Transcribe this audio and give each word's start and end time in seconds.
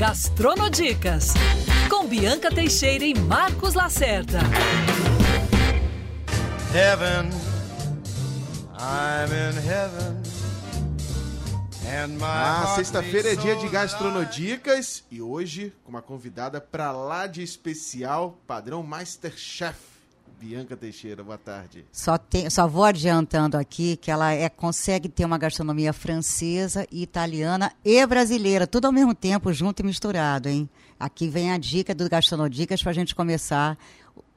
Gastronodicas, 0.00 1.34
com 1.90 2.06
Bianca 2.06 2.50
Teixeira 2.50 3.04
e 3.04 3.12
Marcos 3.12 3.74
Lacerda. 3.74 4.38
Heaven, 6.74 7.28
I'm 8.78 9.30
in 9.30 9.68
heaven. 9.68 10.22
Ah, 12.22 12.72
sexta-feira 12.76 13.32
é 13.32 13.36
dia 13.36 13.56
de 13.56 13.68
gastronodicas 13.68 15.04
e 15.10 15.20
hoje 15.20 15.70
com 15.84 15.90
uma 15.90 16.00
convidada 16.00 16.62
pra 16.62 16.92
lá 16.92 17.26
de 17.26 17.42
especial, 17.42 18.40
padrão 18.46 18.82
Masterchef. 18.82 19.89
Bianca 20.40 20.74
Teixeira, 20.74 21.22
boa 21.22 21.36
tarde. 21.36 21.84
Só, 21.92 22.16
tem, 22.16 22.48
só 22.48 22.66
vou 22.66 22.84
adiantando 22.84 23.58
aqui 23.58 23.98
que 23.98 24.10
ela 24.10 24.32
é, 24.32 24.48
consegue 24.48 25.06
ter 25.06 25.26
uma 25.26 25.36
gastronomia 25.36 25.92
francesa, 25.92 26.86
italiana 26.90 27.70
e 27.84 28.06
brasileira, 28.06 28.66
tudo 28.66 28.86
ao 28.86 28.92
mesmo 28.92 29.14
tempo, 29.14 29.52
junto 29.52 29.80
e 29.80 29.82
misturado, 29.84 30.48
hein? 30.48 30.66
Aqui 30.98 31.28
vem 31.28 31.52
a 31.52 31.58
dica 31.58 31.94
do 31.94 32.08
Gastronodicas 32.08 32.82
para 32.82 32.90
a 32.90 32.94
gente 32.94 33.14
começar 33.14 33.76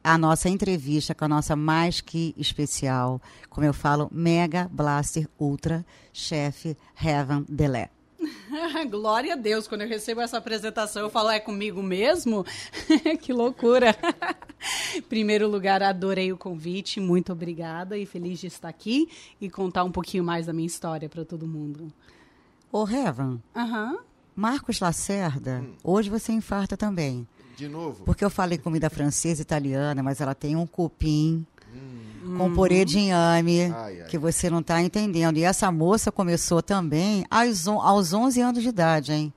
a 0.03 0.17
nossa 0.17 0.49
entrevista 0.49 1.15
com 1.15 1.23
a 1.23 1.29
nossa 1.29 1.55
mais 1.55 2.01
que 2.01 2.35
especial, 2.37 3.21
como 3.49 3.65
eu 3.65 3.73
falo, 3.73 4.09
Mega 4.11 4.69
Blaster 4.69 5.25
Ultra 5.39 5.85
Chef 6.11 6.75
Heaven 7.01 7.45
Delé. 7.47 7.92
Glória 8.89 9.33
a 9.33 9.35
Deus, 9.35 9.67
quando 9.67 9.81
eu 9.81 9.87
recebo 9.87 10.21
essa 10.21 10.37
apresentação, 10.37 11.01
eu 11.01 11.09
falo, 11.09 11.29
é 11.29 11.39
comigo 11.39 11.81
mesmo? 11.81 12.45
que 13.21 13.33
loucura! 13.33 13.95
Primeiro 15.09 15.47
lugar, 15.47 15.83
adorei 15.83 16.31
o 16.31 16.37
convite, 16.37 16.99
muito 16.99 17.31
obrigada 17.31 17.97
e 17.97 18.05
feliz 18.05 18.39
de 18.39 18.47
estar 18.47 18.69
aqui 18.69 19.09
e 19.39 19.49
contar 19.49 19.83
um 19.83 19.91
pouquinho 19.91 20.23
mais 20.23 20.45
da 20.45 20.53
minha 20.53 20.67
história 20.67 21.09
para 21.09 21.25
todo 21.25 21.47
mundo. 21.47 21.91
Ô, 22.71 22.87
Heaven, 22.87 23.41
Aham. 23.55 23.97
Marcos 24.35 24.79
Lacerda, 24.79 25.63
hoje 25.83 26.09
você 26.09 26.31
infarta 26.31 26.75
também. 26.75 27.27
De 27.55 27.67
novo? 27.67 28.03
Porque 28.03 28.25
eu 28.25 28.29
falei 28.29 28.57
comida 28.57 28.89
francesa 28.89 29.41
e 29.41 29.43
italiana, 29.43 30.01
mas 30.01 30.19
ela 30.19 30.33
tem 30.33 30.55
um 30.55 30.65
cupim 30.65 31.45
com 32.37 32.53
purê 32.53 32.83
de 32.85 32.99
inhame, 32.99 33.63
Ai, 33.75 34.01
ai. 34.01 34.07
que 34.07 34.17
você 34.17 34.49
não 34.49 34.59
está 34.59 34.81
entendendo. 34.81 35.37
E 35.37 35.43
essa 35.43 35.71
moça 35.71 36.11
começou 36.11 36.61
também 36.61 37.25
aos, 37.29 37.67
aos 37.67 38.13
11 38.13 38.41
anos 38.41 38.63
de 38.63 38.69
idade, 38.69 39.11
hein? 39.13 39.33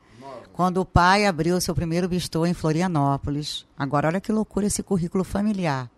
Quando 0.52 0.78
o 0.80 0.84
pai 0.86 1.26
abriu 1.26 1.60
seu 1.60 1.74
primeiro 1.74 2.08
bistrô 2.08 2.46
em 2.46 2.54
Florianópolis. 2.54 3.66
Agora, 3.78 4.08
olha 4.08 4.20
que 4.20 4.32
loucura 4.32 4.66
esse 4.66 4.82
currículo 4.82 5.22
familiar. 5.22 5.90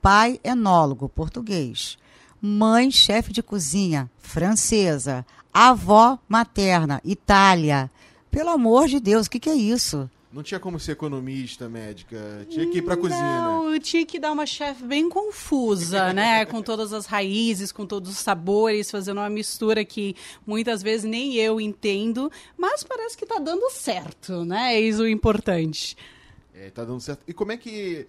Pai 0.00 0.38
enólogo, 0.44 1.08
português. 1.08 1.98
Mãe 2.40 2.90
chefe 2.90 3.32
de 3.32 3.42
cozinha, 3.42 4.08
francesa. 4.18 5.26
Avó 5.52 6.18
materna, 6.28 7.00
Itália. 7.04 7.90
Pelo 8.30 8.50
amor 8.50 8.86
de 8.86 9.00
Deus, 9.00 9.26
o 9.26 9.30
que, 9.30 9.40
que 9.40 9.50
é 9.50 9.54
isso? 9.56 10.08
Não 10.36 10.42
tinha 10.42 10.60
como 10.60 10.78
ser 10.78 10.92
economista, 10.92 11.66
médica. 11.66 12.46
Tinha 12.50 12.70
que 12.70 12.76
ir 12.78 12.82
pra 12.82 12.94
cozinha, 12.94 13.18
né? 13.22 13.38
Não, 13.40 13.72
eu 13.72 13.80
tinha 13.80 14.04
que 14.04 14.18
dar 14.18 14.32
uma 14.32 14.44
chefe 14.44 14.84
bem 14.84 15.08
confusa, 15.08 16.12
né? 16.12 16.44
Com 16.46 16.60
todas 16.60 16.92
as 16.92 17.06
raízes, 17.06 17.72
com 17.72 17.86
todos 17.86 18.10
os 18.10 18.18
sabores, 18.18 18.90
fazendo 18.90 19.16
uma 19.18 19.30
mistura 19.30 19.82
que 19.82 20.14
muitas 20.46 20.82
vezes 20.82 21.08
nem 21.08 21.34
eu 21.36 21.58
entendo, 21.58 22.30
mas 22.56 22.84
parece 22.84 23.16
que 23.16 23.24
tá 23.24 23.38
dando 23.38 23.70
certo, 23.70 24.44
né? 24.44 24.74
É 24.74 24.80
isso 24.80 25.02
o 25.04 25.08
importante. 25.08 25.96
É, 26.54 26.68
tá 26.68 26.84
dando 26.84 27.00
certo. 27.00 27.22
E 27.26 27.32
como 27.32 27.52
é 27.52 27.56
que, 27.56 28.06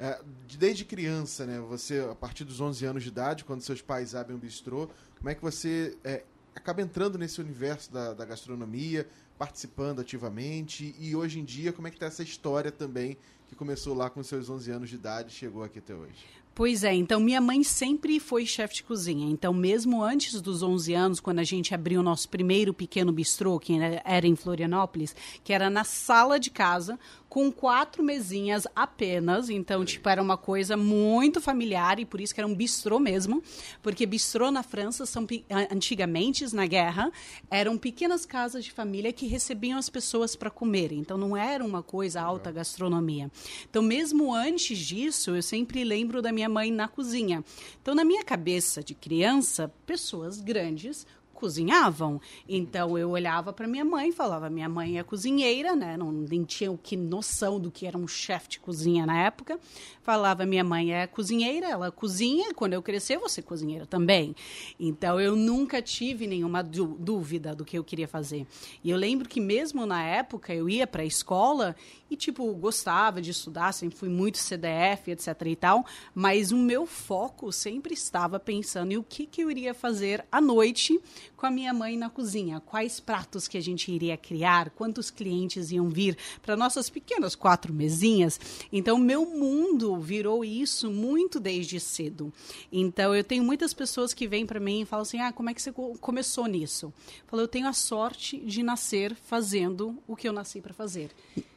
é, 0.00 0.18
de- 0.46 0.56
desde 0.56 0.82
criança, 0.82 1.44
né, 1.44 1.60
você, 1.60 2.00
a 2.10 2.14
partir 2.14 2.44
dos 2.44 2.58
11 2.58 2.86
anos 2.86 3.02
de 3.02 3.10
idade, 3.10 3.44
quando 3.44 3.60
seus 3.60 3.82
pais 3.82 4.14
abrem 4.14 4.34
um 4.34 4.40
bistrô, 4.40 4.88
como 5.18 5.28
é 5.28 5.34
que 5.34 5.42
você 5.42 5.94
é, 6.02 6.22
acaba 6.54 6.80
entrando 6.80 7.18
nesse 7.18 7.38
universo 7.38 7.92
da, 7.92 8.14
da 8.14 8.24
gastronomia, 8.24 9.06
participando 9.38 10.00
ativamente, 10.00 10.94
e 10.98 11.14
hoje 11.14 11.38
em 11.40 11.44
dia, 11.44 11.72
como 11.72 11.88
é 11.88 11.90
que 11.90 11.98
tá 11.98 12.06
essa 12.06 12.22
história 12.22 12.72
também, 12.72 13.16
que 13.48 13.54
começou 13.54 13.94
lá 13.94 14.10
com 14.10 14.22
seus 14.22 14.48
11 14.50 14.70
anos 14.70 14.88
de 14.88 14.96
idade 14.96 15.32
e 15.32 15.34
chegou 15.34 15.62
aqui 15.62 15.78
até 15.78 15.94
hoje? 15.94 16.24
Pois 16.56 16.84
é, 16.84 16.94
então 16.94 17.20
minha 17.20 17.38
mãe 17.38 17.62
sempre 17.62 18.18
foi 18.18 18.46
chefe 18.46 18.76
de 18.76 18.82
cozinha. 18.82 19.28
Então, 19.30 19.52
mesmo 19.52 20.02
antes 20.02 20.40
dos 20.40 20.62
11 20.62 20.94
anos, 20.94 21.20
quando 21.20 21.38
a 21.38 21.44
gente 21.44 21.74
abriu 21.74 22.00
o 22.00 22.02
nosso 22.02 22.30
primeiro 22.30 22.72
pequeno 22.72 23.12
bistrô, 23.12 23.58
que 23.58 23.74
era 24.02 24.26
em 24.26 24.34
Florianópolis, 24.34 25.14
que 25.44 25.52
era 25.52 25.68
na 25.68 25.84
sala 25.84 26.40
de 26.40 26.50
casa, 26.50 26.98
com 27.36 27.52
quatro 27.52 28.02
mesinhas 28.02 28.66
apenas. 28.74 29.50
Então, 29.50 29.84
tipo, 29.84 30.08
era 30.08 30.22
uma 30.22 30.38
coisa 30.38 30.74
muito 30.74 31.38
familiar 31.38 32.00
e 32.00 32.06
por 32.06 32.18
isso 32.18 32.34
que 32.34 32.40
era 32.40 32.48
um 32.48 32.54
bistrô 32.54 32.98
mesmo. 32.98 33.42
Porque 33.82 34.06
bistrô 34.06 34.50
na 34.50 34.62
França 34.62 35.04
são 35.04 35.26
antigamente, 35.70 36.54
na 36.54 36.64
guerra, 36.64 37.12
eram 37.50 37.76
pequenas 37.76 38.24
casas 38.24 38.64
de 38.64 38.72
família 38.72 39.12
que 39.12 39.26
recebiam 39.26 39.78
as 39.78 39.90
pessoas 39.90 40.34
para 40.34 40.48
comer. 40.48 40.92
Então, 40.92 41.18
não 41.18 41.36
era 41.36 41.62
uma 41.62 41.82
coisa 41.82 42.22
alta 42.22 42.50
gastronomia. 42.50 43.30
Então, 43.68 43.82
mesmo 43.82 44.34
antes 44.34 44.78
disso, 44.78 45.36
eu 45.36 45.42
sempre 45.42 45.84
lembro 45.84 46.22
da 46.22 46.32
minha 46.32 46.48
mãe 46.48 46.70
na 46.70 46.88
cozinha. 46.88 47.44
Então, 47.82 47.94
na 47.94 48.02
minha 48.02 48.24
cabeça 48.24 48.82
de 48.82 48.94
criança, 48.94 49.70
pessoas 49.84 50.40
grandes 50.40 51.06
cozinhavam. 51.36 52.20
Então 52.48 52.98
eu 52.98 53.10
olhava 53.10 53.52
para 53.52 53.68
minha 53.68 53.84
mãe 53.84 54.10
falava: 54.10 54.50
minha 54.50 54.68
mãe 54.68 54.98
é 54.98 55.02
cozinheira, 55.04 55.76
né? 55.76 55.96
Não 55.96 56.10
nem 56.10 56.42
tinha 56.42 56.72
o 56.72 56.76
que 56.78 56.96
noção 56.96 57.60
do 57.60 57.70
que 57.70 57.86
era 57.86 57.96
um 57.96 58.08
chefe 58.08 58.48
de 58.48 58.58
cozinha 58.60 59.06
na 59.06 59.22
época. 59.22 59.60
Falava: 60.02 60.44
minha 60.44 60.64
mãe 60.64 60.92
é 60.92 61.06
cozinheira, 61.06 61.68
ela 61.68 61.92
cozinha. 61.92 62.52
Quando 62.54 62.72
eu 62.72 62.82
crescer, 62.82 63.18
vou 63.18 63.28
ser 63.28 63.42
cozinheira 63.42 63.86
também. 63.86 64.34
Então 64.80 65.20
eu 65.20 65.36
nunca 65.36 65.80
tive 65.80 66.26
nenhuma 66.26 66.62
dú- 66.62 66.96
dúvida 66.98 67.54
do 67.54 67.64
que 67.64 67.78
eu 67.78 67.84
queria 67.84 68.08
fazer. 68.08 68.46
E 68.82 68.90
eu 68.90 68.96
lembro 68.96 69.28
que 69.28 69.40
mesmo 69.40 69.84
na 69.86 70.02
época 70.02 70.54
eu 70.54 70.68
ia 70.68 70.86
para 70.86 71.02
a 71.02 71.06
escola 71.06 71.76
e 72.10 72.16
tipo 72.16 72.52
gostava 72.54 73.20
de 73.20 73.30
estudar, 73.30 73.72
sempre 73.72 73.96
fui 73.98 74.08
muito 74.08 74.38
CDF, 74.38 75.10
etc 75.10 75.26
e 75.46 75.56
tal, 75.56 75.84
mas 76.14 76.52
o 76.52 76.56
meu 76.56 76.86
foco 76.86 77.50
sempre 77.52 77.94
estava 77.94 78.38
pensando 78.38 78.92
em 78.92 78.96
o 78.96 79.02
que 79.02 79.26
que 79.26 79.42
eu 79.42 79.50
iria 79.50 79.74
fazer 79.74 80.24
à 80.30 80.40
noite 80.40 81.00
com 81.36 81.46
a 81.46 81.50
minha 81.50 81.72
mãe 81.74 81.96
na 81.96 82.08
cozinha, 82.08 82.60
quais 82.60 83.00
pratos 83.00 83.48
que 83.48 83.58
a 83.58 83.60
gente 83.60 83.90
iria 83.90 84.16
criar, 84.16 84.70
quantos 84.70 85.10
clientes 85.10 85.70
iam 85.70 85.88
vir 85.88 86.16
para 86.42 86.56
nossas 86.56 86.88
pequenas 86.88 87.34
quatro 87.34 87.72
mesinhas. 87.72 88.38
Então 88.72 88.98
meu 88.98 89.26
mundo 89.26 89.96
virou 89.98 90.44
isso 90.44 90.90
muito 90.90 91.40
desde 91.40 91.78
cedo. 91.80 92.32
Então 92.72 93.14
eu 93.14 93.24
tenho 93.24 93.42
muitas 93.44 93.74
pessoas 93.74 94.14
que 94.14 94.26
vêm 94.28 94.46
para 94.46 94.60
mim 94.60 94.82
e 94.82 94.84
falam 94.84 95.02
assim: 95.02 95.20
"Ah, 95.20 95.32
como 95.32 95.50
é 95.50 95.54
que 95.54 95.60
você 95.60 95.72
co- 95.72 95.96
começou 96.00 96.46
nisso?" 96.46 96.86
Eu 96.86 97.24
falo: 97.26 97.42
"Eu 97.42 97.48
tenho 97.48 97.66
a 97.68 97.72
sorte 97.72 98.38
de 98.38 98.62
nascer 98.62 99.14
fazendo 99.14 99.98
o 100.06 100.14
que 100.16 100.28
eu 100.28 100.32
nasci 100.32 100.60
para 100.60 100.72
fazer." 100.74 101.10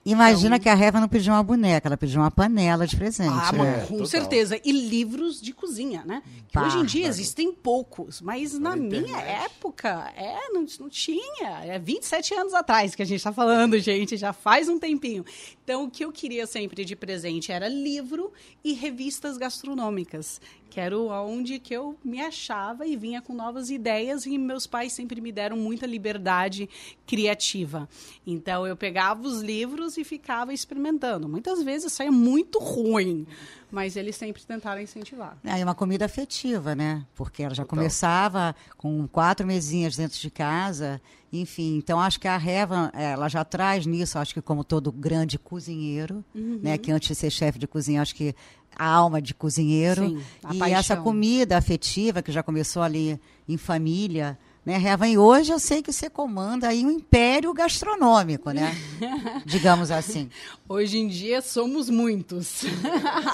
Imagina 0.06 0.58
que 0.58 0.70
a 0.70 0.74
Reva 0.74 1.00
não 1.00 1.08
pediu 1.08 1.34
uma 1.34 1.44
boneca, 1.44 1.88
ela 1.88 1.98
pediu 1.98 2.22
uma 2.22 2.32
panela 2.32 2.88
de 2.88 2.96
presente. 2.96 3.30
Ah, 3.32 3.52
mas 3.52 3.84
com 3.84 3.94
total. 3.96 4.06
certeza. 4.06 4.60
E 4.64 4.72
livros 4.72 5.42
de 5.42 5.54
cozinha, 5.54 6.04
né? 6.06 6.24
Que 6.48 6.58
hoje 6.58 6.78
em 6.78 6.86
dia 6.86 7.08
existem 7.08 7.54
poucos, 7.54 8.22
mas 8.22 8.58
na 8.58 8.76
minha 8.76 9.02
internet. 9.02 9.46
época, 9.46 10.12
é, 10.16 10.50
não, 10.50 10.66
não 10.80 10.90
tinha. 10.90 11.64
É 11.66 11.78
27 11.78 12.34
anos 12.34 12.54
atrás 12.54 12.96
que 12.96 13.02
a 13.02 13.06
gente 13.06 13.18
está 13.18 13.34
falando, 13.34 13.78
gente, 13.80 14.18
já 14.18 14.34
faz 14.34 14.70
um 14.70 14.80
tempinho. 14.80 15.26
Então, 15.64 15.84
o 15.84 15.92
que 15.92 16.04
eu 16.04 16.12
queria 16.12 16.48
sempre 16.48 16.84
de 16.84 16.96
presente 16.96 17.52
era 17.52 17.68
livro 17.68 18.32
e 18.64 18.74
revistas 18.74 19.38
gastronômicas, 19.38 20.42
que 20.70 20.80
era 20.80 20.98
onde 20.98 21.60
que 21.60 21.74
eu 21.74 21.98
me 22.04 22.22
achava 22.22 22.86
e 22.86 22.96
vinha 22.96 23.22
com 23.22 23.34
novas 23.34 23.70
ideias 23.70 24.26
e 24.26 24.38
meus 24.38 24.68
pais 24.68 24.94
sempre 24.94 25.20
me 25.20 25.32
deram 25.32 25.58
muita 25.58 25.86
liberdade 25.86 26.70
criativa. 27.06 27.90
Então, 28.26 28.68
eu 28.68 28.78
pegava 28.78 29.22
os 29.28 29.42
livros 29.42 29.98
e 29.98 30.04
ficava 30.04 30.54
experimentando. 30.54 31.28
Muitas 31.28 31.64
vezes 31.64 31.92
saía 31.92 32.12
muito 32.12 32.60
ruim, 32.60 33.26
mas 33.72 33.96
eles 33.96 34.16
sempre 34.16 34.44
tentaram 34.44 34.82
incentivar. 34.82 35.38
É 35.44 35.64
uma 35.64 35.76
comida 35.76 36.06
afetiva, 36.06 36.76
né? 36.76 37.06
Porque 37.16 37.44
ela 37.44 37.56
já 37.56 37.66
começava 37.66 38.56
com 38.78 39.08
quatro 39.08 39.46
mesinhas 39.46 39.96
dentro 39.96 40.20
de 40.20 40.30
casa, 40.30 41.02
enfim. 41.32 41.78
Então 41.78 42.00
acho 42.00 42.20
que 42.20 42.28
a 42.28 42.38
Reva, 42.38 42.92
ela 42.94 43.30
já 43.30 43.44
traz 43.46 43.86
nisso, 43.86 44.18
acho 44.18 44.34
que 44.34 44.42
como 44.42 44.64
todo 44.64 44.92
grande 44.92 45.38
cozinheiro, 45.40 46.24
Uhum. 46.34 46.60
né? 46.62 46.78
Que 46.78 46.92
antes 46.92 47.08
de 47.10 47.16
ser 47.16 47.30
chefe 47.30 47.60
de 47.60 47.68
cozinha, 47.68 48.02
acho 48.02 48.16
que 48.16 48.34
a 48.78 48.86
alma 48.88 49.22
de 49.22 49.34
cozinheiro 49.34 50.08
Sim, 50.10 50.22
a 50.44 50.56
e 50.56 50.60
paixão. 50.60 50.78
essa 50.80 50.98
comida 50.98 51.58
afetiva 51.58 52.22
que 52.22 52.32
já 52.32 52.42
começou 52.44 52.82
ali 52.82 53.20
em 53.48 53.58
família. 53.58 54.38
Né, 54.66 54.78
Reva? 54.78 55.08
E 55.08 55.18
hoje 55.18 55.54
eu 55.54 55.60
sei 55.60 55.82
que 55.82 55.92
você 55.92 56.10
comanda 56.10 56.68
aí 56.68 56.86
um 56.86 56.92
império 56.92 57.54
gastronômico, 57.54 58.52
né? 58.52 58.76
Digamos 59.46 59.90
assim. 59.90 60.30
Hoje 60.68 60.98
em 60.98 61.08
dia 61.08 61.42
somos 61.42 61.90
muitos. 61.90 62.64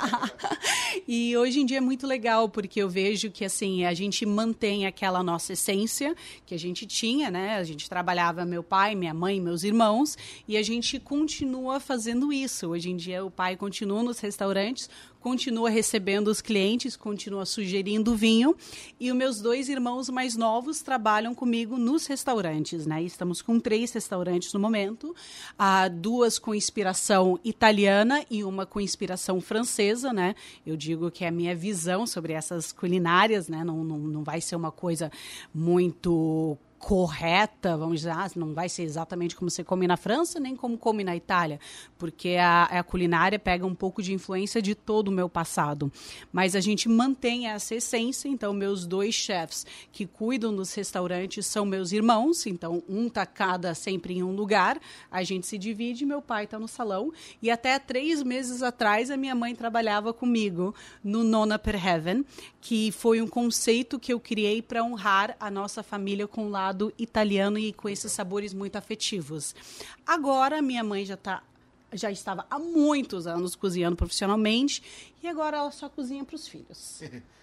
e 1.07 1.35
hoje 1.35 1.59
em 1.59 1.65
dia 1.65 1.79
é 1.79 1.81
muito 1.81 2.05
legal 2.05 2.47
porque 2.47 2.79
eu 2.79 2.87
vejo 2.87 3.31
que 3.31 3.43
assim, 3.43 3.85
a 3.85 3.93
gente 3.93 4.23
mantém 4.23 4.85
aquela 4.85 5.23
nossa 5.23 5.53
essência 5.53 6.15
que 6.45 6.53
a 6.53 6.59
gente 6.59 6.85
tinha, 6.85 7.31
né? 7.31 7.55
A 7.57 7.63
gente 7.63 7.89
trabalhava 7.89 8.45
meu 8.45 8.63
pai, 8.63 8.93
minha 8.93 9.13
mãe, 9.13 9.41
meus 9.41 9.63
irmãos, 9.63 10.15
e 10.47 10.55
a 10.55 10.63
gente 10.63 10.99
continua 10.99 11.79
fazendo 11.79 12.31
isso. 12.31 12.69
Hoje 12.69 12.91
em 12.91 12.95
dia 12.95 13.25
o 13.25 13.31
pai 13.31 13.57
continua 13.57 14.03
nos 14.03 14.19
restaurantes 14.19 14.89
continua 15.25 15.71
recebendo 15.71 16.27
os 16.27 16.39
clientes, 16.39 16.95
continua 16.95 17.47
sugerindo 17.47 18.15
vinho. 18.15 18.55
E 18.99 19.09
os 19.09 19.17
meus 19.17 19.41
dois 19.41 19.69
irmãos 19.69 20.07
mais 20.07 20.37
novos 20.37 20.83
trabalham 20.83 21.33
comigo 21.33 21.77
nos 21.77 22.05
restaurantes, 22.05 22.85
né? 22.85 23.01
Estamos 23.01 23.41
com 23.41 23.59
três 23.59 23.91
restaurantes 23.91 24.53
no 24.53 24.59
momento, 24.59 25.15
ah, 25.57 25.87
duas 25.87 26.37
com 26.37 26.53
inspiração 26.53 27.39
italiana 27.43 28.23
e 28.29 28.43
uma 28.43 28.67
com 28.67 28.79
inspiração 28.79 29.41
francesa, 29.41 30.13
né? 30.13 30.35
Eu 30.63 30.77
digo 30.77 31.09
que 31.09 31.25
é 31.25 31.29
a 31.29 31.31
minha 31.31 31.55
visão 31.55 32.05
sobre 32.05 32.33
essas 32.33 32.71
culinárias, 32.71 33.47
né? 33.47 33.63
Não, 33.63 33.83
não, 33.83 33.97
não 33.97 34.23
vai 34.23 34.39
ser 34.39 34.55
uma 34.55 34.71
coisa 34.71 35.11
muito 35.51 36.55
correta, 36.77 37.75
vamos 37.75 38.01
dizer, 38.01 38.11
ah, 38.11 38.29
não 38.35 38.53
vai 38.53 38.69
ser 38.69 38.83
exatamente 38.83 39.35
como 39.35 39.49
você 39.49 39.63
come 39.63 39.87
na 39.87 39.97
França, 39.97 40.39
nem 40.39 40.55
como 40.55 40.77
come 40.77 41.03
na 41.03 41.15
Itália, 41.15 41.59
porque 41.97 42.37
a, 42.39 42.63
a, 42.63 42.83
culinária 42.83 43.39
pega 43.39 43.65
um 43.65 43.73
pouco 43.73 44.03
de 44.03 44.13
influência 44.13 44.61
de 44.61 44.75
todo 44.75 45.07
o 45.07 45.11
meu 45.11 45.27
passado. 45.27 45.91
Mas 46.31 46.55
a 46.55 46.59
gente 46.59 46.87
mantém 46.87 47.47
essa 47.47 47.73
essência, 47.73 48.27
então 48.27 48.53
meus 48.53 48.85
dois 48.85 49.15
chefs 49.15 49.65
que 49.91 50.05
cuidam 50.05 50.55
dos 50.55 50.73
restaurantes 50.73 51.45
são 51.45 51.65
meus 51.65 51.91
irmãos, 51.91 52.45
então 52.45 52.83
um 52.87 53.09
tá 53.09 53.25
cada 53.25 53.73
sempre 53.73 54.15
em 54.15 54.23
um 54.23 54.35
lugar, 54.35 54.79
a 55.09 55.23
gente 55.23 55.47
se 55.47 55.57
divide, 55.57 56.05
meu 56.05 56.21
pai 56.21 56.43
está 56.43 56.59
no 56.59 56.67
salão, 56.67 57.11
e 57.41 57.49
até 57.49 57.79
três 57.79 58.21
meses 58.21 58.61
atrás 58.61 59.09
a 59.09 59.17
minha 59.17 59.33
mãe 59.33 59.55
trabalhava 59.55 60.13
comigo 60.13 60.75
no 61.03 61.23
Nona 61.23 61.57
Per 61.57 61.83
Heaven, 61.83 62.25
que 62.61 62.91
foi 62.91 63.21
um 63.21 63.27
conceito 63.27 63.99
que 63.99 64.13
eu 64.13 64.19
criei 64.19 64.61
para 64.61 64.83
honrar 64.83 65.35
a 65.39 65.49
nossa 65.49 65.81
família 65.81 66.27
com 66.27 66.47
o 66.47 66.49
lado 66.65 66.93
italiano 66.97 67.59
e 67.59 67.71
com 67.71 67.87
esses 67.87 68.11
sabores 68.11 68.53
muito 68.53 68.75
afetivos. 68.75 69.55
Agora, 70.05 70.61
minha 70.61 70.83
mãe 70.83 71.05
já 71.05 71.13
está 71.13 71.43
já 71.93 72.11
estava 72.11 72.45
há 72.49 72.59
muitos 72.59 73.25
anos 73.25 73.55
cozinhando 73.55 73.95
profissionalmente 73.95 74.83
e 75.23 75.27
agora 75.27 75.57
ela 75.57 75.71
só 75.71 75.87
cozinha 75.87 76.25
para 76.25 76.35
os 76.35 76.47
filhos. 76.47 77.01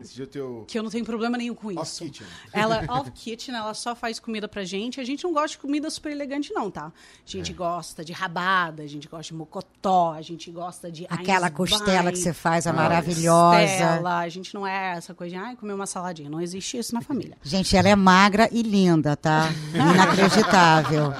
Esse 0.00 0.14
dia 0.14 0.26
teu... 0.26 0.64
Que 0.66 0.78
eu 0.78 0.82
não 0.82 0.90
tenho 0.90 1.04
problema 1.04 1.36
nenhum 1.36 1.54
com 1.54 1.68
off 1.68 1.82
isso. 1.82 2.04
Kitchen. 2.04 2.26
Ela 2.52 2.84
off 2.88 3.10
kitchen, 3.10 3.54
ela 3.54 3.74
só 3.74 3.94
faz 3.94 4.18
comida 4.18 4.48
pra 4.48 4.64
gente. 4.64 5.00
A 5.00 5.04
gente 5.04 5.24
não 5.24 5.32
gosta 5.32 5.50
de 5.50 5.58
comida 5.58 5.88
super 5.90 6.10
elegante, 6.10 6.52
não, 6.52 6.70
tá? 6.70 6.86
A 6.86 6.92
gente 7.24 7.52
é. 7.52 7.54
gosta 7.54 8.04
de 8.04 8.12
rabada, 8.12 8.82
a 8.82 8.86
gente 8.86 9.08
gosta 9.08 9.24
de 9.24 9.34
mocotó, 9.34 10.12
a 10.12 10.22
gente 10.22 10.50
gosta 10.50 10.90
de. 10.90 11.06
Aquela 11.08 11.50
costela 11.50 12.10
que 12.10 12.18
você 12.18 12.32
faz, 12.32 12.66
a 12.66 12.70
ah, 12.70 12.72
maravilhosa. 12.72 13.60
Costela, 13.60 14.18
a 14.18 14.28
gente 14.28 14.54
não 14.54 14.66
é 14.66 14.96
essa 14.96 15.14
coisa 15.14 15.36
de 15.36 15.40
ai, 15.40 15.56
comer 15.56 15.72
uma 15.72 15.86
saladinha. 15.86 16.30
Não 16.30 16.40
existe 16.40 16.78
isso 16.78 16.94
na 16.94 17.00
família. 17.00 17.36
Gente, 17.42 17.76
ela 17.76 17.88
é 17.88 17.96
magra 17.96 18.48
e 18.50 18.62
linda, 18.62 19.16
tá? 19.16 19.48
Inacreditável. 19.74 21.12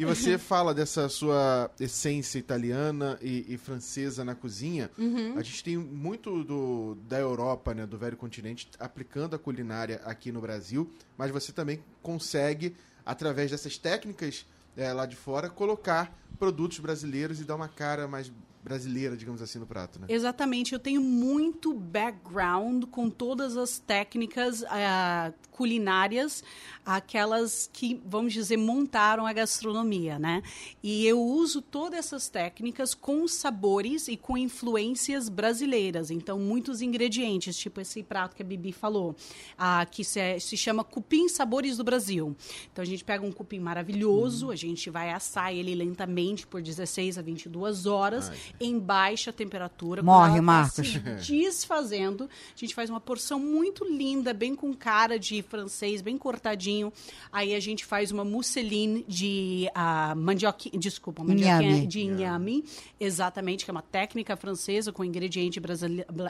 E 0.00 0.04
você 0.06 0.38
fala 0.38 0.72
dessa 0.72 1.10
sua 1.10 1.70
essência 1.78 2.38
italiana 2.38 3.18
e, 3.20 3.44
e 3.52 3.58
francesa 3.58 4.24
na 4.24 4.34
cozinha. 4.34 4.90
Uhum. 4.96 5.36
A 5.36 5.42
gente 5.42 5.62
tem 5.62 5.76
muito 5.76 6.42
do, 6.42 6.96
da 7.06 7.18
Europa, 7.18 7.74
né, 7.74 7.84
do 7.84 7.98
velho 7.98 8.16
continente, 8.16 8.70
aplicando 8.78 9.36
a 9.36 9.38
culinária 9.38 10.00
aqui 10.06 10.32
no 10.32 10.40
Brasil, 10.40 10.90
mas 11.18 11.30
você 11.30 11.52
também 11.52 11.84
consegue, 12.00 12.74
através 13.04 13.50
dessas 13.50 13.76
técnicas 13.76 14.46
é, 14.74 14.90
lá 14.90 15.04
de 15.04 15.16
fora, 15.16 15.50
colocar 15.50 16.18
produtos 16.38 16.78
brasileiros 16.78 17.38
e 17.38 17.44
dar 17.44 17.56
uma 17.56 17.68
cara 17.68 18.08
mais 18.08 18.32
brasileira, 18.62 19.16
digamos 19.16 19.40
assim, 19.40 19.58
no 19.58 19.66
prato, 19.66 19.98
né? 19.98 20.06
Exatamente. 20.08 20.72
Eu 20.72 20.78
tenho 20.78 21.00
muito 21.00 21.72
background 21.72 22.84
com 22.84 23.08
todas 23.08 23.56
as 23.56 23.78
técnicas 23.78 24.62
uh, 24.62 25.32
culinárias, 25.50 26.44
aquelas 26.84 27.70
que, 27.72 28.00
vamos 28.04 28.32
dizer, 28.32 28.56
montaram 28.56 29.26
a 29.26 29.32
gastronomia, 29.32 30.18
né? 30.18 30.42
E 30.82 31.06
eu 31.06 31.20
uso 31.20 31.62
todas 31.62 31.98
essas 32.00 32.28
técnicas 32.28 32.94
com 32.94 33.26
sabores 33.26 34.08
e 34.08 34.16
com 34.16 34.36
influências 34.36 35.28
brasileiras. 35.28 36.10
Então, 36.10 36.38
muitos 36.38 36.82
ingredientes, 36.82 37.56
tipo 37.56 37.80
esse 37.80 38.02
prato 38.02 38.36
que 38.36 38.42
a 38.42 38.46
Bibi 38.46 38.72
falou, 38.72 39.12
uh, 39.12 39.90
que 39.90 40.04
se, 40.04 40.38
se 40.38 40.56
chama 40.56 40.84
cupim 40.84 41.28
sabores 41.28 41.78
do 41.78 41.84
Brasil. 41.84 42.36
Então, 42.70 42.82
a 42.82 42.86
gente 42.86 43.04
pega 43.04 43.24
um 43.24 43.32
cupim 43.32 43.58
maravilhoso, 43.58 44.46
uhum. 44.46 44.52
a 44.52 44.56
gente 44.56 44.90
vai 44.90 45.10
assar 45.10 45.52
ele 45.52 45.74
lentamente 45.74 46.46
por 46.46 46.60
16 46.60 47.16
a 47.16 47.22
22 47.22 47.86
horas. 47.86 48.28
Ai 48.28 48.49
em 48.60 48.78
baixa 48.78 49.32
temperatura. 49.32 50.02
Morre, 50.02 50.36
tá 50.36 50.42
Marcos. 50.42 50.92
Tá 50.94 51.10
desfazendo. 51.26 52.24
A 52.24 52.58
gente 52.58 52.74
faz 52.74 52.90
uma 52.90 53.00
porção 53.00 53.38
muito 53.38 53.84
linda, 53.84 54.32
bem 54.32 54.54
com 54.54 54.74
cara 54.74 55.18
de 55.18 55.42
francês, 55.42 56.00
bem 56.00 56.16
cortadinho. 56.16 56.92
Aí 57.32 57.54
a 57.54 57.60
gente 57.60 57.84
faz 57.84 58.10
uma 58.10 58.24
mousseline 58.24 59.04
de 59.06 59.68
uh, 59.70 60.16
mandioca, 60.16 60.70
desculpa, 60.78 61.22
mandioquinha 61.22 61.86
de 61.86 62.00
inhame, 62.00 62.64
exatamente, 62.98 63.64
que 63.64 63.70
é 63.70 63.72
uma 63.72 63.82
técnica 63.82 64.36
francesa 64.36 64.92
com 64.92 65.04
ingrediente 65.04 65.60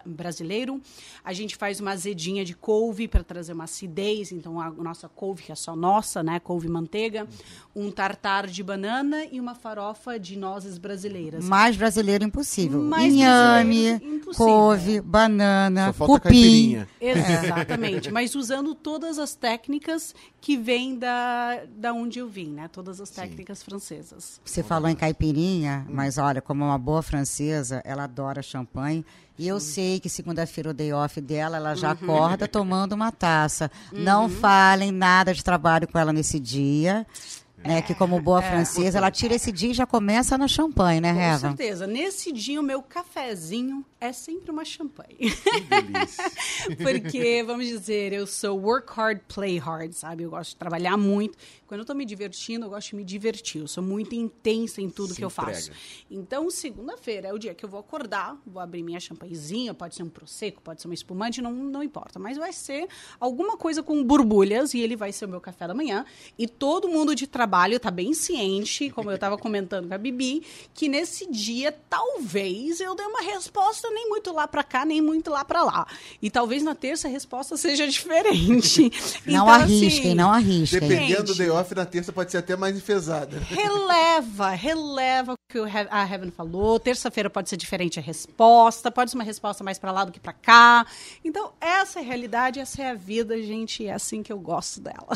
brasileiro. 0.06 0.80
A 1.24 1.32
gente 1.32 1.56
faz 1.56 1.80
uma 1.80 1.92
azedinha 1.92 2.44
de 2.44 2.54
couve 2.54 3.06
para 3.06 3.22
trazer 3.22 3.52
uma 3.52 3.64
acidez, 3.64 4.32
então 4.32 4.60
a 4.60 4.70
nossa 4.70 5.08
couve 5.08 5.42
que 5.44 5.52
é 5.52 5.54
só 5.54 5.76
nossa, 5.76 6.22
né, 6.22 6.40
couve 6.40 6.68
manteiga, 6.68 7.26
uhum. 7.74 7.86
um 7.86 7.90
tartar 7.90 8.46
de 8.46 8.62
banana 8.62 9.24
e 9.30 9.40
uma 9.40 9.54
farofa 9.54 10.18
de 10.18 10.36
nozes 10.36 10.78
brasileiras. 10.78 11.44
Mais 11.44 11.76
brasileiro 11.76 12.09
brasileiro 12.10 12.24
impossível. 12.24 12.82
Mais 12.82 13.12
Inhame, 13.12 14.20
couve, 14.36 15.00
banana, 15.00 15.92
cupim. 15.92 16.84
Exatamente. 17.00 18.10
Mas 18.10 18.34
usando 18.34 18.74
todas 18.74 19.18
as 19.18 19.34
técnicas 19.34 20.14
que 20.40 20.56
vêm 20.56 20.98
da, 20.98 21.60
da 21.76 21.92
onde 21.92 22.18
eu 22.18 22.28
vim, 22.28 22.50
né? 22.50 22.68
Todas 22.68 23.00
as 23.00 23.10
técnicas 23.10 23.58
Sim. 23.58 23.64
francesas. 23.66 24.40
Você 24.44 24.62
falou 24.62 24.88
em 24.88 24.96
caipirinha, 24.96 25.86
mas 25.88 26.18
olha, 26.18 26.40
como 26.40 26.64
uma 26.64 26.78
boa 26.78 27.02
francesa, 27.02 27.80
ela 27.84 28.04
adora 28.04 28.42
champanhe. 28.42 29.04
E 29.38 29.48
eu 29.48 29.58
sei 29.58 29.98
que 29.98 30.08
segunda-feira 30.10 30.68
o 30.68 30.74
day 30.74 30.92
off 30.92 31.18
dela, 31.18 31.56
ela 31.56 31.74
já 31.74 31.88
uhum. 31.88 32.12
acorda 32.12 32.46
tomando 32.46 32.92
uma 32.92 33.10
taça. 33.10 33.70
Uhum. 33.90 34.00
Não 34.00 34.28
falem 34.28 34.92
nada 34.92 35.32
de 35.32 35.42
trabalho 35.42 35.88
com 35.88 35.98
ela 35.98 36.12
nesse 36.12 36.38
dia 36.38 37.06
né? 37.62 37.82
Que 37.82 37.94
como 37.94 38.20
boa 38.20 38.42
é, 38.42 38.50
francesa, 38.50 38.98
ela 38.98 39.10
tira 39.10 39.34
esse 39.34 39.52
dia 39.52 39.70
e 39.70 39.74
já 39.74 39.86
começa 39.86 40.38
na 40.38 40.48
champanhe, 40.48 41.00
né, 41.00 41.12
Reva? 41.12 41.50
Com 41.50 41.56
certeza. 41.56 41.86
Nesse 41.86 42.32
dia, 42.32 42.58
o 42.58 42.62
meu 42.62 42.82
cafezinho 42.82 43.84
é 44.00 44.12
sempre 44.12 44.50
uma 44.50 44.64
champanhe. 44.64 45.16
Que 45.18 45.60
delícia. 45.60 46.24
Porque, 46.80 47.42
vamos 47.42 47.66
dizer, 47.66 48.12
eu 48.12 48.26
sou 48.26 48.58
work 48.58 48.90
hard, 48.92 49.20
play 49.28 49.58
hard, 49.58 49.92
sabe? 49.92 50.22
Eu 50.22 50.30
gosto 50.30 50.50
de 50.50 50.56
trabalhar 50.56 50.96
muito. 50.96 51.36
Quando 51.66 51.80
eu 51.80 51.82
estou 51.82 51.94
me 51.94 52.04
divertindo, 52.04 52.64
eu 52.64 52.70
gosto 52.70 52.90
de 52.90 52.96
me 52.96 53.04
divertir. 53.04 53.60
Eu 53.60 53.68
sou 53.68 53.82
muito 53.82 54.14
intensa 54.14 54.80
em 54.80 54.88
tudo 54.88 55.10
Se 55.10 55.16
que 55.16 55.24
eu 55.24 55.28
entrega. 55.28 55.52
faço. 55.52 55.70
Então, 56.10 56.50
segunda-feira 56.50 57.28
é 57.28 57.32
o 57.32 57.38
dia 57.38 57.54
que 57.54 57.64
eu 57.64 57.68
vou 57.68 57.78
acordar, 57.78 58.36
vou 58.46 58.60
abrir 58.60 58.82
minha 58.82 58.98
champanhezinha, 58.98 59.74
pode 59.74 59.94
ser 59.94 60.02
um 60.02 60.08
prosecco, 60.08 60.62
pode 60.62 60.80
ser 60.80 60.88
uma 60.88 60.94
espumante, 60.94 61.42
não, 61.42 61.52
não 61.52 61.82
importa. 61.82 62.18
Mas 62.18 62.38
vai 62.38 62.52
ser 62.52 62.88
alguma 63.20 63.56
coisa 63.56 63.82
com 63.82 64.02
borbulhas 64.02 64.72
e 64.72 64.80
ele 64.80 64.96
vai 64.96 65.12
ser 65.12 65.26
o 65.26 65.28
meu 65.28 65.40
café 65.40 65.68
da 65.68 65.74
manhã. 65.74 66.06
E 66.38 66.48
todo 66.48 66.88
mundo 66.88 67.14
de 67.14 67.26
trabalho 67.26 67.49
está 67.76 67.90
bem 67.90 68.14
ciente, 68.14 68.90
como 68.90 69.10
eu 69.10 69.14
estava 69.14 69.36
comentando 69.36 69.88
com 69.88 69.94
a 69.94 69.98
Bibi, 69.98 70.42
que 70.74 70.88
nesse 70.88 71.30
dia, 71.30 71.74
talvez, 71.88 72.80
eu 72.80 72.94
dê 72.94 73.02
uma 73.02 73.20
resposta 73.20 73.88
nem 73.90 74.08
muito 74.08 74.32
lá 74.32 74.46
para 74.46 74.62
cá, 74.62 74.84
nem 74.84 75.00
muito 75.00 75.30
lá 75.30 75.44
para 75.44 75.62
lá. 75.62 75.86
E 76.22 76.30
talvez 76.30 76.62
na 76.62 76.74
terça 76.74 77.08
a 77.08 77.10
resposta 77.10 77.56
seja 77.56 77.86
diferente. 77.88 78.90
não 79.26 79.44
então, 79.44 79.48
arrisquem, 79.48 79.86
assim, 79.88 80.14
não 80.14 80.30
arrisquem. 80.30 80.80
Dependendo 80.80 81.24
do 81.24 81.34
day 81.34 81.50
off, 81.50 81.74
na 81.74 81.84
terça 81.84 82.12
pode 82.12 82.30
ser 82.30 82.38
até 82.38 82.56
mais 82.56 82.76
enfesada. 82.76 83.38
Releva, 83.40 84.50
releva 84.50 85.32
o 85.32 85.36
que 85.48 85.58
a 85.58 86.08
Heaven 86.08 86.30
falou. 86.30 86.78
Terça-feira 86.78 87.28
pode 87.28 87.48
ser 87.48 87.56
diferente 87.56 87.98
a 87.98 88.02
resposta, 88.02 88.90
pode 88.90 89.10
ser 89.10 89.16
uma 89.16 89.24
resposta 89.24 89.64
mais 89.64 89.78
para 89.78 89.92
lá 89.92 90.04
do 90.04 90.12
que 90.12 90.20
para 90.20 90.32
cá. 90.32 90.86
Então, 91.24 91.52
essa 91.60 91.98
é 91.98 92.02
a 92.02 92.04
realidade, 92.04 92.60
essa 92.60 92.82
é 92.82 92.90
a 92.90 92.94
vida, 92.94 93.40
gente, 93.42 93.86
é 93.86 93.92
assim 93.92 94.22
que 94.22 94.32
eu 94.32 94.38
gosto 94.38 94.80
dela. 94.80 95.08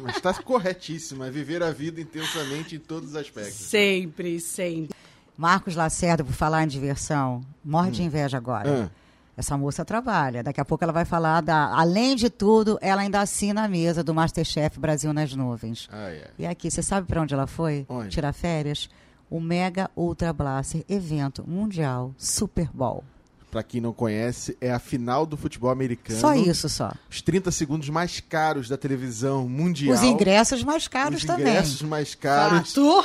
Mas 0.00 0.16
está 0.16 0.32
corretíssima, 0.34 1.26
é 1.26 1.30
viver 1.30 1.62
a 1.62 1.70
vida 1.70 1.79
intensamente 1.88 2.76
em 2.76 2.78
todos 2.78 3.10
os 3.10 3.16
aspectos. 3.16 3.54
Sempre, 3.54 4.40
sempre. 4.40 4.94
Marcos 5.36 5.74
Lacerda, 5.74 6.22
por 6.22 6.34
falar 6.34 6.64
em 6.64 6.68
diversão, 6.68 7.40
morre 7.64 7.88
hum. 7.88 7.92
de 7.92 8.02
inveja 8.02 8.36
agora. 8.36 8.90
Ah. 8.90 9.00
Essa 9.36 9.56
moça 9.56 9.86
trabalha. 9.86 10.42
Daqui 10.42 10.60
a 10.60 10.64
pouco 10.66 10.84
ela 10.84 10.92
vai 10.92 11.06
falar 11.06 11.40
da. 11.40 11.74
Além 11.74 12.14
de 12.14 12.28
tudo, 12.28 12.78
ela 12.82 13.00
ainda 13.00 13.20
assina 13.22 13.64
a 13.64 13.68
mesa 13.68 14.04
do 14.04 14.12
Masterchef 14.12 14.78
Brasil 14.78 15.14
nas 15.14 15.34
Nuvens. 15.34 15.88
Ah, 15.90 16.10
é. 16.10 16.30
E 16.38 16.46
aqui, 16.46 16.70
você 16.70 16.82
sabe 16.82 17.06
para 17.06 17.22
onde 17.22 17.32
ela 17.32 17.46
foi? 17.46 17.86
Onde? 17.88 18.10
Tirar 18.10 18.34
férias? 18.34 18.90
O 19.30 19.40
Mega 19.40 19.90
Ultra 19.96 20.30
Blaster 20.32 20.84
Evento 20.86 21.42
Mundial 21.48 22.14
Super 22.18 22.68
Bowl. 22.70 23.02
Para 23.50 23.62
quem 23.62 23.80
não 23.80 23.92
conhece, 23.92 24.56
é 24.60 24.70
a 24.70 24.78
final 24.78 25.26
do 25.26 25.36
futebol 25.36 25.70
americano. 25.70 26.20
Só 26.20 26.34
isso, 26.34 26.68
só. 26.68 26.92
Os 27.10 27.20
30 27.20 27.50
segundos 27.50 27.88
mais 27.88 28.20
caros 28.20 28.68
da 28.68 28.76
televisão 28.76 29.48
mundial. 29.48 29.94
Os 29.94 30.02
ingressos 30.02 30.62
mais 30.62 30.86
caros 30.86 31.20
Os 31.20 31.24
também. 31.24 31.46
Os 31.46 31.50
ingressos 31.50 31.82
mais 31.82 32.14
caros. 32.14 32.72
Fato. 32.72 33.04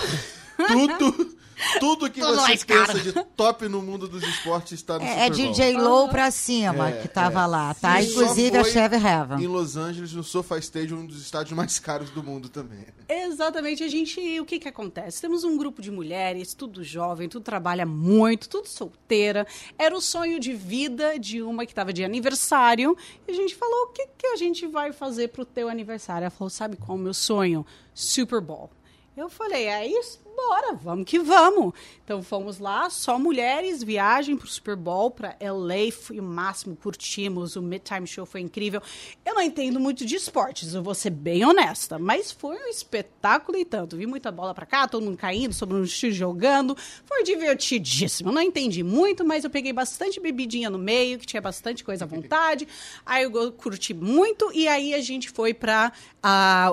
Tudo 0.57 1.34
Tudo 1.79 2.09
que 2.09 2.19
Tudo 2.19 2.35
você 2.35 2.41
mais 2.41 2.63
pensa 2.63 2.85
caro. 2.87 3.01
de 3.01 3.13
top 3.35 3.67
no 3.67 3.81
mundo 3.81 4.07
dos 4.07 4.23
esportes 4.23 4.73
está 4.73 4.99
no 4.99 5.05
É, 5.05 5.27
é 5.27 5.31
Super 5.31 5.37
Bowl. 5.43 5.51
DJ 5.53 5.77
Low 5.77 6.09
pra 6.09 6.31
cima 6.31 6.89
É, 6.89 7.01
que 7.01 7.07
tava 7.07 7.43
é. 7.43 7.45
lá, 7.45 7.73
tá? 7.73 8.01
E 8.01 8.05
Inclusive 8.09 8.57
a 8.57 8.63
Chevy 8.63 8.95
Heaven. 8.97 9.43
Em 9.43 9.47
Los 9.47 9.75
Angeles, 9.77 10.13
no 10.13 10.23
SoFi 10.23 10.59
Stadium, 10.59 10.99
um 10.99 11.05
dos 11.05 11.21
estádios 11.21 11.55
mais 11.55 11.79
caros 11.79 12.09
do 12.09 12.21
mundo 12.23 12.49
também. 12.49 12.85
Exatamente, 13.07 13.83
a 13.83 13.87
gente, 13.87 14.39
o 14.39 14.45
que 14.45 14.59
que 14.59 14.67
acontece? 14.67 15.21
Temos 15.21 15.43
um 15.43 15.55
grupo 15.57 15.81
de 15.81 15.91
mulheres, 15.91 16.53
tudo 16.53 16.83
jovem, 16.83 17.29
tudo 17.29 17.43
trabalha 17.43 17.85
muito, 17.85 18.49
tudo 18.49 18.67
solteira. 18.67 19.45
Era 19.77 19.95
o 19.95 20.01
sonho 20.01 20.39
de 20.39 20.53
vida 20.53 21.17
de 21.19 21.41
uma 21.41 21.65
que 21.65 21.71
estava 21.71 21.93
de 21.93 22.03
aniversário. 22.03 22.97
E 23.27 23.31
a 23.31 23.35
gente 23.35 23.55
falou, 23.55 23.85
o 23.85 23.87
que 23.87 24.07
que 24.17 24.27
a 24.27 24.35
gente 24.35 24.65
vai 24.67 24.91
fazer 24.91 25.29
pro 25.29 25.45
teu 25.45 25.69
aniversário? 25.69 26.23
Ela 26.25 26.31
falou, 26.31 26.49
sabe 26.49 26.75
qual 26.77 26.97
é 26.97 27.01
o 27.01 27.03
meu 27.03 27.13
sonho? 27.13 27.65
Super 27.93 28.41
Bowl. 28.41 28.69
Eu 29.15 29.29
falei, 29.29 29.65
é 29.67 29.87
isso? 29.87 30.19
Bora, 30.35 30.73
vamos 30.73 31.05
que 31.05 31.17
vamos. 31.17 31.73
Então 32.03 32.21
fomos 32.21 32.59
lá, 32.59 32.89
só 32.89 33.17
mulheres, 33.17 33.81
viagem 33.81 34.35
pro 34.35 34.47
Super 34.47 34.75
Bowl, 34.75 35.09
pra 35.09 35.35
LA, 35.39 35.91
foi 35.91 36.19
o 36.19 36.23
máximo, 36.23 36.75
curtimos, 36.75 37.55
o 37.55 37.61
Midtime 37.61 38.05
Show 38.05 38.25
foi 38.25 38.41
incrível. 38.41 38.81
Eu 39.25 39.33
não 39.33 39.41
entendo 39.41 39.79
muito 39.79 40.05
de 40.05 40.15
esportes, 40.15 40.73
eu 40.73 40.83
vou 40.83 40.93
ser 40.93 41.09
bem 41.09 41.45
honesta, 41.45 41.97
mas 41.97 42.31
foi 42.31 42.57
um 42.57 42.67
espetáculo 42.67 43.57
e 43.57 43.63
tanto. 43.63 43.95
Vi 43.95 44.05
muita 44.05 44.31
bola 44.31 44.53
pra 44.53 44.65
cá, 44.65 44.87
todo 44.87 45.03
mundo 45.03 45.17
caindo, 45.17 45.53
sobre 45.53 45.77
um 45.77 45.85
se 45.85 46.11
jogando, 46.11 46.75
foi 47.05 47.23
divertidíssimo. 47.23 48.29
Eu 48.29 48.33
não 48.33 48.41
entendi 48.41 48.83
muito, 48.83 49.23
mas 49.23 49.43
eu 49.43 49.49
peguei 49.49 49.71
bastante 49.71 50.19
bebidinha 50.19 50.69
no 50.69 50.77
meio, 50.77 51.17
que 51.17 51.25
tinha 51.25 51.41
bastante 51.41 51.83
coisa 51.83 52.03
à 52.03 52.07
vontade. 52.07 52.67
aí 53.05 53.23
eu 53.23 53.51
curti 53.53 53.93
muito 53.93 54.51
e 54.53 54.67
aí 54.67 54.93
a 54.93 55.01
gente 55.01 55.29
foi 55.29 55.53
para 55.53 55.91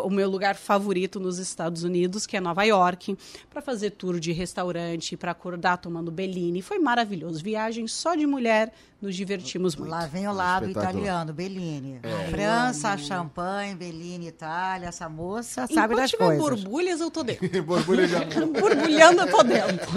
o 0.03 0.11
meu 0.11 0.29
lugar 0.29 0.57
favorito 0.57 1.21
nos 1.21 1.39
Estados 1.39 1.85
Unidos, 1.85 2.27
que 2.27 2.37
é 2.37 2.41
Nova 2.41 2.65
York, 2.65 3.17
para 3.53 3.61
fazer 3.63 3.91
tour 3.91 4.19
de 4.19 4.33
restaurante, 4.33 5.17
para 5.17 5.31
acordar 5.33 5.77
tomando 5.77 6.11
Bellini. 6.11 6.63
Foi 6.63 6.79
maravilhoso. 6.79 7.43
Viagem 7.43 7.87
só 7.87 8.15
de 8.15 8.27
mulher, 8.27 8.73
nos 9.01 9.15
divertimos 9.15 9.77
muito. 9.77 9.91
Lá 9.91 10.07
vem 10.07 10.27
o 10.27 10.33
lado 10.33 10.69
italiano, 10.71 11.33
Bellini. 11.33 12.01
É. 12.03 12.29
França, 12.31 12.97
champanhe, 12.97 13.75
Bellini, 13.75 14.29
Itália. 14.29 14.87
Essa 14.89 15.09
moça 15.09 15.67
sabe 15.67 15.73
Enquanto 15.95 15.97
das 15.97 16.11
tiver 16.11 16.25
coisas. 16.25 16.43
borbulhas, 16.43 17.01
eu 17.01 17.11
tô 17.11 17.23
dentro. 17.23 17.43
Borbulha 17.63 18.07
de 18.09 18.17
amor. 18.17 18.47
Borbulhando, 18.61 19.21
eu 19.23 19.31
tô 19.31 19.43
dentro. 19.43 19.89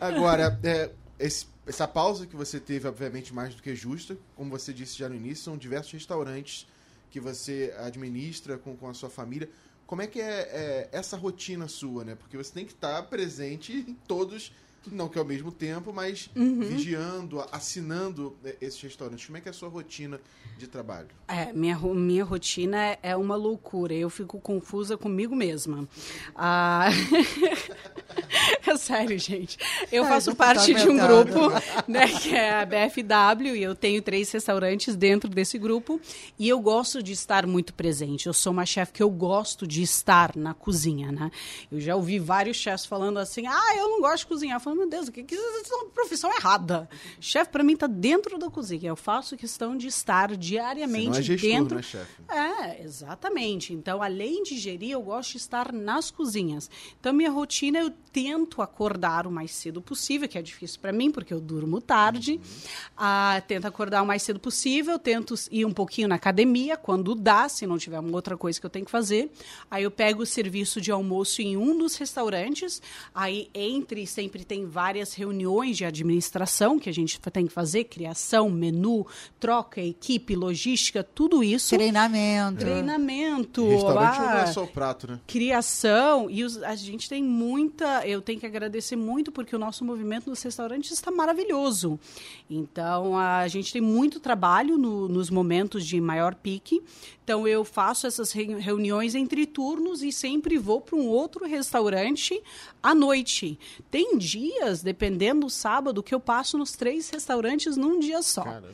Agora, 0.00 0.58
é, 0.62 0.90
esse- 1.18 1.46
essa 1.66 1.88
pausa 1.88 2.26
que 2.26 2.36
você 2.36 2.60
teve, 2.60 2.86
obviamente, 2.86 3.32
mais 3.34 3.54
do 3.54 3.62
que 3.62 3.74
justa. 3.74 4.16
Como 4.36 4.50
você 4.50 4.72
disse 4.72 4.98
já 4.98 5.08
no 5.08 5.14
início, 5.14 5.44
são 5.44 5.56
diversos 5.56 5.92
restaurantes 5.92 6.66
que 7.10 7.18
você 7.20 7.74
administra 7.78 8.58
com, 8.58 8.76
com 8.76 8.88
a 8.88 8.94
sua 8.94 9.08
família. 9.08 9.48
Como 9.86 10.02
é 10.02 10.06
que 10.06 10.20
é, 10.20 10.24
é 10.24 10.88
essa 10.92 11.16
rotina 11.16 11.68
sua, 11.68 12.04
né? 12.04 12.14
Porque 12.14 12.36
você 12.36 12.52
tem 12.52 12.64
que 12.64 12.72
estar 12.72 13.02
presente 13.04 13.72
em 13.72 13.94
todos, 14.06 14.52
não 14.90 15.08
que 15.08 15.18
ao 15.18 15.24
mesmo 15.24 15.50
tempo, 15.52 15.92
mas 15.92 16.28
vigiando, 16.34 17.40
assinando 17.52 18.36
é, 18.44 18.56
esses 18.60 18.80
restaurantes. 18.80 19.24
Como 19.26 19.36
é 19.38 19.40
que 19.40 19.48
é 19.48 19.50
a 19.50 19.54
sua 19.54 19.68
rotina 19.68 20.20
de 20.58 20.66
trabalho? 20.66 21.08
É, 21.28 21.52
minha, 21.52 21.76
minha 21.78 22.24
rotina 22.24 22.98
é- 23.02 23.16
uma 23.16 23.36
loucura. 23.36 23.94
Eu 23.94 24.10
fico 24.10 24.40
confusa 24.40 24.96
comigo 24.96 25.34
mesma. 25.34 25.88
Ah, 26.34 26.88
é 28.66 28.76
sério, 28.76 29.18
gente. 29.18 29.56
Eu 29.90 30.04
É, 30.04 30.08
faço 30.08 30.30
tô 30.30 30.36
parte 30.36 30.74
de 30.74 30.88
um 30.88 30.96
grupo, 30.96 31.50
né, 31.88 32.06
que 32.08 32.34
é 32.34 32.60
a 32.60 32.66
BFW, 32.66 33.56
e 33.56 33.62
eu 33.62 33.74
tenho 33.74 34.00
três 34.02 34.30
restaurantes 34.30 34.96
dentro 34.96 35.28
desse 35.28 35.58
grupo. 35.58 36.00
E 36.38 36.48
eu 36.48 36.60
gosto 36.60 37.02
de 37.02 37.12
estar 37.12 37.46
muito 37.46 37.72
presente. 37.74 38.26
Eu 38.26 38.32
sou 38.32 38.52
uma 38.52 38.66
chefe 38.66 38.92
que 38.92 39.02
eu 39.02 39.10
gosto 39.10 39.66
de 39.66 39.82
estar 39.82 40.36
na 40.36 40.54
cozinha, 40.54 41.10
né? 41.12 41.30
Eu 41.70 41.80
já 41.80 41.96
ouvi 41.96 42.18
vários 42.18 42.56
chefs 42.56 42.86
falando 42.86 43.18
assim: 43.18 43.46
ah, 43.46 43.76
eu 43.76 43.88
não 43.88 44.00
gosto 44.00 44.18
de 44.20 44.26
cozinhar. 44.26 44.56
Eu 44.56 44.60
falo, 44.60 44.73
meu 44.74 44.88
Deus, 44.88 45.08
o 45.08 45.12
que, 45.12 45.22
que 45.22 45.34
isso 45.34 45.72
é 45.72 45.76
uma 45.76 45.90
profissão 45.90 46.30
errada. 46.32 46.88
Chefe, 47.20 47.50
para 47.50 47.62
mim, 47.62 47.76
tá 47.76 47.86
dentro 47.86 48.38
da 48.38 48.50
cozinha. 48.50 48.88
Eu 48.88 48.96
faço 48.96 49.36
questão 49.36 49.76
de 49.76 49.86
estar 49.86 50.36
diariamente 50.36 51.18
é 51.18 51.22
gestor, 51.22 51.50
dentro 51.50 51.76
né, 51.76 51.82
chefe? 51.82 52.22
é, 52.28 52.82
exatamente. 52.82 53.72
Então, 53.72 54.02
além 54.02 54.42
de 54.42 54.56
gerir, 54.58 54.92
eu 54.92 55.02
gosto 55.02 55.32
de 55.32 55.38
estar 55.38 55.72
nas 55.72 56.10
cozinhas. 56.10 56.70
Então, 56.98 57.12
minha 57.12 57.30
rotina, 57.30 57.78
eu 57.78 57.90
tento 58.12 58.62
acordar 58.62 59.26
o 59.26 59.30
mais 59.30 59.50
cedo 59.50 59.82
possível, 59.82 60.28
que 60.28 60.38
é 60.38 60.42
difícil 60.42 60.80
para 60.80 60.92
mim, 60.92 61.10
porque 61.10 61.32
eu 61.32 61.40
durmo 61.40 61.80
tarde. 61.80 62.40
Ah, 62.96 63.42
tento 63.46 63.66
acordar 63.66 64.02
o 64.02 64.06
mais 64.06 64.22
cedo 64.22 64.38
possível, 64.38 64.98
tento 64.98 65.34
ir 65.50 65.64
um 65.64 65.72
pouquinho 65.72 66.08
na 66.08 66.14
academia, 66.14 66.76
quando 66.76 67.14
dá, 67.14 67.48
se 67.48 67.66
não 67.66 67.78
tiver 67.78 67.98
uma 67.98 68.12
outra 68.12 68.36
coisa 68.36 68.60
que 68.60 68.66
eu 68.66 68.70
tenho 68.70 68.84
que 68.84 68.90
fazer. 68.90 69.30
Aí 69.70 69.82
eu 69.84 69.90
pego 69.90 70.22
o 70.22 70.26
serviço 70.26 70.80
de 70.80 70.90
almoço 70.90 71.42
em 71.42 71.56
um 71.56 71.76
dos 71.76 71.96
restaurantes. 71.96 72.80
Aí, 73.14 73.48
entre, 73.54 74.06
sempre 74.06 74.44
tem 74.44 74.63
várias 74.66 75.14
reuniões 75.14 75.76
de 75.76 75.84
administração 75.84 76.78
que 76.78 76.88
a 76.88 76.92
gente 76.92 77.20
tem 77.20 77.46
que 77.46 77.52
fazer, 77.52 77.84
criação, 77.84 78.48
menu, 78.50 79.06
troca, 79.40 79.80
equipe, 79.80 80.34
logística, 80.34 81.02
tudo 81.02 81.42
isso. 81.42 81.74
Treinamento. 81.74 82.58
Treinamento, 82.60 83.68
Restaurante 83.68 84.18
não 84.18 84.30
é 84.38 84.46
só 84.46 84.64
o 84.64 84.68
prato, 84.68 85.06
né? 85.08 85.20
criação 85.26 86.30
e 86.30 86.42
os- 86.44 86.62
a 86.62 86.74
gente 86.74 87.08
tem 87.08 87.22
muita 87.22 88.06
eu 88.06 88.20
tenho 88.20 88.40
que 88.40 88.46
agradecer 88.46 88.96
muito 88.96 89.30
porque 89.30 89.54
o 89.54 89.58
nosso 89.58 89.84
movimento 89.84 90.28
nos 90.30 90.42
restaurantes 90.42 90.90
está 90.92 91.10
maravilhoso 91.10 91.98
então 92.50 93.16
a 93.18 93.46
gente 93.48 93.72
tem 93.72 93.80
muito 93.82 94.20
trabalho 94.20 94.76
no- 94.76 95.08
nos 95.08 95.30
momentos 95.30 95.86
de 95.86 96.00
maior 96.00 96.34
pique 96.34 96.82
então 97.24 97.48
eu 97.48 97.64
faço 97.64 98.06
essas 98.06 98.30
re- 98.32 98.54
reuniões 98.58 99.14
entre 99.14 99.46
turnos 99.46 100.02
e 100.02 100.12
sempre 100.12 100.58
vou 100.58 100.80
para 100.80 100.94
um 100.96 101.08
outro 101.08 101.46
restaurante 101.46 102.40
à 102.82 102.94
noite 102.94 103.58
tem 103.90 104.18
dias 104.18 104.82
dependendo 104.82 105.40
do 105.46 105.50
sábado 105.50 106.02
que 106.02 106.14
eu 106.14 106.20
passo 106.20 106.58
nos 106.58 106.72
três 106.72 107.08
restaurantes 107.08 107.76
num 107.78 107.98
dia 107.98 108.20
só 108.22 108.42
Caramba. 108.44 108.72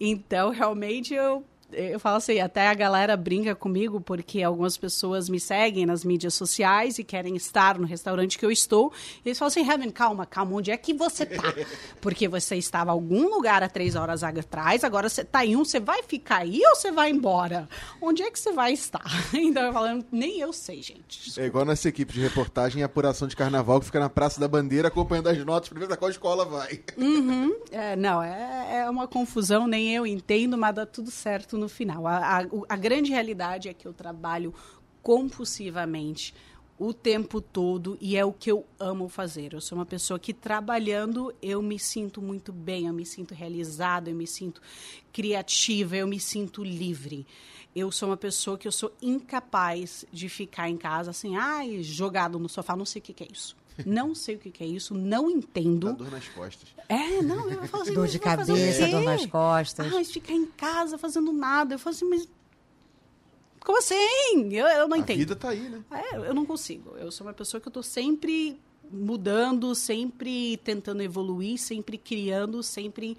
então, 0.00 0.48
realmente, 0.50 1.12
eu, 1.14 1.44
eu 1.72 2.00
falo 2.00 2.16
assim, 2.16 2.40
até 2.40 2.68
a 2.68 2.74
galera 2.74 3.16
brinca 3.16 3.54
comigo, 3.54 4.00
porque 4.00 4.42
algumas 4.42 4.76
pessoas 4.76 5.28
me 5.28 5.38
seguem 5.38 5.86
nas 5.86 6.04
mídias 6.04 6.34
sociais 6.34 6.98
e 6.98 7.04
querem 7.04 7.36
estar 7.36 7.78
no 7.78 7.86
restaurante 7.86 8.38
que 8.38 8.44
eu 8.44 8.50
estou. 8.50 8.92
E 9.24 9.28
eles 9.28 9.38
falam 9.38 9.48
assim, 9.48 9.68
Heaven, 9.68 9.90
calma, 9.90 10.26
calma, 10.26 10.56
onde 10.56 10.70
é 10.70 10.76
que 10.76 10.92
você 10.94 11.26
tá? 11.26 11.42
Porque 12.00 12.28
você 12.28 12.56
estava 12.56 12.90
em 12.90 12.94
algum 12.94 13.28
lugar 13.28 13.62
há 13.62 13.68
três 13.68 13.94
horas 13.94 14.22
atrás, 14.22 14.84
agora 14.84 15.08
você 15.08 15.24
tá 15.24 15.44
em 15.44 15.56
um, 15.56 15.64
você 15.64 15.80
vai 15.80 16.02
ficar 16.02 16.38
aí 16.38 16.60
ou 16.64 16.76
você 16.76 16.90
vai 16.90 17.10
embora? 17.10 17.68
Onde 18.00 18.22
é 18.22 18.30
que 18.30 18.38
você 18.38 18.52
vai 18.52 18.72
estar? 18.72 19.04
Então, 19.50 19.62
eu 19.64 19.72
falo, 19.72 20.04
nem 20.12 20.38
eu 20.38 20.52
sei, 20.52 20.82
gente. 20.82 21.40
É 21.40 21.46
igual 21.46 21.64
nossa 21.64 21.88
equipe 21.88 22.12
de 22.12 22.20
reportagem 22.20 22.80
e 22.80 22.84
apuração 22.84 23.26
de 23.26 23.34
carnaval 23.34 23.80
que 23.80 23.86
fica 23.86 23.98
na 23.98 24.08
Praça 24.08 24.38
da 24.38 24.46
Bandeira 24.46 24.88
acompanhando 24.88 25.28
as 25.28 25.44
notas 25.44 25.68
pra 25.68 25.78
ver 25.78 25.86
pra 25.86 25.96
qual 25.96 26.10
escola 26.10 26.44
vai. 26.44 26.80
É, 27.70 27.96
não, 27.96 28.22
é, 28.22 28.80
é 28.80 28.90
uma 28.90 29.08
confusão, 29.08 29.66
nem 29.66 29.94
eu 29.94 30.06
entendo, 30.06 30.56
mas 30.58 30.74
dá 30.74 30.86
tudo 30.86 31.10
certo 31.10 31.56
no 31.60 31.68
final. 31.68 32.06
A, 32.06 32.40
a, 32.40 32.46
a 32.68 32.76
grande 32.76 33.10
realidade 33.10 33.68
é 33.68 33.74
que 33.74 33.86
eu 33.86 33.92
trabalho 33.92 34.52
compulsivamente 35.02 36.34
o 36.80 36.94
tempo 36.94 37.42
todo 37.42 37.98
e 38.00 38.16
é 38.16 38.24
o 38.24 38.32
que 38.32 38.50
eu 38.50 38.64
amo 38.78 39.06
fazer. 39.06 39.52
Eu 39.52 39.60
sou 39.60 39.76
uma 39.76 39.84
pessoa 39.84 40.18
que 40.18 40.32
trabalhando 40.32 41.32
eu 41.42 41.60
me 41.60 41.78
sinto 41.78 42.22
muito 42.22 42.54
bem, 42.54 42.86
eu 42.86 42.94
me 42.94 43.04
sinto 43.04 43.34
realizada, 43.34 44.08
eu 44.08 44.16
me 44.16 44.26
sinto 44.26 44.62
criativa, 45.12 45.94
eu 45.94 46.06
me 46.06 46.18
sinto 46.18 46.64
livre. 46.64 47.26
Eu 47.76 47.92
sou 47.92 48.08
uma 48.08 48.16
pessoa 48.16 48.56
que 48.56 48.66
eu 48.66 48.72
sou 48.72 48.90
incapaz 49.02 50.06
de 50.10 50.28
ficar 50.30 50.70
em 50.70 50.76
casa 50.78 51.10
assim, 51.10 51.36
ai, 51.36 51.82
jogado 51.82 52.38
no 52.38 52.48
sofá, 52.48 52.74
não 52.74 52.86
sei 52.86 53.00
o 53.00 53.02
que, 53.02 53.12
que 53.12 53.24
é 53.24 53.28
isso. 53.30 53.54
Não 53.86 54.14
sei 54.14 54.36
o 54.36 54.38
que, 54.38 54.50
que 54.50 54.62
é 54.62 54.66
isso, 54.66 54.94
não 54.94 55.26
Dá 55.26 55.32
entendo. 55.32 55.92
dor 55.92 56.10
nas 56.10 56.28
costas. 56.28 56.68
É, 56.88 57.22
não, 57.22 57.48
eu 57.50 57.62
falo 57.68 57.82
assim, 57.82 57.92
Dor 57.94 58.06
de 58.08 58.18
cabeça, 58.18 58.86
dor 58.88 59.02
nas 59.02 59.26
costas. 59.26 59.92
Ah, 59.92 60.04
ficar 60.04 60.32
em 60.34 60.46
casa 60.46 60.98
fazendo 60.98 61.32
nada. 61.32 61.74
Eu 61.74 61.78
falo 61.78 61.94
assim, 61.94 62.08
mas. 62.08 62.28
Como 63.64 63.78
assim? 63.78 64.52
Eu, 64.52 64.66
eu 64.66 64.88
não 64.88 64.96
A 64.96 64.98
entendo. 65.00 65.18
vida 65.18 65.36
tá 65.36 65.50
aí, 65.50 65.68
né? 65.68 65.82
É, 65.90 66.16
eu 66.16 66.34
não 66.34 66.46
consigo. 66.46 66.96
Eu 66.96 67.10
sou 67.10 67.26
uma 67.26 67.32
pessoa 67.32 67.60
que 67.60 67.68
eu 67.68 67.72
tô 67.72 67.82
sempre 67.82 68.58
mudando, 68.90 69.74
sempre 69.74 70.56
tentando 70.64 71.02
evoluir, 71.02 71.58
sempre 71.58 71.96
criando, 71.96 72.62
sempre 72.62 73.16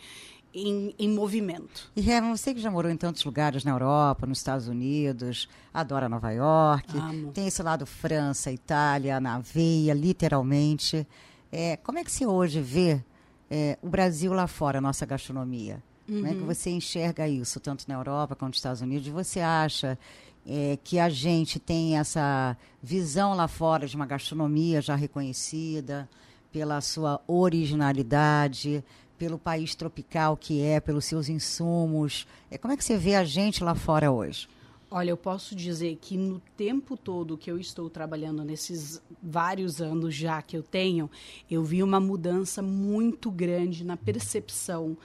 em, 0.53 0.93
em 0.98 1.10
movimento. 1.10 1.91
E 1.96 2.10
Herman, 2.10 2.36
você 2.36 2.53
que 2.53 2.60
já 2.60 2.70
morou 2.70 2.91
em 2.91 2.98
tantos 2.98 3.24
lugares 3.24 3.63
na 3.63 3.72
Europa, 3.72 4.25
nos 4.27 4.39
Estados 4.39 4.67
Unidos, 4.67 5.48
adora 5.74 6.10
Nova 6.10 6.31
York, 6.31 6.98
Amo. 6.98 7.31
tem 7.31 7.48
esse 7.48 7.62
lado 7.63 7.86
França, 7.86 8.51
Itália, 8.51 9.20
na 9.20 9.39
veia, 9.39 9.93
literalmente. 9.93 11.08
É, 11.51 11.77
como 11.77 12.00
é 12.00 12.03
que 12.03 12.12
você 12.12 12.25
hoje 12.25 12.62
vê 12.62 13.03
é, 13.50 13.77
o 13.81 13.89
Brasil 13.89 14.34
lá 14.34 14.48
fora, 14.48 14.77
a 14.77 14.81
nossa 14.81 15.05
gastronomia? 15.05 15.81
Como 16.08 16.27
é 16.27 16.34
que 16.34 16.41
você 16.41 16.70
enxerga 16.70 17.25
isso, 17.25 17.58
tanto 17.62 17.86
na 17.88 17.93
Europa 17.93 18.36
quanto 18.36 18.50
nos 18.50 18.58
Estados 18.58 18.81
Unidos? 18.81 19.08
Você 19.08 19.39
acha 19.39 19.98
é, 20.46 20.77
que 20.84 21.00
a 21.00 21.08
gente 21.08 21.58
tem 21.58 21.98
essa 21.98 22.58
visão 22.84 23.34
lá 23.34 23.48
fora 23.48 23.88
de 23.88 23.96
uma 23.96 24.05
gastronomia 24.05 24.81
já 24.81 24.93
reconhecida 24.93 26.10
pela 26.51 26.81
sua 26.81 27.22
originalidade, 27.27 28.84
pelo 29.22 29.38
país 29.38 29.75
tropical 29.75 30.36
que 30.36 30.63
é, 30.63 30.80
pelos 30.80 31.06
seus 31.06 31.30
insumos? 31.30 32.25
É, 32.50 32.58
como 32.58 32.74
é 32.74 32.78
que 32.78 32.84
você 32.84 32.98
vê 32.98 33.13
a 33.13 33.24
gente 33.24 33.63
lá 33.63 33.75
fora 33.75 34.12
hoje? 34.12 34.50
Olha, 34.90 35.12
eu 35.12 35.16
posso 35.16 35.56
dizer 35.56 35.96
que 36.01 36.18
no 36.18 36.42
tempo 36.58 36.98
todo 36.98 37.38
que 37.38 37.51
eu 37.51 37.60
estou 37.60 37.88
trabalhando, 37.88 38.44
nesses 38.44 39.00
vários 39.22 39.80
anos 39.80 40.16
já 40.16 40.42
que 40.42 40.58
eu 40.58 40.63
tenho, 40.63 41.08
eu 41.50 41.63
vi 41.63 41.84
uma 41.84 42.00
mudança 42.00 42.63
muito 42.63 43.30
grande 43.30 43.86
na 43.86 43.96
percepção 43.96 44.98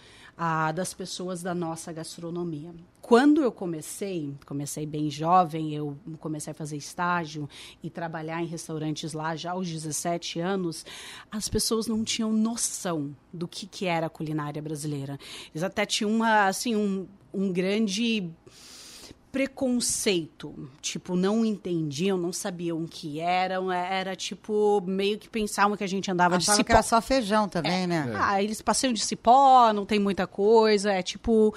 das 0.75 0.93
pessoas 0.93 1.43
da 1.43 1.55
nossa 1.55 1.93
gastronomia. 1.93 2.75
Quando 3.01 3.43
eu 3.43 3.51
comecei, 3.51 4.35
comecei 4.45 4.85
bem 4.85 5.09
jovem, 5.09 5.73
eu 5.73 5.97
comecei 6.19 6.51
a 6.51 6.55
fazer 6.55 6.77
estágio 6.77 7.49
e 7.83 7.89
trabalhar 7.89 8.43
em 8.43 8.47
restaurantes 8.47 9.13
lá 9.13 9.35
já 9.35 9.53
aos 9.53 9.71
17 9.71 10.41
anos, 10.41 10.85
as 11.31 11.49
pessoas 11.49 11.87
não 11.87 12.05
tinham 12.05 12.33
noção 12.33 13.17
do 13.33 13.49
que, 13.49 13.67
que 13.67 13.87
era 13.87 14.07
a 14.07 14.11
culinária 14.11 14.61
brasileira. 14.61 15.19
Eles 15.55 15.63
até 15.63 15.87
tinham 15.87 16.11
uma, 16.11 16.49
assim, 16.49 16.77
um, 16.77 17.07
um 17.33 17.53
grande 17.53 18.29
preconceito, 19.37 20.71
tipo, 20.81 21.15
não 21.15 21.45
entendiam, 21.45 22.17
não 22.17 22.33
sabiam 22.33 22.83
o 22.83 22.89
que 22.89 23.21
eram, 23.21 23.71
era 23.71 24.17
tipo, 24.17 24.83
meio 24.87 25.19
que 25.19 25.29
pensavam 25.29 25.77
que 25.77 25.85
a 25.85 25.87
gente 25.87 26.11
andava 26.11 26.37
Achava 26.37 26.53
de 26.53 26.63
cipó. 26.63 26.67
que 26.67 26.73
era 26.73 26.83
só 26.83 27.01
feijão 27.03 27.47
também, 27.49 27.83
É. 27.83 27.87
né? 27.87 28.13
Ah, 28.17 28.43
eles 28.43 28.63
passeiam 28.63 28.93
de 28.95 29.01
cipó, 29.05 29.73
não 29.75 29.85
tem 29.85 29.99
muita 29.99 30.27
coisa, 30.27 30.91
é 30.93 31.03
tipo 31.03 31.55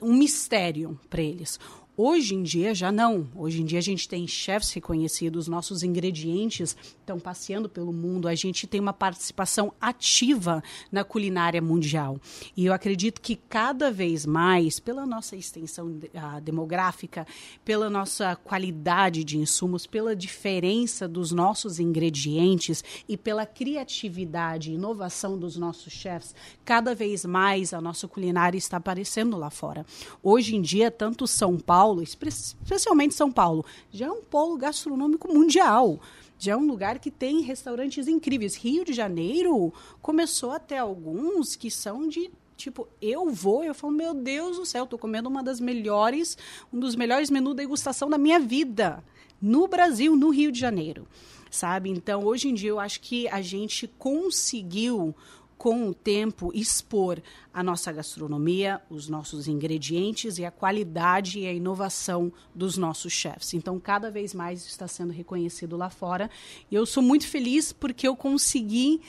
um 0.00 0.14
mistério 0.14 0.96
para 1.10 1.20
eles. 1.20 1.58
Hoje 2.00 2.36
em 2.36 2.44
dia 2.44 2.76
já 2.76 2.92
não. 2.92 3.26
Hoje 3.34 3.60
em 3.60 3.64
dia 3.64 3.80
a 3.80 3.82
gente 3.82 4.08
tem 4.08 4.24
chefs 4.24 4.72
reconhecidos, 4.72 5.48
nossos 5.48 5.82
ingredientes 5.82 6.76
estão 7.00 7.18
passeando 7.18 7.68
pelo 7.68 7.92
mundo, 7.92 8.28
a 8.28 8.36
gente 8.36 8.68
tem 8.68 8.80
uma 8.80 8.92
participação 8.92 9.72
ativa 9.80 10.62
na 10.92 11.02
culinária 11.02 11.60
mundial. 11.60 12.20
E 12.56 12.66
eu 12.66 12.72
acredito 12.72 13.20
que 13.20 13.34
cada 13.34 13.90
vez 13.90 14.24
mais, 14.24 14.78
pela 14.78 15.04
nossa 15.04 15.34
extensão 15.34 15.98
ah, 16.14 16.38
demográfica, 16.38 17.26
pela 17.64 17.90
nossa 17.90 18.36
qualidade 18.36 19.24
de 19.24 19.36
insumos, 19.36 19.84
pela 19.84 20.14
diferença 20.14 21.08
dos 21.08 21.32
nossos 21.32 21.80
ingredientes 21.80 22.84
e 23.08 23.16
pela 23.16 23.44
criatividade 23.44 24.70
e 24.70 24.74
inovação 24.74 25.36
dos 25.36 25.56
nossos 25.56 25.92
chefs, 25.92 26.32
cada 26.64 26.94
vez 26.94 27.24
mais 27.24 27.74
a 27.74 27.80
nossa 27.80 28.06
culinária 28.06 28.56
está 28.56 28.76
aparecendo 28.76 29.36
lá 29.36 29.50
fora. 29.50 29.84
Hoje 30.22 30.54
em 30.54 30.62
dia, 30.62 30.92
tanto 30.92 31.26
São 31.26 31.58
Paulo, 31.58 31.87
espe- 32.02 32.28
especialmente 32.28 33.14
São 33.14 33.30
Paulo, 33.30 33.64
já 33.90 34.06
é 34.06 34.10
um 34.10 34.22
polo 34.22 34.56
gastronômico 34.56 35.32
mundial. 35.32 36.00
Já 36.38 36.52
é 36.52 36.56
um 36.56 36.66
lugar 36.66 37.00
que 37.00 37.10
tem 37.10 37.40
restaurantes 37.40 38.06
incríveis. 38.06 38.54
Rio 38.54 38.84
de 38.84 38.92
Janeiro 38.92 39.72
começou 40.00 40.52
até 40.52 40.78
alguns 40.78 41.56
que 41.56 41.70
são 41.70 42.08
de 42.08 42.30
Tipo, 42.56 42.88
eu 43.00 43.30
vou, 43.30 43.62
eu 43.62 43.72
falo, 43.72 43.92
meu 43.92 44.12
Deus 44.12 44.56
do 44.56 44.66
céu, 44.66 44.82
estou 44.82 44.98
comendo 44.98 45.28
uma 45.28 45.44
das 45.44 45.60
melhores, 45.60 46.36
um 46.72 46.80
dos 46.80 46.96
melhores 46.96 47.30
menus 47.30 47.52
de 47.52 47.58
degustação 47.58 48.10
da 48.10 48.18
minha 48.18 48.40
vida. 48.40 49.02
No 49.40 49.68
Brasil, 49.68 50.16
no 50.16 50.30
Rio 50.30 50.50
de 50.50 50.58
Janeiro. 50.58 51.06
Sabe? 51.52 51.88
Então, 51.88 52.24
hoje 52.24 52.48
em 52.48 52.54
dia, 52.54 52.70
eu 52.70 52.80
acho 52.80 53.00
que 53.00 53.28
a 53.28 53.40
gente 53.40 53.86
conseguiu, 53.96 55.14
com 55.58 55.88
o 55.88 55.94
tempo, 55.94 56.52
expor 56.54 57.20
a 57.52 57.62
nossa 57.62 57.90
gastronomia, 57.90 58.80
os 58.88 59.08
nossos 59.08 59.48
ingredientes 59.48 60.38
e 60.38 60.44
a 60.44 60.50
qualidade 60.50 61.40
e 61.40 61.46
a 61.46 61.52
inovação 61.52 62.32
dos 62.54 62.78
nossos 62.78 63.12
chefs. 63.12 63.52
Então, 63.52 63.78
cada 63.80 64.10
vez 64.10 64.32
mais 64.32 64.64
está 64.64 64.86
sendo 64.86 65.12
reconhecido 65.12 65.76
lá 65.76 65.90
fora. 65.90 66.30
E 66.70 66.74
eu 66.76 66.86
sou 66.86 67.02
muito 67.02 67.26
feliz 67.26 67.72
porque 67.72 68.06
eu 68.06 68.14
consegui 68.14 69.00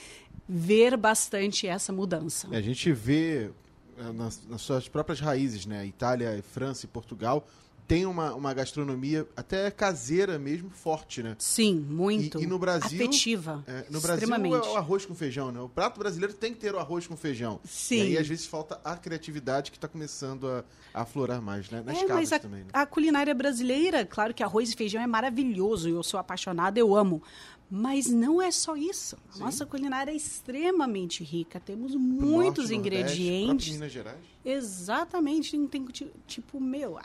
ver 0.47 0.97
bastante 0.97 1.67
essa 1.67 1.93
mudança. 1.93 2.47
A 2.51 2.61
gente 2.61 2.91
vê 2.91 3.51
eh, 3.99 4.11
nas, 4.11 4.41
nas 4.49 4.61
suas 4.61 4.89
próprias 4.89 5.19
raízes, 5.19 5.67
né? 5.67 5.85
Itália, 5.85 6.43
França 6.51 6.85
e 6.85 6.89
Portugal 6.89 7.47
tem 7.89 8.05
uma, 8.05 8.35
uma 8.35 8.53
gastronomia 8.53 9.27
até 9.35 9.71
caseira 9.71 10.37
mesmo 10.37 10.69
forte, 10.69 11.23
né? 11.23 11.35
Sim, 11.39 11.73
muito. 11.89 12.39
E- 12.39 12.43
e 12.43 12.47
no 12.47 12.59
Brasil, 12.59 13.01
Afetiva. 13.03 13.63
É, 13.65 13.85
no 13.89 13.99
Brasil 13.99 14.31
é 14.31 14.37
o 14.69 14.77
arroz 14.77 15.07
com 15.07 15.15
feijão, 15.15 15.51
né? 15.51 15.59
O 15.59 15.67
prato 15.67 15.97
brasileiro 15.97 16.35
tem 16.35 16.53
que 16.53 16.59
ter 16.59 16.75
o 16.75 16.77
arroz 16.77 17.07
com 17.07 17.17
feijão. 17.17 17.59
Sim. 17.65 17.97
E 17.97 18.01
aí, 18.01 18.17
às 18.19 18.27
vezes, 18.27 18.45
falta 18.45 18.79
a 18.83 18.95
criatividade 18.95 19.71
que 19.71 19.77
está 19.77 19.87
começando 19.87 20.47
a, 20.47 20.63
a 20.93 21.01
aflorar 21.01 21.41
mais, 21.41 21.67
né? 21.71 21.81
Nas 21.83 21.97
É, 21.97 22.05
casas 22.05 22.31
a, 22.33 22.37
também, 22.39 22.59
né? 22.59 22.67
a 22.71 22.85
culinária 22.85 23.33
brasileira, 23.33 24.05
claro 24.05 24.35
que 24.35 24.43
arroz 24.43 24.71
e 24.71 24.75
feijão 24.75 25.01
é 25.01 25.07
maravilhoso, 25.07 25.89
eu 25.89 26.03
sou 26.03 26.19
apaixonada, 26.19 26.79
eu 26.79 26.95
amo. 26.95 27.23
Mas 27.71 28.05
não 28.07 28.39
é 28.39 28.51
só 28.51 28.75
isso. 28.75 29.15
A 29.29 29.33
Sim. 29.33 29.39
nossa 29.41 29.65
culinária 29.65 30.11
é 30.11 30.15
extremamente 30.15 31.23
rica, 31.23 31.59
temos 31.59 31.91
Pro 31.93 31.99
muitos 31.99 32.29
norte, 32.29 32.57
nordeste, 32.57 32.75
ingredientes. 32.75 33.45
próprio 33.47 33.73
Minas 33.73 33.91
Gerais. 33.91 34.17
Exatamente, 34.45 35.57
não 35.57 35.67
tem 35.67 35.83
ti- 35.85 36.11
tipo, 36.27 36.59
meu, 36.59 36.97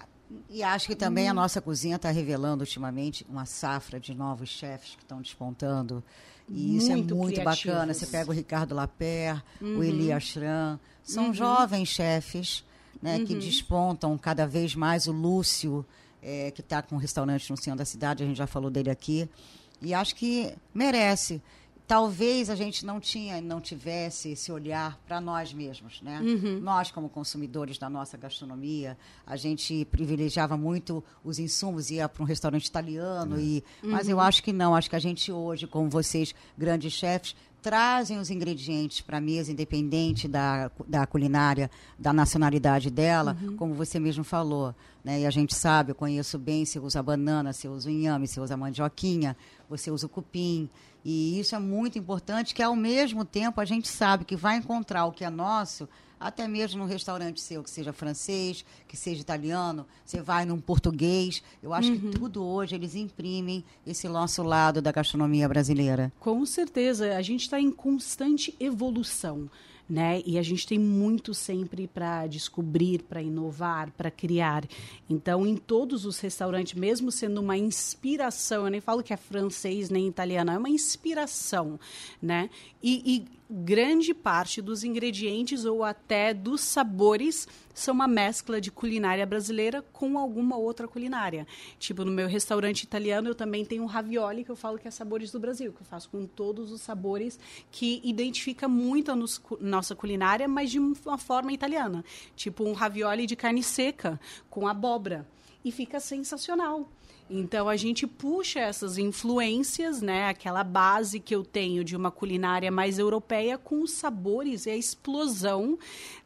E 0.50 0.62
acho 0.62 0.86
que 0.86 0.94
Hum. 0.94 0.96
também 0.96 1.28
a 1.28 1.34
nossa 1.34 1.60
cozinha 1.60 1.96
está 1.96 2.10
revelando 2.10 2.62
ultimamente 2.62 3.24
uma 3.28 3.46
safra 3.46 3.98
de 4.00 4.14
novos 4.14 4.48
chefes 4.48 4.94
que 4.96 5.02
estão 5.02 5.20
despontando. 5.20 6.02
E 6.48 6.76
isso 6.76 6.88
Muito 6.90 7.14
é 7.14 7.16
muito 7.16 7.34
criativos. 7.40 7.64
bacana. 7.72 7.94
Você 7.94 8.06
pega 8.06 8.30
o 8.30 8.34
Ricardo 8.34 8.74
Lapère, 8.74 9.42
Uhum. 9.60 9.78
o 9.78 9.82
Eli 9.84 10.12
Ashram. 10.12 10.78
São 11.02 11.32
jovens 11.32 11.88
chefes 11.88 12.64
né, 13.02 13.16
Uhum. 13.18 13.24
que 13.26 13.34
despontam 13.34 14.16
cada 14.18 14.46
vez 14.46 14.74
mais. 14.74 15.06
O 15.06 15.12
Lúcio, 15.12 15.84
eh, 16.22 16.50
que 16.54 16.60
está 16.62 16.80
com 16.82 16.94
um 16.96 16.98
restaurante 16.98 17.50
no 17.50 17.56
centro 17.56 17.78
da 17.78 17.84
cidade, 17.84 18.22
a 18.22 18.26
gente 18.26 18.36
já 18.36 18.46
falou 18.46 18.70
dele 18.70 18.90
aqui. 18.90 19.28
E 19.82 19.92
acho 19.92 20.14
que 20.14 20.54
merece. 20.72 21.42
Talvez 21.86 22.48
a 22.48 22.54
gente 22.54 22.86
não 22.86 22.98
tinha, 22.98 23.40
não 23.42 23.60
tivesse 23.60 24.30
esse 24.30 24.50
olhar 24.50 24.98
para 25.06 25.20
nós 25.20 25.52
mesmos, 25.52 26.00
né? 26.00 26.18
Uhum. 26.20 26.58
Nós 26.60 26.90
como 26.90 27.10
consumidores 27.10 27.76
da 27.76 27.90
nossa 27.90 28.16
gastronomia, 28.16 28.96
a 29.26 29.36
gente 29.36 29.84
privilegiava 29.90 30.56
muito 30.56 31.04
os 31.22 31.38
insumos, 31.38 31.90
ia 31.90 32.08
para 32.08 32.22
um 32.22 32.26
restaurante 32.26 32.64
italiano 32.66 33.38
e, 33.38 33.62
mas 33.82 34.06
Uhum. 34.06 34.12
eu 34.12 34.20
acho 34.20 34.42
que 34.42 34.52
não, 34.52 34.74
acho 34.74 34.88
que 34.88 34.96
a 34.96 35.00
gente 35.00 35.30
hoje, 35.30 35.66
como 35.66 35.90
vocês, 35.90 36.34
grandes 36.56 36.92
chefes, 36.94 37.36
trazem 37.64 38.18
os 38.18 38.30
ingredientes 38.30 39.00
para 39.00 39.16
a 39.16 39.20
mesa, 39.22 39.50
independente 39.50 40.28
da, 40.28 40.70
da 40.86 41.06
culinária, 41.06 41.70
da 41.98 42.12
nacionalidade 42.12 42.90
dela, 42.90 43.34
Uhum. 43.42 43.56
como 43.56 43.72
você 43.74 43.98
mesmo 43.98 44.22
falou. 44.22 44.74
Né? 45.02 45.20
E 45.22 45.26
a 45.26 45.30
gente 45.30 45.54
sabe, 45.54 45.90
eu 45.92 45.94
conheço 45.94 46.38
bem, 46.38 46.66
você 46.66 46.78
usa 46.78 47.02
banana, 47.02 47.54
você 47.54 47.66
usa 47.66 47.88
o 47.88 47.90
inhame, 47.90 48.28
você 48.28 48.38
usa 48.38 48.54
mandioquinha, 48.54 49.34
você 49.66 49.90
usa 49.90 50.04
o 50.04 50.10
cupim. 50.10 50.68
E 51.02 51.40
isso 51.40 51.54
é 51.54 51.58
muito 51.58 51.98
importante, 51.98 52.54
que 52.54 52.62
ao 52.62 52.76
mesmo 52.76 53.24
tempo 53.24 53.58
a 53.62 53.64
gente 53.64 53.88
sabe 53.88 54.26
que 54.26 54.36
vai 54.36 54.58
encontrar 54.58 55.06
o 55.06 55.12
que 55.12 55.24
é 55.24 55.30
nosso, 55.30 55.88
até 56.24 56.48
mesmo 56.48 56.80
num 56.80 56.88
restaurante 56.88 57.38
seu, 57.38 57.62
que 57.62 57.68
seja 57.70 57.92
francês, 57.92 58.64
que 58.88 58.96
seja 58.96 59.20
italiano, 59.20 59.86
você 60.06 60.22
vai 60.22 60.46
num 60.46 60.58
português. 60.58 61.42
Eu 61.62 61.74
acho 61.74 61.92
que 61.92 62.08
tudo 62.12 62.42
hoje 62.42 62.74
eles 62.74 62.94
imprimem 62.94 63.62
esse 63.86 64.08
nosso 64.08 64.42
lado 64.42 64.80
da 64.80 64.90
gastronomia 64.90 65.46
brasileira. 65.46 66.10
Com 66.18 66.46
certeza, 66.46 67.14
a 67.14 67.20
gente 67.20 67.42
está 67.42 67.60
em 67.60 67.70
constante 67.70 68.56
evolução, 68.58 69.50
né? 69.88 70.22
E 70.24 70.38
a 70.38 70.42
gente 70.42 70.66
tem 70.66 70.78
muito 70.78 71.34
sempre 71.34 71.86
para 71.86 72.26
descobrir, 72.26 73.02
para 73.02 73.22
inovar, 73.22 73.90
para 73.92 74.10
criar. 74.10 74.64
Então, 75.08 75.46
em 75.46 75.56
todos 75.56 76.04
os 76.04 76.18
restaurantes, 76.18 76.74
mesmo 76.74 77.12
sendo 77.12 77.40
uma 77.40 77.56
inspiração, 77.56 78.64
eu 78.64 78.70
nem 78.70 78.80
falo 78.80 79.02
que 79.02 79.12
é 79.12 79.16
francês 79.16 79.90
nem 79.90 80.08
italiano, 80.08 80.50
é 80.50 80.58
uma 80.58 80.70
inspiração, 80.70 81.78
né? 82.20 82.48
E, 82.82 83.02
e 83.16 83.24
grande 83.50 84.14
parte 84.14 84.62
dos 84.62 84.84
ingredientes 84.84 85.64
ou 85.64 85.84
até 85.84 86.32
dos 86.32 86.62
sabores 86.62 87.46
são 87.74 87.92
uma 87.94 88.08
mescla 88.08 88.60
de 88.60 88.70
culinária 88.70 89.26
brasileira 89.26 89.82
com 89.92 90.18
alguma 90.18 90.56
outra 90.56 90.88
culinária. 90.88 91.46
Tipo, 91.78 92.04
no 92.04 92.10
meu 92.10 92.26
restaurante 92.28 92.82
italiano, 92.84 93.28
eu 93.28 93.34
também 93.34 93.64
tenho 93.64 93.82
um 93.82 93.86
ravioli 93.86 94.44
que 94.44 94.50
eu 94.50 94.56
falo 94.56 94.78
que 94.78 94.88
é 94.88 94.90
sabores 94.90 95.30
do 95.30 95.40
Brasil, 95.40 95.72
que 95.72 95.82
eu 95.82 95.86
faço 95.86 96.08
com 96.08 96.24
todos 96.26 96.72
os 96.72 96.80
sabores 96.80 97.38
que 97.70 98.00
identifica 98.04 98.68
muito 98.68 99.14
nos- 99.14 99.40
nossa 99.74 99.94
culinária, 99.94 100.46
mas 100.46 100.70
de 100.70 100.78
uma 100.78 101.18
forma 101.18 101.52
italiana. 101.52 102.04
Tipo, 102.36 102.64
um 102.64 102.72
ravioli 102.72 103.26
de 103.26 103.36
carne 103.36 103.62
seca 103.62 104.20
com 104.48 104.68
abóbora. 104.68 105.26
E 105.64 105.72
fica 105.72 105.98
sensacional. 105.98 106.88
Então 107.28 107.70
a 107.70 107.76
gente 107.76 108.06
puxa 108.06 108.60
essas 108.60 108.98
influências, 108.98 110.02
né, 110.02 110.28
aquela 110.28 110.62
base 110.62 111.18
que 111.18 111.34
eu 111.34 111.42
tenho 111.42 111.82
de 111.82 111.96
uma 111.96 112.10
culinária 112.10 112.70
mais 112.70 112.98
europeia 112.98 113.56
com 113.56 113.80
os 113.80 113.92
sabores 113.92 114.66
e 114.66 114.70
a 114.70 114.76
explosão 114.76 115.78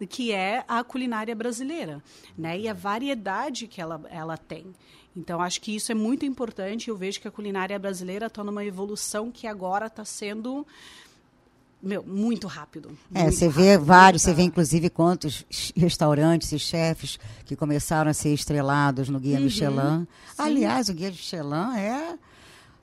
que 0.08 0.32
é 0.32 0.64
a 0.66 0.82
culinária 0.82 1.36
brasileira, 1.36 2.02
né, 2.36 2.58
e 2.58 2.68
a 2.68 2.74
variedade 2.74 3.68
que 3.68 3.80
ela, 3.80 4.00
ela 4.10 4.36
tem. 4.36 4.74
Então 5.16 5.40
acho 5.40 5.60
que 5.60 5.74
isso 5.74 5.90
é 5.90 5.94
muito 5.94 6.24
importante. 6.26 6.88
Eu 6.88 6.96
vejo 6.96 7.20
que 7.20 7.28
a 7.28 7.30
culinária 7.30 7.78
brasileira 7.78 8.26
está 8.26 8.42
numa 8.42 8.64
evolução 8.64 9.30
que 9.30 9.46
agora 9.46 9.86
está 9.86 10.04
sendo 10.04 10.66
meu, 11.82 12.02
muito 12.02 12.46
rápido. 12.46 12.90
É, 13.14 13.22
muito 13.22 13.34
você 13.36 13.48
vê 13.48 13.72
rápido, 13.72 13.86
vários, 13.86 14.22
você 14.22 14.34
vê 14.34 14.42
inclusive 14.42 14.90
quantos 14.90 15.44
restaurantes 15.76 16.50
e 16.52 16.58
chefes 16.58 17.18
que 17.44 17.54
começaram 17.54 18.10
a 18.10 18.14
ser 18.14 18.32
estrelados 18.34 19.08
no 19.08 19.20
Guia 19.20 19.38
Michelin. 19.40 19.76
Uhum. 19.78 20.06
Sim. 20.34 20.42
Aliás, 20.42 20.88
o 20.88 20.94
Guia 20.94 21.08
Michelin 21.10 21.76
é 21.78 22.14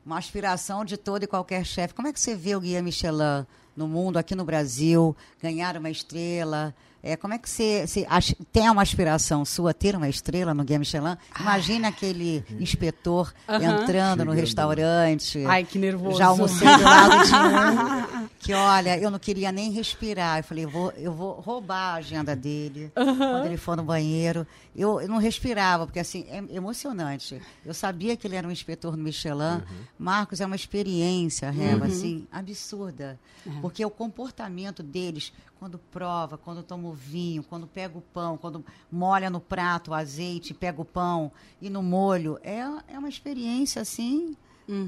uma 0.06 0.18
aspiração 0.18 0.86
de 0.86 0.98
todo 0.98 1.24
e 1.24 1.28
qualquer 1.28 1.66
chefe. 1.66 1.94
Como 1.94 2.08
é 2.08 2.14
que 2.14 2.20
você 2.20 2.36
vê 2.36 2.56
o 2.56 2.60
Guia 2.62 2.82
Michelin 2.82 3.46
no 3.76 3.88
mundo, 3.88 4.18
aqui 4.18 4.34
no 4.36 4.46
Brasil, 4.46 5.16
ganhar 5.42 5.76
uma 5.78 5.90
estrela? 5.90 6.74
É, 7.08 7.16
como 7.16 7.36
é 7.36 7.38
que 7.38 7.48
você, 7.48 7.86
você 7.86 8.04
ach- 8.10 8.34
tem 8.52 8.68
uma 8.68 8.82
aspiração 8.82 9.46
sua 9.46 9.76
ter 9.76 9.96
uma 9.96 10.10
estrela 10.10 10.56
no 10.56 10.64
Guia 10.64 10.80
Michelin? 10.80 11.16
Imagina 11.40 11.90
aquele 11.90 12.44
inspetor 12.60 13.32
Aham. 13.48 13.84
entrando 13.84 14.26
no 14.26 14.32
Chegando. 14.32 14.40
restaurante. 14.42 15.46
Ai, 15.46 15.64
que 15.66 15.78
nervoso. 15.78 16.18
Já 16.18 16.28
almocei 16.28 16.68
do 16.68 16.84
lado 16.84 17.28
de 17.28 17.34
um 18.15 18.15
que, 18.46 18.54
olha, 18.54 18.96
eu 19.00 19.10
não 19.10 19.18
queria 19.18 19.52
nem 19.52 19.72
respirar. 19.72 20.38
Eu 20.38 20.44
falei, 20.44 20.66
vou, 20.68 20.92
eu 20.92 21.12
vou 21.12 21.40
roubar 21.40 21.94
a 21.94 21.94
agenda 21.96 22.36
dele 22.36 22.92
quando 22.94 23.48
ele 23.48 23.58
for 23.58 23.76
no 23.76 23.84
banheiro. 23.84 24.46
Eu, 24.76 25.02
eu 25.02 25.08
não 25.08 25.18
respirava, 25.18 25.88
porque 25.88 26.00
assim, 26.00 26.28
é 26.30 26.44
emocionante. 26.56 27.42
Eu 27.66 27.74
sabia 27.74 28.16
que 28.16 28.28
ele 28.28 28.36
era 28.36 28.48
um 28.48 28.52
inspetor 28.52 28.96
no 28.96 29.04
Michelin. 29.04 29.64
Marcos, 29.98 30.42
é 30.42 30.46
uma 30.46 30.56
experiência, 30.56 31.50
Reba, 31.50 31.88
assim, 31.88 32.28
absurda. 32.32 33.20
Porque 33.62 33.84
o 33.84 33.90
comportamento 33.90 34.84
deles, 34.84 35.34
quando 35.58 35.80
prova, 35.80 36.38
quando 36.38 36.62
toma 36.62 36.88
o 36.88 36.94
vinho, 36.94 37.44
quando 37.44 37.66
pega 37.66 37.98
o 37.98 38.02
pão, 38.02 38.38
quando 38.38 38.64
molha 38.92 39.30
no 39.30 39.40
prato 39.40 39.90
o 39.90 39.94
azeite, 39.96 40.54
pega 40.54 40.80
o 40.80 40.86
pão 40.86 41.32
e 41.60 41.68
no 41.68 41.82
molho, 41.82 42.38
é, 42.44 42.60
é 42.88 43.00
uma 43.00 43.10
experiência, 43.10 43.82
assim, 43.82 44.36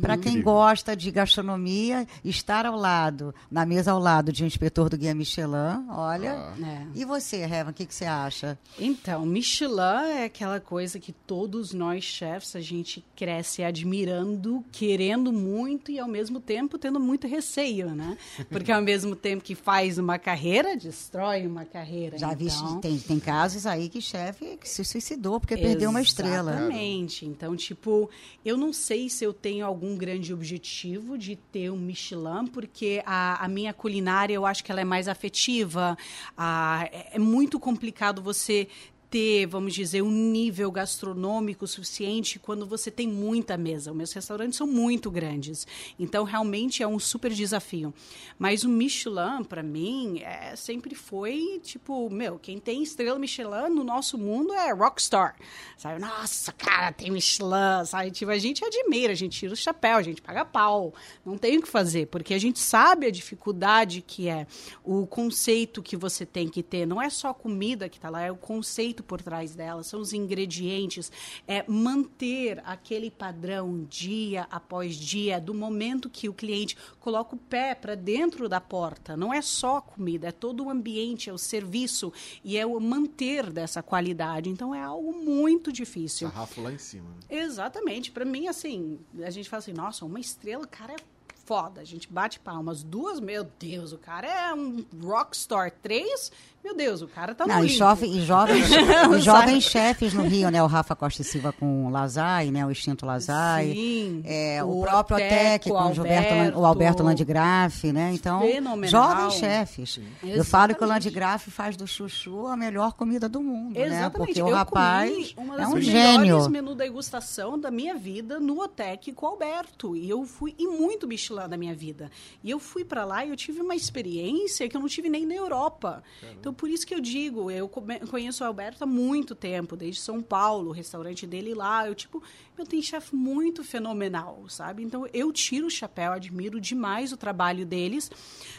para 0.01 0.17
quem 0.17 0.41
gosta 0.41 0.95
de 0.95 1.11
gastronomia, 1.11 2.07
estar 2.23 2.65
ao 2.65 2.75
lado, 2.75 3.33
na 3.49 3.65
mesa 3.65 3.91
ao 3.91 3.99
lado 3.99 4.31
de 4.31 4.43
um 4.43 4.47
inspetor 4.47 4.89
do 4.89 4.97
Guia 4.97 5.13
Michelin, 5.13 5.87
olha. 5.89 6.33
Ah. 6.33 6.67
É. 6.67 6.87
E 6.95 7.05
você, 7.05 7.45
Revan, 7.45 7.71
o 7.71 7.73
que, 7.73 7.85
que 7.85 7.93
você 7.93 8.05
acha? 8.05 8.57
Então, 8.79 9.25
Michelin 9.25 10.17
é 10.17 10.25
aquela 10.25 10.59
coisa 10.59 10.99
que 10.99 11.11
todos 11.11 11.73
nós 11.73 12.03
chefs 12.03 12.55
a 12.55 12.61
gente 12.61 13.03
cresce 13.15 13.63
admirando, 13.63 14.63
querendo 14.71 15.31
muito 15.31 15.91
e 15.91 15.99
ao 15.99 16.07
mesmo 16.07 16.39
tempo 16.39 16.77
tendo 16.77 16.99
muito 16.99 17.27
receio, 17.27 17.93
né? 17.93 18.17
Porque 18.49 18.71
ao 18.71 18.81
mesmo 18.81 19.15
tempo 19.15 19.43
que 19.43 19.55
faz 19.55 19.97
uma 19.97 20.17
carreira, 20.17 20.75
destrói 20.75 21.45
uma 21.45 21.65
carreira. 21.65 22.17
Já 22.17 22.33
vi, 22.33 22.47
então... 22.47 22.79
tem, 22.79 22.97
tem 22.97 23.19
casos 23.19 23.65
aí 23.65 23.89
que 23.89 24.01
chefe 24.01 24.57
que 24.57 24.67
se 24.67 24.83
suicidou 24.83 25.39
porque 25.39 25.57
perdeu 25.57 25.89
uma 25.89 26.01
estrela. 26.01 26.51
Exatamente. 26.51 27.25
Então, 27.25 27.55
tipo, 27.55 28.09
eu 28.43 28.57
não 28.57 28.73
sei 28.73 29.09
se 29.09 29.23
eu 29.23 29.33
tenho 29.33 29.66
algum 29.67 29.95
grande 29.95 30.34
objetivo 30.34 31.17
de 31.17 31.36
ter 31.36 31.69
um 31.69 31.77
Michelin, 31.77 32.47
porque 32.47 33.01
a, 33.06 33.43
a 33.43 33.47
minha 33.47 33.73
culinária 33.73 34.34
eu 34.34 34.45
acho 34.45 34.63
que 34.63 34.71
ela 34.71 34.82
é 34.82 34.86
mais 34.86 35.08
afetiva. 35.08 35.97
Ah, 36.38 36.88
é, 36.91 37.15
é 37.15 37.19
muito 37.19 37.60
complicado 37.60 38.21
você 38.21 38.67
ter, 39.10 39.46
vamos 39.46 39.74
dizer, 39.74 40.02
um 40.02 40.12
nível 40.12 40.72
gastronômico 40.72 41.65
suficiente 41.65 42.39
quando 42.39 42.65
você 42.65 42.91
tem 42.91 43.08
muita 43.08 43.58
mesa. 43.58 43.91
Os 43.91 43.98
meus 43.98 44.13
restaurantes 44.13 44.58
são 44.58 44.67
muito 44.67 45.10
grandes. 45.10 45.65
Então, 45.98 46.24
realmente 46.24 46.84
é 46.84 46.88
um 46.88 47.00
super 47.00 47.32
desafio. 47.32 47.93
Mas 48.38 48.63
o 48.63 48.70
Michelin, 48.70 49.43
para 49.48 49.63
mim, 49.63 50.20
é, 50.20 50.56
sempre 50.56 50.93
foi, 50.93 51.60
tipo, 51.63 52.10
meu, 52.10 52.38
quem 52.38 52.60
tem 52.60 52.84
estrela 52.84 53.17
Michelin 53.17 53.70
no 53.70 53.84
nosso 53.84 54.17
mundo 54.17 54.54
é 54.54 54.74
rockstar. 54.74 55.36
Sabe? 55.78 56.00
Nossa, 56.00 56.52
cara, 56.52 56.91
tem 56.91 57.10
Michelin, 57.10 57.86
sabe? 57.86 58.12
Tipo, 58.12 58.32
a 58.32 58.38
gente 58.38 58.63
admira, 58.63 59.13
a 59.13 59.15
gente 59.15 59.39
tira 59.39 59.54
o 59.54 59.58
chapéu, 59.58 59.98
a 59.98 60.04
gente 60.04 60.22
paga 60.22 60.43
pau. 60.43 60.93
Não 61.26 61.38
tem 61.38 61.58
o 61.58 61.62
que 61.62 61.67
fazer, 61.67 62.08
porque 62.08 62.34
a 62.34 62.39
gente 62.39 62.60
sabe 62.60 63.08
a 63.08 63.12
dificuldade 63.12 64.04
que 64.06 64.28
é 64.28 64.46
o 64.84 65.08
conceito 65.08 65.82
que 65.82 65.96
você 65.96 66.26
tem 66.26 66.48
que 66.50 66.62
ter. 66.62 66.86
Não 66.86 67.02
é 67.02 67.10
só 67.10 67.34
comida 67.34 67.88
que 67.88 67.98
está 67.98 68.10
lá, 68.10 68.22
é 68.22 68.32
o 68.32 68.36
conceito 68.36 68.96
por 69.03 69.21
trás 69.21 69.55
dela, 69.55 69.83
são 69.83 69.99
os 69.99 70.13
ingredientes, 70.13 71.12
é 71.47 71.63
manter 71.67 72.62
aquele 72.65 73.10
padrão 73.10 73.86
dia 73.89 74.47
após 74.49 74.95
dia, 74.95 75.39
do 75.39 75.53
momento 75.53 76.10
que 76.10 76.29
o 76.29 76.33
cliente 76.33 76.77
coloca 76.99 77.36
o 77.36 77.39
pé 77.39 77.75
para 77.75 77.95
dentro 77.95 78.47
da 78.47 78.62
porta. 78.62 79.15
Não 79.15 79.33
é 79.33 79.41
só 79.41 79.77
a 79.77 79.81
comida, 79.81 80.27
é 80.27 80.31
todo 80.31 80.65
o 80.65 80.69
ambiente, 80.69 81.29
é 81.29 81.33
o 81.33 81.38
serviço 81.38 82.12
e 82.43 82.57
é 82.57 82.65
o 82.65 82.79
manter 82.79 83.51
dessa 83.51 83.81
qualidade. 83.81 84.49
Então 84.49 84.73
é 84.73 84.81
algo 84.81 85.13
muito 85.13 85.71
difícil. 85.71 86.29
Sarrafo 86.29 86.62
lá 86.62 86.71
em 86.71 86.77
cima. 86.77 87.10
Exatamente. 87.29 88.12
Para 88.12 88.25
mim, 88.25 88.47
assim, 88.47 88.99
a 89.21 89.29
gente 89.29 89.49
fala 89.49 89.60
assim, 89.60 89.73
nossa, 89.73 90.05
uma 90.05 90.19
estrela, 90.19 90.65
cara 90.67 90.93
é 90.93 91.17
foda. 91.47 91.79
A 91.79 91.86
gente 91.86 92.12
bate 92.12 92.39
palmas. 92.39 92.83
Duas, 92.83 93.21
meu 93.21 93.45
Deus, 93.57 93.93
o 93.93 93.97
cara 93.97 94.27
é 94.27 94.53
um 94.53 94.86
rockstar. 95.01 95.71
Três, 95.81 96.31
meu 96.67 96.75
Deus, 96.75 97.01
o 97.01 97.08
cara 97.08 97.34
tá 97.34 97.47
no 97.47 97.53
Não, 97.53 97.63
e, 97.63 97.69
jovem, 97.69 98.12
e 98.17 98.21
jovens, 98.25 98.67
e 99.17 99.21
jovens 99.21 99.63
chefes 99.63 100.13
no 100.13 100.23
Rio, 100.23 100.49
né? 100.51 100.62
O 100.62 100.67
Rafa 100.67 100.95
Costa 100.97 101.21
e 101.21 101.25
Silva 101.25 101.53
com 101.53 101.86
o 101.86 101.89
Lazai, 101.89 102.51
né? 102.51 102.65
O 102.65 102.69
extinto 102.71 103.06
Lazai. 103.06 103.71
Sim. 103.73 104.21
É, 104.25 104.62
o, 104.63 104.80
O 104.80 104.82
próprio 104.82 105.15
Otec 105.15 105.69
com 105.69 105.75
o, 105.89 105.93
Gilberto, 105.93 106.34
Lan- 106.34 106.38
Alberto. 106.39 106.60
o 106.60 106.65
Alberto 106.65 107.03
Landgraf, 107.03 107.84
né? 107.93 108.12
Então, 108.13 108.41
Fenomenal. 108.41 108.89
jovens 108.89 109.34
chefes. 109.36 109.99
Eu 110.21 110.43
falo 110.43 110.75
que 110.75 110.84
o. 110.84 110.88
Landgraf 110.88 111.47
faz 111.49 111.77
do 111.77 111.88
chuchu 111.88 112.47
a 112.47 112.58
melhor 112.58 112.91
comida 112.93 113.30
do 113.30 113.41
mundo, 113.41 113.73
né? 113.80 113.86
Exatamente. 113.86 114.17
Porque 114.34 114.41
o 114.43 114.47
eu 114.49 114.53
rapaz 114.56 115.10
comi 115.34 115.47
uma 115.47 115.56
é 115.56 115.58
das 115.60 115.67
um 115.69 115.73
melhores 115.75 115.86
gênio. 115.86 116.49
menu 116.49 116.75
degustação 116.75 117.58
da 117.58 117.71
minha 117.71 117.95
vida 117.95 118.39
no 118.41 118.60
Otec 118.62 119.13
com 119.13 119.25
o 119.25 119.30
Alberto. 119.30 119.95
E 119.95 120.10
eu 120.10 120.25
fui 120.25 120.53
e 120.60 120.67
muito 120.67 121.08
Michelin 121.08 121.47
da 121.47 121.56
minha 121.56 121.73
vida. 121.73 122.12
E 122.43 122.49
eu 122.51 122.60
fui 122.60 122.84
para 122.84 123.06
lá 123.06 123.23
e 123.25 123.30
eu 123.30 123.36
tive 123.38 123.62
uma 123.62 123.75
experiência 123.75 124.67
que 124.67 124.75
eu 124.75 124.82
não 124.82 124.88
tive 124.89 125.08
nem 125.10 125.25
na 125.25 125.36
Europa. 125.36 126.03
Então 126.39 126.53
por 126.58 126.70
isso 126.70 126.86
que 126.86 126.93
eu 126.93 127.00
digo, 127.00 127.52
eu 127.52 127.70
conheço 127.70 128.43
o 128.43 128.48
Alberto 128.48 128.84
há 128.84 128.88
muito 128.88 129.36
tempo, 129.36 129.76
desde 129.76 130.02
São 130.02 130.22
Paulo, 130.22 130.70
o 130.70 130.74
restaurante 130.74 131.26
dele 131.28 131.54
lá, 131.54 131.88
eu 131.88 131.93
tipo, 131.96 132.22
eu 132.58 132.65
tenho 132.65 132.82
chefe 132.82 133.15
muito 133.15 133.63
fenomenal, 133.63 134.43
sabe? 134.50 134.84
Então 134.84 135.08
eu 135.13 135.32
tiro 135.32 135.67
o 135.67 135.72
chapéu, 135.72 136.12
admiro 136.12 136.60
demais 136.60 137.13
o 137.13 137.17
trabalho 137.17 137.65
deles. 137.65 138.12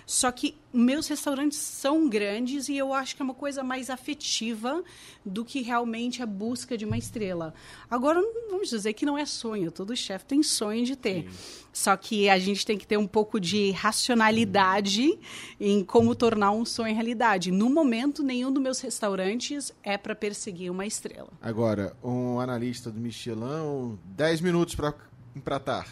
Só 0.06 0.30
que 0.30 0.56
meus 0.72 1.08
restaurantes 1.08 1.58
são 1.58 2.08
grandes 2.08 2.68
e 2.68 2.76
eu 2.76 2.92
acho 2.92 3.16
que 3.16 3.22
é 3.22 3.24
uma 3.24 3.34
coisa 3.34 3.62
mais 3.62 3.90
afetiva 3.90 4.82
do 5.24 5.44
que 5.44 5.60
realmente 5.60 6.22
a 6.22 6.26
busca 6.26 6.78
de 6.78 6.84
uma 6.84 6.96
estrela. 6.96 7.52
Agora, 7.90 8.22
vamos 8.50 8.70
dizer 8.70 8.92
que 8.92 9.04
não 9.04 9.18
é 9.18 9.26
sonho, 9.26 9.70
todo 9.72 9.96
chefe 9.96 10.24
tem 10.24 10.42
sonho 10.42 10.84
de 10.84 10.94
ter. 10.96 11.28
Só 11.72 11.96
que 11.96 12.28
a 12.28 12.38
gente 12.38 12.66
tem 12.66 12.76
que 12.76 12.86
ter 12.86 12.96
um 12.96 13.06
pouco 13.06 13.38
de 13.40 13.70
racionalidade 13.70 15.18
em 15.60 15.84
como 15.84 16.14
tornar 16.14 16.50
um 16.50 16.64
sonho 16.64 16.94
realidade. 16.94 17.50
No 17.50 17.70
momento, 17.70 18.22
nenhum 18.22 18.52
dos 18.52 18.62
meus 18.62 18.80
restaurantes 18.80 19.72
é 19.82 19.96
para 19.96 20.14
perseguir 20.14 20.70
uma 20.70 20.86
estrela. 20.86 21.30
Agora, 21.40 21.96
um 22.02 22.40
analista 22.40 22.90
do 22.90 22.98
Michelin, 23.00 23.98
10 24.04 24.40
minutos 24.40 24.74
para 24.74 24.94
empratar. 25.36 25.86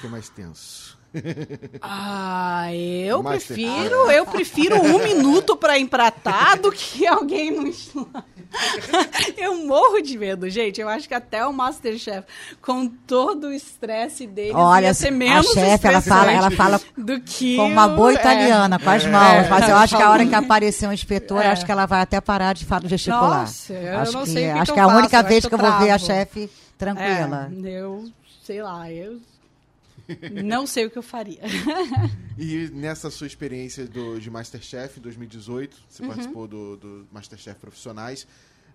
Que 0.00 0.06
é 0.06 0.10
mais 0.10 0.28
tenso? 0.28 0.97
Ah, 1.80 2.68
eu 2.74 3.22
prefiro, 3.22 4.10
eu 4.10 4.26
prefiro 4.26 4.76
um 4.80 4.98
minuto 5.04 5.56
para 5.56 5.78
empratar 5.78 6.58
do 6.60 6.70
que 6.72 7.06
alguém 7.06 7.50
no 7.50 7.68
Eu 9.36 9.66
morro 9.66 10.00
de 10.00 10.16
medo, 10.16 10.48
gente. 10.48 10.80
Eu 10.80 10.88
acho 10.88 11.06
que 11.06 11.14
até 11.14 11.44
o 11.46 11.52
Masterchef, 11.52 12.26
com 12.62 12.88
todo 12.88 13.48
o 13.48 13.52
estresse 13.52 14.26
dele, 14.26 14.52
Olha, 14.54 14.86
ia 14.86 14.94
ser 14.94 15.08
a 15.08 15.10
menos 15.10 15.46
chefe, 15.52 15.86
ela 15.86 16.00
fala, 16.00 16.32
ela 16.32 16.50
fala 16.50 16.80
do 16.96 17.20
que 17.20 17.56
com 17.56 17.66
uma 17.66 17.86
boa 17.88 18.08
o- 18.08 18.10
é. 18.10 18.14
italiana, 18.14 18.78
com 18.78 18.88
as 18.90 19.04
mãos. 19.04 19.48
Mas 19.50 19.68
eu 19.68 19.76
acho 19.76 19.96
que 19.96 20.02
a 20.02 20.10
hora 20.10 20.24
que 20.24 20.30
Falando- 20.30 20.44
aparecer 20.46 20.88
um 20.88 20.92
inspetor, 20.92 21.42
É. 21.42 21.48
acho 21.48 21.64
que 21.66 21.72
ela 21.72 21.84
vai 21.86 22.00
até 22.00 22.20
parar 22.20 22.54
de 22.54 22.64
falar 22.64 22.86
gesticular. 22.88 23.40
Nossa, 23.40 23.72
eu 23.74 23.98
acho 23.98 24.12
não 24.12 24.22
que, 24.24 24.30
sei 24.30 24.50
o 24.50 24.52
que 24.54 24.58
acho 24.60 24.72
que 24.72 24.78
é 24.80 24.82
a 24.82 24.86
única 24.86 25.08
faço, 25.10 25.24
eu 25.24 25.28
vez 25.28 25.40
que 25.46 25.54
eu 25.54 25.58
que 25.58 25.64
eu 25.64 25.70
vou 25.70 25.78
ver 25.80 25.90
a 25.90 25.98
chefe 25.98 26.50
tranquila. 26.78 27.50
É, 27.64 27.68
eu 27.70 28.04
sei 28.44 28.62
lá, 28.62 28.90
eu 28.90 29.18
não 30.44 30.66
sei 30.66 30.86
o 30.86 30.90
que 30.90 30.98
eu 30.98 31.02
faria. 31.02 31.40
E 32.36 32.68
nessa 32.72 33.10
sua 33.10 33.26
experiência 33.26 33.86
do, 33.86 34.18
de 34.20 34.30
Masterchef 34.30 34.98
em 34.98 35.02
2018, 35.02 35.76
você 35.88 36.02
Uhum. 36.02 36.08
participou 36.08 36.46
do, 36.48 36.76
do 36.76 37.08
Masterchef 37.12 37.58
Profissionais. 37.58 38.26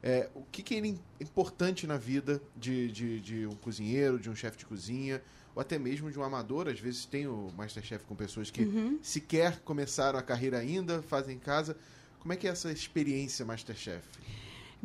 é, 0.01 0.29
o 0.35 0.41
que, 0.51 0.61
que 0.61 0.75
é 0.75 0.79
im- 0.79 0.99
importante 1.21 1.87
na 1.87 1.95
vida 1.97 2.41
de, 2.57 2.91
de, 2.91 3.19
de 3.21 3.47
um 3.47 3.55
cozinheiro, 3.55 4.19
de 4.19 4.29
um 4.29 4.35
chefe 4.35 4.57
de 4.57 4.65
cozinha, 4.65 5.21
ou 5.55 5.61
até 5.61 5.79
mesmo 5.79 6.11
de 6.11 6.19
um 6.19 6.23
amador? 6.23 6.67
Às 6.67 6.79
vezes 6.79 7.05
tem 7.05 7.25
o 7.25 7.49
Masterchef 7.55 8.03
com 8.05 8.13
pessoas 8.15 8.51
que 8.51 8.63
Uhum. 8.63 8.99
sequer 9.01 9.59
começaram 9.61 10.19
a 10.19 10.21
carreira 10.21 10.57
ainda, 10.57 11.01
fazem 11.01 11.35
em 11.37 11.39
casa. 11.39 11.77
Como 12.19 12.33
é 12.33 12.35
que 12.35 12.47
é 12.47 12.51
essa 12.51 12.69
experiência 12.71 13.45
Masterchef? 13.45 14.03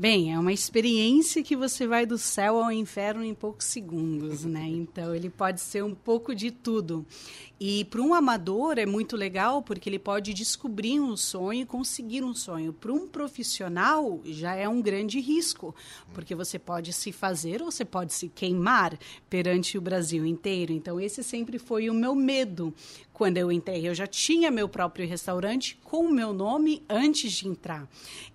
Bem, 0.00 0.32
é 0.32 0.38
uma 0.38 0.52
experiência 0.52 1.42
que 1.42 1.56
você 1.56 1.84
vai 1.84 2.06
do 2.06 2.16
céu 2.16 2.62
ao 2.62 2.70
inferno 2.70 3.24
em 3.24 3.34
poucos 3.34 3.66
segundos, 3.66 4.44
né? 4.44 4.62
Então 4.70 5.12
ele 5.12 5.28
pode 5.28 5.60
ser 5.60 5.82
um 5.82 5.92
pouco 5.92 6.36
de 6.36 6.52
tudo. 6.52 7.04
E 7.58 7.84
para 7.86 8.00
um 8.00 8.14
amador 8.14 8.78
é 8.78 8.86
muito 8.86 9.16
legal 9.16 9.60
porque 9.60 9.88
ele 9.88 9.98
pode 9.98 10.32
descobrir 10.32 11.00
um 11.00 11.16
sonho 11.16 11.62
e 11.62 11.66
conseguir 11.66 12.22
um 12.22 12.32
sonho. 12.32 12.72
Para 12.72 12.92
um 12.92 13.08
profissional 13.08 14.20
já 14.24 14.54
é 14.54 14.68
um 14.68 14.80
grande 14.80 15.18
risco, 15.18 15.74
porque 16.14 16.32
você 16.32 16.60
pode 16.60 16.92
se 16.92 17.10
fazer 17.10 17.60
ou 17.60 17.72
você 17.72 17.84
pode 17.84 18.14
se 18.14 18.28
queimar 18.28 18.96
perante 19.28 19.76
o 19.76 19.80
Brasil 19.80 20.24
inteiro. 20.24 20.72
Então 20.72 21.00
esse 21.00 21.24
sempre 21.24 21.58
foi 21.58 21.90
o 21.90 21.94
meu 21.94 22.14
medo 22.14 22.72
quando 23.18 23.36
eu 23.36 23.50
entrei. 23.50 23.86
Eu 23.86 23.94
já 23.94 24.06
tinha 24.06 24.48
meu 24.48 24.68
próprio 24.68 25.06
restaurante 25.06 25.76
com 25.82 26.06
o 26.06 26.12
meu 26.12 26.32
nome 26.32 26.84
antes 26.88 27.32
de 27.32 27.48
entrar. 27.48 27.88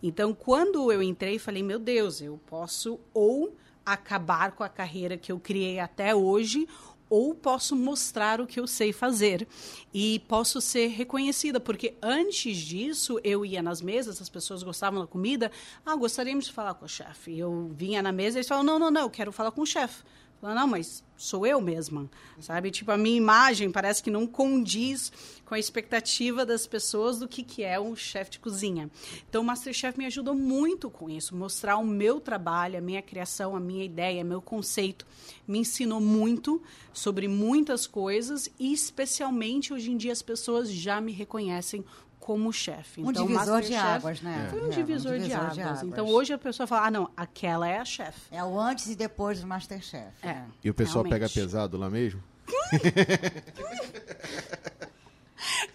Então, 0.03 0.33
quando 0.33 0.91
eu 0.91 1.01
entrei, 1.01 1.39
falei: 1.39 1.63
meu 1.63 1.79
Deus, 1.79 2.21
eu 2.21 2.37
posso 2.45 2.99
ou 3.13 3.55
acabar 3.85 4.51
com 4.51 4.63
a 4.63 4.69
carreira 4.69 5.17
que 5.17 5.31
eu 5.31 5.39
criei 5.39 5.79
até 5.79 6.13
hoje, 6.13 6.67
ou 7.09 7.33
posso 7.33 7.75
mostrar 7.75 8.41
o 8.41 8.47
que 8.47 8.59
eu 8.59 8.67
sei 8.67 8.91
fazer 8.91 9.47
e 9.93 10.19
posso 10.27 10.59
ser 10.59 10.87
reconhecida, 10.87 11.59
porque 11.59 11.95
antes 12.01 12.57
disso 12.57 13.19
eu 13.23 13.45
ia 13.45 13.61
nas 13.61 13.81
mesas, 13.81 14.21
as 14.21 14.29
pessoas 14.29 14.63
gostavam 14.63 14.99
da 14.99 15.07
comida, 15.07 15.51
ah, 15.85 15.95
gostaríamos 15.95 16.45
de 16.45 16.51
falar 16.51 16.73
com 16.73 16.85
o 16.85 16.89
chefe. 16.89 17.37
Eu 17.37 17.71
vinha 17.75 18.01
na 18.01 18.11
mesa 18.11 18.37
e 18.37 18.39
eles 18.39 18.47
falavam, 18.47 18.65
não, 18.65 18.79
não, 18.79 18.91
não, 18.91 19.01
eu 19.01 19.09
quero 19.09 19.31
falar 19.31 19.51
com 19.51 19.61
o 19.61 19.65
chefe. 19.65 20.03
Fala, 20.43 20.55
não, 20.55 20.67
mas 20.67 21.01
sou 21.15 21.47
eu 21.47 21.61
mesma, 21.61 22.11
sabe? 22.41 22.69
Tipo, 22.69 22.91
a 22.91 22.97
minha 22.97 23.15
imagem 23.15 23.71
parece 23.71 24.03
que 24.03 24.11
não 24.11 24.27
condiz 24.27 25.09
com 25.45 25.55
a 25.55 25.59
expectativa 25.59 26.45
das 26.45 26.67
pessoas 26.67 27.17
do 27.17 27.29
que, 27.29 27.43
que 27.43 27.63
é 27.63 27.79
um 27.79 27.95
chefe 27.95 28.31
de 28.31 28.39
cozinha. 28.39 28.91
Então, 29.29 29.41
o 29.41 29.45
Masterchef 29.45 29.97
me 29.97 30.05
ajudou 30.05 30.35
muito 30.35 30.89
com 30.89 31.09
isso, 31.09 31.33
mostrar 31.33 31.77
o 31.77 31.85
meu 31.85 32.19
trabalho, 32.19 32.77
a 32.77 32.81
minha 32.81 33.01
criação, 33.01 33.55
a 33.55 33.59
minha 33.59 33.85
ideia, 33.85 34.21
meu 34.21 34.41
conceito. 34.41 35.07
Me 35.47 35.59
ensinou 35.59 36.01
muito 36.01 36.61
sobre 36.91 37.25
muitas 37.29 37.87
coisas 37.87 38.49
e, 38.59 38.73
especialmente, 38.73 39.71
hoje 39.71 39.91
em 39.91 39.95
dia, 39.95 40.11
as 40.11 40.21
pessoas 40.21 40.69
já 40.69 40.99
me 40.99 41.13
reconhecem 41.13 41.85
como 42.23 42.53
chefe. 42.53 43.01
Um 43.01 43.11
então, 43.11 43.27
divisor 43.27 43.61
de 43.61 43.71
Masterchef 43.73 43.95
águas, 43.97 44.21
né? 44.21 44.47
Foi 44.49 44.61
um, 44.61 44.67
É, 44.67 44.69
divisor, 44.69 45.11
um 45.11 45.15
de, 45.17 45.23
divisor 45.23 45.41
águas. 45.41 45.53
de 45.55 45.61
águas. 45.61 45.83
Então, 45.83 46.07
hoje 46.07 46.31
a 46.31 46.37
pessoa 46.37 46.65
fala, 46.65 46.87
ah, 46.87 46.91
não, 46.91 47.09
aquela 47.17 47.67
é 47.67 47.79
a 47.79 47.83
chefe. 47.85 48.21
É 48.31 48.41
o 48.41 48.57
antes 48.57 48.87
e 48.87 48.95
depois 48.95 49.41
do 49.41 49.47
Masterchef. 49.47 50.13
É. 50.21 50.27
né? 50.27 50.45
E 50.63 50.69
o 50.69 50.73
pessoal 50.73 51.03
pega 51.03 51.27
Realmente. 51.27 51.33
pesado 51.33 51.77
lá 51.77 51.89
mesmo? 51.89 52.23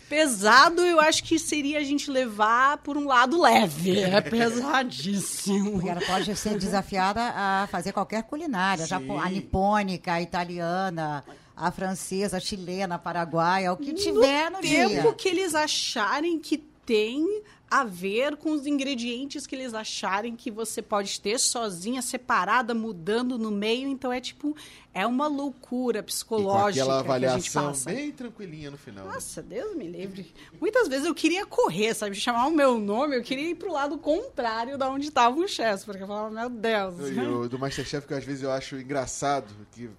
Pesado, 0.08 0.80
eu 0.80 0.98
acho 0.98 1.22
que 1.22 1.38
seria 1.38 1.78
a 1.78 1.84
gente 1.84 2.11
levar 2.11 2.78
por 2.78 2.96
um 2.96 3.06
lado 3.06 3.38
leve. 3.38 4.00
É 4.08 4.20
pesadíssimo. 4.22 5.72
Porque 5.72 5.88
ela 5.90 6.00
pode 6.00 6.34
ser 6.34 6.58
desafiada 6.58 7.20
a 7.37 7.68
fazer 7.70 7.92
qualquer 7.92 8.22
culinária. 8.22 8.87
Sim. 8.87 9.18
A 9.18 9.28
nipônica, 9.28 10.14
a 10.14 10.22
italiana, 10.22 11.22
a 11.60 11.70
francesa, 11.72 12.36
a 12.36 12.40
chilena, 12.40 12.94
a 12.94 12.98
paraguaia, 12.98 13.72
o 13.72 13.76
que 13.76 13.92
No 13.92 13.98
tiver 13.98 14.50
no 14.50 14.60
tempo 14.60 14.88
dia. 15.02 15.12
que 15.14 15.28
eles 15.28 15.54
acharem 15.54 16.38
que 16.38 16.58
tem 16.86 17.42
a 17.70 17.84
ver 17.84 18.36
com 18.38 18.52
os 18.52 18.66
ingredientes 18.66 19.46
que 19.46 19.54
eles 19.54 19.74
acharem 19.74 20.34
que 20.34 20.50
você 20.50 20.80
pode 20.80 21.20
ter 21.20 21.38
sozinha, 21.38 22.00
separada, 22.00 22.72
mudando 22.72 23.36
no 23.36 23.50
meio. 23.50 23.86
Então 23.88 24.10
é 24.10 24.22
tipo, 24.22 24.56
é 24.94 25.06
uma 25.06 25.26
loucura 25.26 25.98
E 25.98 26.02
com 26.02 26.06
psicológica 26.06 26.82
aquela 26.82 27.02
que 27.04 27.10
a 27.10 27.14
gente 27.18 27.26
avaliação 27.26 27.64
passa. 27.66 27.90
bem 27.90 28.10
tranquilinha 28.10 28.70
no 28.70 28.78
final. 28.78 29.04
né? 29.06 29.12
Nossa, 29.12 29.42
Deus 29.42 29.76
me 29.76 29.86
livre. 29.86 30.32
Muitas 30.58 30.88
vezes 30.88 31.04
eu 31.06 31.14
queria 31.14 31.44
correr, 31.44 31.92
sabe? 31.92 32.14
Chamar 32.14 32.46
o 32.46 32.50
meu 32.52 32.78
nome, 32.78 33.16
eu 33.16 33.22
queria 33.22 33.50
ir 33.50 33.56
pro 33.56 33.70
lado 33.70 33.98
contrário 33.98 34.78
da 34.78 34.88
onde 34.88 35.08
estava 35.08 35.36
o 35.38 35.46
chefe, 35.46 35.84
porque 35.84 36.02
eu 36.02 36.06
falava, 36.06 36.30
meu 36.30 36.48
Deus. 36.48 36.94
E 37.10 37.20
o 37.20 37.48
do 37.50 37.58
Masterchef, 37.58 38.06
que 38.06 38.14
às 38.14 38.24
vezes 38.24 38.42
eu 38.44 38.50
acho 38.50 38.76
engraçado, 38.76 39.46
que 39.72 39.90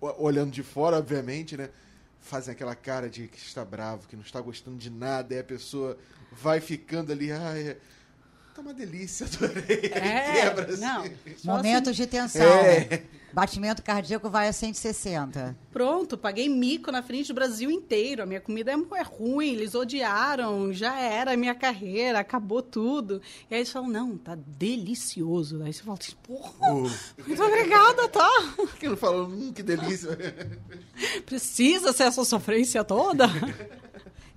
olhando 0.00 0.50
de 0.50 0.62
fora, 0.62 0.96
obviamente, 0.96 1.56
né? 1.56 1.70
Fazem 2.20 2.52
aquela 2.52 2.74
cara 2.74 3.08
de 3.08 3.28
que 3.28 3.38
está 3.38 3.64
bravo, 3.64 4.06
que 4.08 4.16
não 4.16 4.22
está 4.22 4.40
gostando 4.40 4.76
de 4.76 4.90
nada, 4.90 5.34
e 5.34 5.38
a 5.38 5.44
pessoa 5.44 5.96
vai 6.32 6.60
ficando 6.60 7.12
ali, 7.12 7.30
ai, 7.32 7.68
é- 7.68 7.76
tá 8.58 8.62
uma 8.62 8.74
delícia, 8.74 9.26
adorei. 9.26 9.90
É, 9.94 10.32
Quebra, 10.42 10.72
assim. 10.72 10.80
não. 10.80 11.04
Só 11.36 11.56
Momentos 11.56 11.90
assim, 11.90 12.02
de 12.02 12.06
tensão. 12.06 12.42
É. 12.42 12.88
né? 12.90 13.02
Batimento 13.32 13.82
cardíaco 13.82 14.28
vai 14.30 14.48
a 14.48 14.52
160. 14.52 15.56
Pronto, 15.70 16.16
paguei 16.16 16.48
mico 16.48 16.90
na 16.90 17.02
frente 17.02 17.28
do 17.28 17.34
Brasil 17.34 17.70
inteiro. 17.70 18.22
A 18.22 18.26
minha 18.26 18.40
comida 18.40 18.72
é, 18.72 18.74
é 18.74 19.02
ruim, 19.02 19.52
eles 19.52 19.74
odiaram, 19.74 20.72
já 20.72 20.98
era 20.98 21.34
a 21.34 21.36
minha 21.36 21.54
carreira, 21.54 22.18
acabou 22.18 22.62
tudo. 22.62 23.20
E 23.50 23.54
aí 23.54 23.60
eles 23.60 23.70
falam, 23.70 23.88
não, 23.90 24.16
tá 24.16 24.34
delicioso. 24.34 25.62
Aí 25.62 25.72
você 25.72 25.82
fala, 25.82 25.98
assim, 26.00 26.16
porra, 26.22 26.74
O- 26.74 26.90
muito 27.26 27.42
obrigada, 27.42 28.08
tá? 28.08 28.30
que 28.80 28.88
não 28.88 28.96
falou, 28.96 29.28
hum, 29.28 29.52
que 29.52 29.62
delícia. 29.62 30.16
Precisa 31.26 31.92
ser 31.92 32.04
essa 32.04 32.24
sofrência 32.24 32.82
toda? 32.82 33.26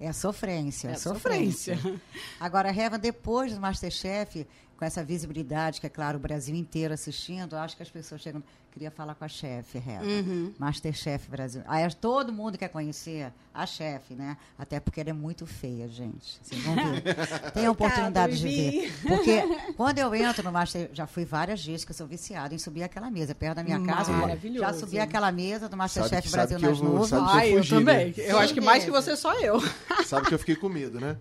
É 0.01 0.11
sofrência, 0.11 0.89
É 0.89 0.95
sofrência. 0.95 1.75
sofrência. 1.77 2.01
Agora, 2.39 2.71
Reva, 2.71 2.97
depois 2.97 3.53
do 3.53 3.61
Masterchef, 3.61 4.47
com 4.81 4.85
essa 4.85 5.03
visibilidade, 5.03 5.79
que 5.79 5.85
é 5.85 5.89
claro, 5.91 6.17
o 6.17 6.19
Brasil 6.19 6.55
inteiro 6.55 6.91
assistindo, 6.91 7.55
eu 7.55 7.59
acho 7.59 7.77
que 7.77 7.83
as 7.83 7.89
pessoas 7.89 8.19
chegam. 8.19 8.41
Queria 8.71 8.89
falar 8.89 9.13
com 9.15 9.25
a 9.25 9.27
chefe, 9.27 9.77
Reva. 9.77 10.05
Uhum. 10.05 10.53
Masterchef 10.57 11.29
Brasil. 11.29 11.61
Aí 11.67 11.87
todo 11.93 12.31
mundo 12.31 12.57
quer 12.57 12.69
conhecer 12.69 13.29
a 13.53 13.65
chefe, 13.65 14.13
né? 14.15 14.37
Até 14.57 14.79
porque 14.79 15.01
ela 15.01 15.09
é 15.09 15.13
muito 15.13 15.45
feia, 15.45 15.87
gente. 15.89 16.39
Vocês 16.41 16.63
vão 16.63 16.73
ver. 16.75 17.03
Tem 17.53 17.65
a 17.65 17.71
oportunidade 17.71 18.39
de 18.39 18.47
ver. 18.47 18.93
Porque 19.05 19.43
quando 19.75 19.99
eu 19.99 20.15
entro 20.15 20.41
no 20.41 20.53
Master, 20.53 20.89
já 20.93 21.05
fui 21.05 21.25
várias 21.25 21.63
vezes 21.63 21.83
que 21.83 21.91
eu 21.91 21.95
sou 21.95 22.07
viciada 22.07 22.55
em 22.55 22.57
subir 22.57 22.81
aquela 22.83 23.11
mesa. 23.11 23.35
Perto 23.35 23.57
da 23.57 23.63
minha 23.63 23.79
casa, 23.85 24.09
eu 24.09 24.15
Maravilhoso. 24.17 24.61
já 24.61 24.73
subi 24.73 24.99
aquela 24.99 25.31
mesa 25.33 25.67
do 25.67 25.75
Masterchef 25.75 26.31
Brasil 26.31 26.57
eu 26.57 26.69
nas 26.69 26.79
vou- 26.79 26.89
nuvens. 26.89 27.09
sabe 27.09 27.25
que 27.25 27.29
eu 27.29 27.35
Ai, 27.39 27.51
eu 27.51 27.57
fugi, 27.57 27.69
também. 27.75 28.05
né? 28.07 28.13
Eu 28.17 28.39
acho 28.39 28.53
que 28.53 28.61
mais 28.61 28.85
que 28.85 28.89
você, 28.89 29.17
só 29.17 29.33
eu. 29.41 29.59
Sabe 30.05 30.27
que 30.29 30.33
eu 30.33 30.39
fiquei 30.39 30.55
com 30.55 30.69
medo, 30.69 30.97
né? 30.99 31.17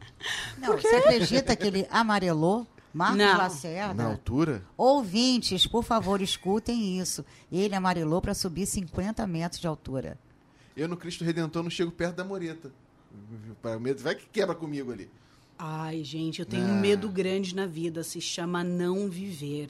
Não, 0.57 0.79
você 0.79 0.87
acredita 0.87 1.55
que 1.57 1.67
ele 1.67 1.85
amarelou? 1.91 2.65
Marcos 2.93 3.19
Não. 3.19 3.37
Lacerda? 3.39 3.95
Na 4.03 4.09
altura. 4.11 4.65
Ouvintes, 4.77 5.67
por 5.67 5.85
favor, 5.85 6.21
escutem 6.21 6.99
isso. 6.99 7.25
Ele 7.51 7.75
amarelou 7.75 8.21
para 8.21 8.35
subir 8.35 8.67
50 8.67 9.27
metros 9.27 9.61
de 9.61 9.67
altura. 9.67 10.19
Eu 10.77 10.89
no 10.89 10.97
Cristo 10.97 11.25
Redentor 11.25 11.63
não 11.63 11.71
chego 11.71 11.91
perto 11.91 12.17
da 12.17 12.25
moreta. 12.25 12.73
Para 13.61 13.77
o 13.77 13.81
medo, 13.81 14.03
vai 14.03 14.15
que 14.15 14.27
quebra 14.27 14.55
comigo 14.55 14.93
ali. 14.93 15.11
Ai, 15.59 16.03
gente, 16.03 16.41
eu 16.41 16.47
tenho 16.47 16.65
Ah. 16.65 16.69
um 16.73 16.81
medo 16.81 17.09
grande 17.09 17.55
na 17.55 17.67
vida. 17.67 18.03
Se 18.03 18.21
chama 18.21 18.65
não 18.65 19.11
viver. 19.11 19.69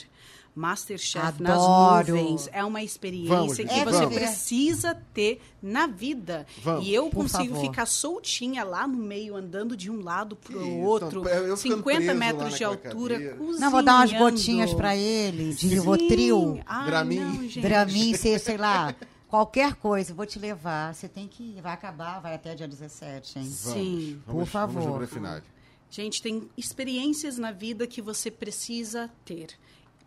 Masterchef 0.55 1.25
Adoro. 1.43 1.43
nas 1.45 2.09
nuvens 2.09 2.49
é 2.53 2.65
uma 2.65 2.83
experiência 2.83 3.35
Vamos, 3.37 3.57
que 3.57 3.63
gente, 3.63 3.85
você 3.85 3.91
vamos. 4.01 4.15
precisa 4.15 4.95
ter 5.15 5.41
na 5.63 5.87
vida. 5.87 6.47
Vamos. 6.63 6.87
E 6.87 6.93
eu 6.93 7.05
Por 7.09 7.23
consigo 7.23 7.55
favor. 7.55 7.71
ficar 7.71 7.87
soltinha 7.87 8.65
lá 8.65 8.87
no 8.87 8.97
meio, 8.97 9.37
andando 9.37 9.77
de 9.77 9.91
um 9.91 10.03
lado 10.03 10.35
pro 10.37 10.59
Que 10.59 10.65
isso, 10.65 10.77
outro, 10.79 11.29
eu 11.29 11.57
ficando 11.57 11.79
50 11.79 11.83
preso 11.97 12.07
lá 12.07 12.15
metros 12.15 12.57
de 12.59 12.65
altura, 12.65 13.15
cadeira. 13.15 13.37
cozinhando. 13.37 13.61
Não, 13.61 13.71
vou 13.71 13.83
dar 13.83 13.95
umas 13.97 14.13
gotinhas 14.13 14.75
para 14.75 14.97
ele, 14.97 15.55
de 15.55 15.69
Rivotril, 15.69 16.61
Dramin. 16.87 17.49
Dramin, 17.61 18.15
sei, 18.15 18.39
sei 18.39 18.57
lá, 18.57 18.95
qualquer 19.29 19.75
coisa. 19.77 20.13
Vou 20.13 20.27
te 20.27 20.39
levar. 20.39 20.93
Você 20.95 21.09
tem 21.09 21.29
que 21.29 21.43
ir. 21.43 21.61
Vai 21.63 21.73
acabar, 21.73 22.21
vai 22.21 22.35
até 22.35 22.55
dia 22.55 22.67
17, 22.67 23.39
hein? 23.39 23.45
Sim. 23.45 24.21
Vamos, 24.27 24.43
Por 24.43 24.47
favor. 24.51 25.09
Gente, 25.93 26.23
tem 26.23 26.49
experiências 26.57 27.37
na 27.37 27.51
vida 27.51 27.87
que 27.87 28.01
você 28.01 28.31
precisa 28.31 29.11
ter. 29.25 29.49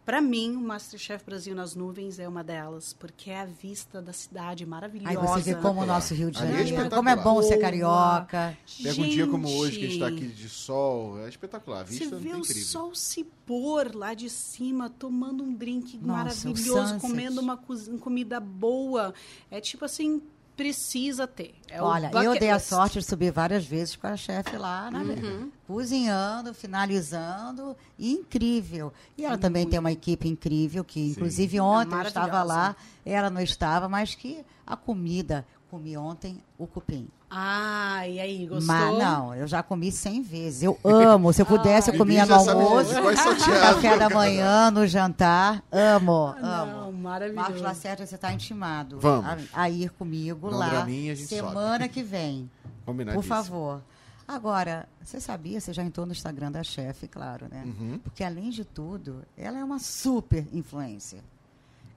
Para 0.05 0.21
mim, 0.21 0.55
o 0.57 0.59
Masterchef 0.59 1.23
Brasil 1.25 1.55
nas 1.55 1.75
Nuvens 1.75 2.19
é 2.19 2.27
uma 2.27 2.43
delas, 2.43 2.91
porque 2.91 3.29
é 3.29 3.39
a 3.39 3.45
vista 3.45 4.01
da 4.01 4.11
cidade 4.11 4.65
maravilhosa. 4.65 5.09
Aí 5.09 5.15
você 5.15 5.53
vê 5.53 5.61
como 5.61 5.81
o 5.81 5.85
nosso 5.85 6.13
Rio 6.13 6.29
de 6.29 6.39
é 6.39 6.41
Janeiro, 6.41 6.63
espetacular. 6.63 6.97
como 6.97 7.09
é 7.09 7.15
bom 7.15 7.41
ser 7.41 7.57
carioca. 7.57 8.57
Pega 8.83 9.01
um 9.01 9.07
dia 9.07 9.27
como 9.27 9.49
hoje, 9.49 9.79
que 9.79 9.85
a 9.85 9.87
gente 9.87 9.93
está 9.93 10.07
aqui 10.07 10.27
de 10.27 10.49
sol, 10.49 11.19
é 11.19 11.29
espetacular. 11.29 11.81
A 11.81 11.85
Você 11.85 11.99
vista 11.99 12.17
vê 12.17 12.29
é 12.31 12.35
o 12.35 12.43
sol 12.43 12.93
se 12.93 13.23
pôr 13.45 13.95
lá 13.95 14.13
de 14.13 14.29
cima, 14.29 14.89
tomando 14.89 15.41
um 15.41 15.53
drink 15.53 15.97
Nossa, 15.97 16.47
maravilhoso, 16.47 16.99
comendo 16.99 17.39
uma 17.39 17.55
comida 17.55 18.41
boa. 18.41 19.13
É 19.49 19.61
tipo 19.61 19.85
assim, 19.85 20.21
precisa 20.55 21.27
ter. 21.27 21.55
É 21.69 21.81
o 21.81 21.85
Olha, 21.85 22.11
eu 22.13 22.37
dei 22.37 22.49
a 22.49 22.59
sorte 22.59 22.99
de 22.99 23.05
subir 23.05 23.31
várias 23.31 23.65
vezes 23.65 23.95
com 23.95 24.07
a 24.07 24.15
chefe 24.15 24.57
lá, 24.57 24.91
né? 24.91 24.99
Uhum. 24.99 25.51
Cozinhando, 25.67 26.53
finalizando, 26.53 27.75
incrível. 27.97 28.93
E 29.17 29.25
ela 29.25 29.37
também 29.37 29.67
tem 29.67 29.79
uma 29.79 29.91
equipe 29.91 30.27
incrível, 30.27 30.83
que 30.83 31.09
inclusive 31.09 31.59
ontem 31.59 31.95
eu 31.95 32.01
estava 32.01 32.43
lá, 32.43 32.75
ela 33.05 33.29
não 33.29 33.41
estava, 33.41 33.89
mas 33.89 34.15
que 34.15 34.43
a 34.65 34.75
comida, 34.75 35.45
comi 35.73 35.97
ontem 35.97 36.38
o 36.55 36.67
cupim. 36.67 37.07
Ah, 37.31 38.07
e 38.07 38.19
aí, 38.19 38.45
gostou? 38.45 38.67
Mas 38.67 38.95
não, 38.95 39.33
eu 39.33 39.47
já 39.47 39.63
comi 39.63 39.91
100 39.91 40.21
vezes. 40.21 40.62
Eu 40.62 40.77
amo. 40.83 41.33
Se 41.33 41.41
eu 41.41 41.47
pudesse, 41.47 41.89
eu 41.89 41.93
Bibi 41.93 41.97
comia 41.97 42.25
no 42.27 42.36
almoço, 42.36 42.93
no 42.93 43.59
café 43.59 43.97
da 43.97 44.07
manhã, 44.07 44.69
no 44.69 44.86
jantar. 44.86 45.63
Amo, 45.71 46.36
amo. 46.38 46.71
Não, 46.71 46.91
maravilhoso. 46.91 47.41
Marcos 47.41 47.62
Lacerda, 47.62 48.05
você 48.05 48.13
está 48.13 48.31
intimado 48.31 48.99
Vamos. 48.99 49.25
A, 49.51 49.63
a 49.63 49.69
ir 49.69 49.89
comigo 49.89 50.47
um 50.47 50.51
lá 50.51 50.86
gente 50.86 51.25
semana 51.25 51.88
que 51.88 52.03
vem. 52.03 52.47
Por 52.86 52.91
Combinadíssimo. 52.91 53.23
favor. 53.23 53.81
Agora, 54.27 54.88
você 55.03 55.19
sabia, 55.19 55.59
você 55.59 55.73
já 55.73 55.81
entrou 55.81 56.05
no 56.05 56.12
Instagram 56.12 56.51
da 56.51 56.63
chefe, 56.63 57.07
claro, 57.07 57.47
né? 57.49 57.63
Uhum. 57.65 57.99
Porque, 58.03 58.23
além 58.23 58.51
de 58.51 58.63
tudo, 58.63 59.23
ela 59.36 59.57
é 59.57 59.63
uma 59.63 59.79
super 59.79 60.45
influência. 60.53 61.23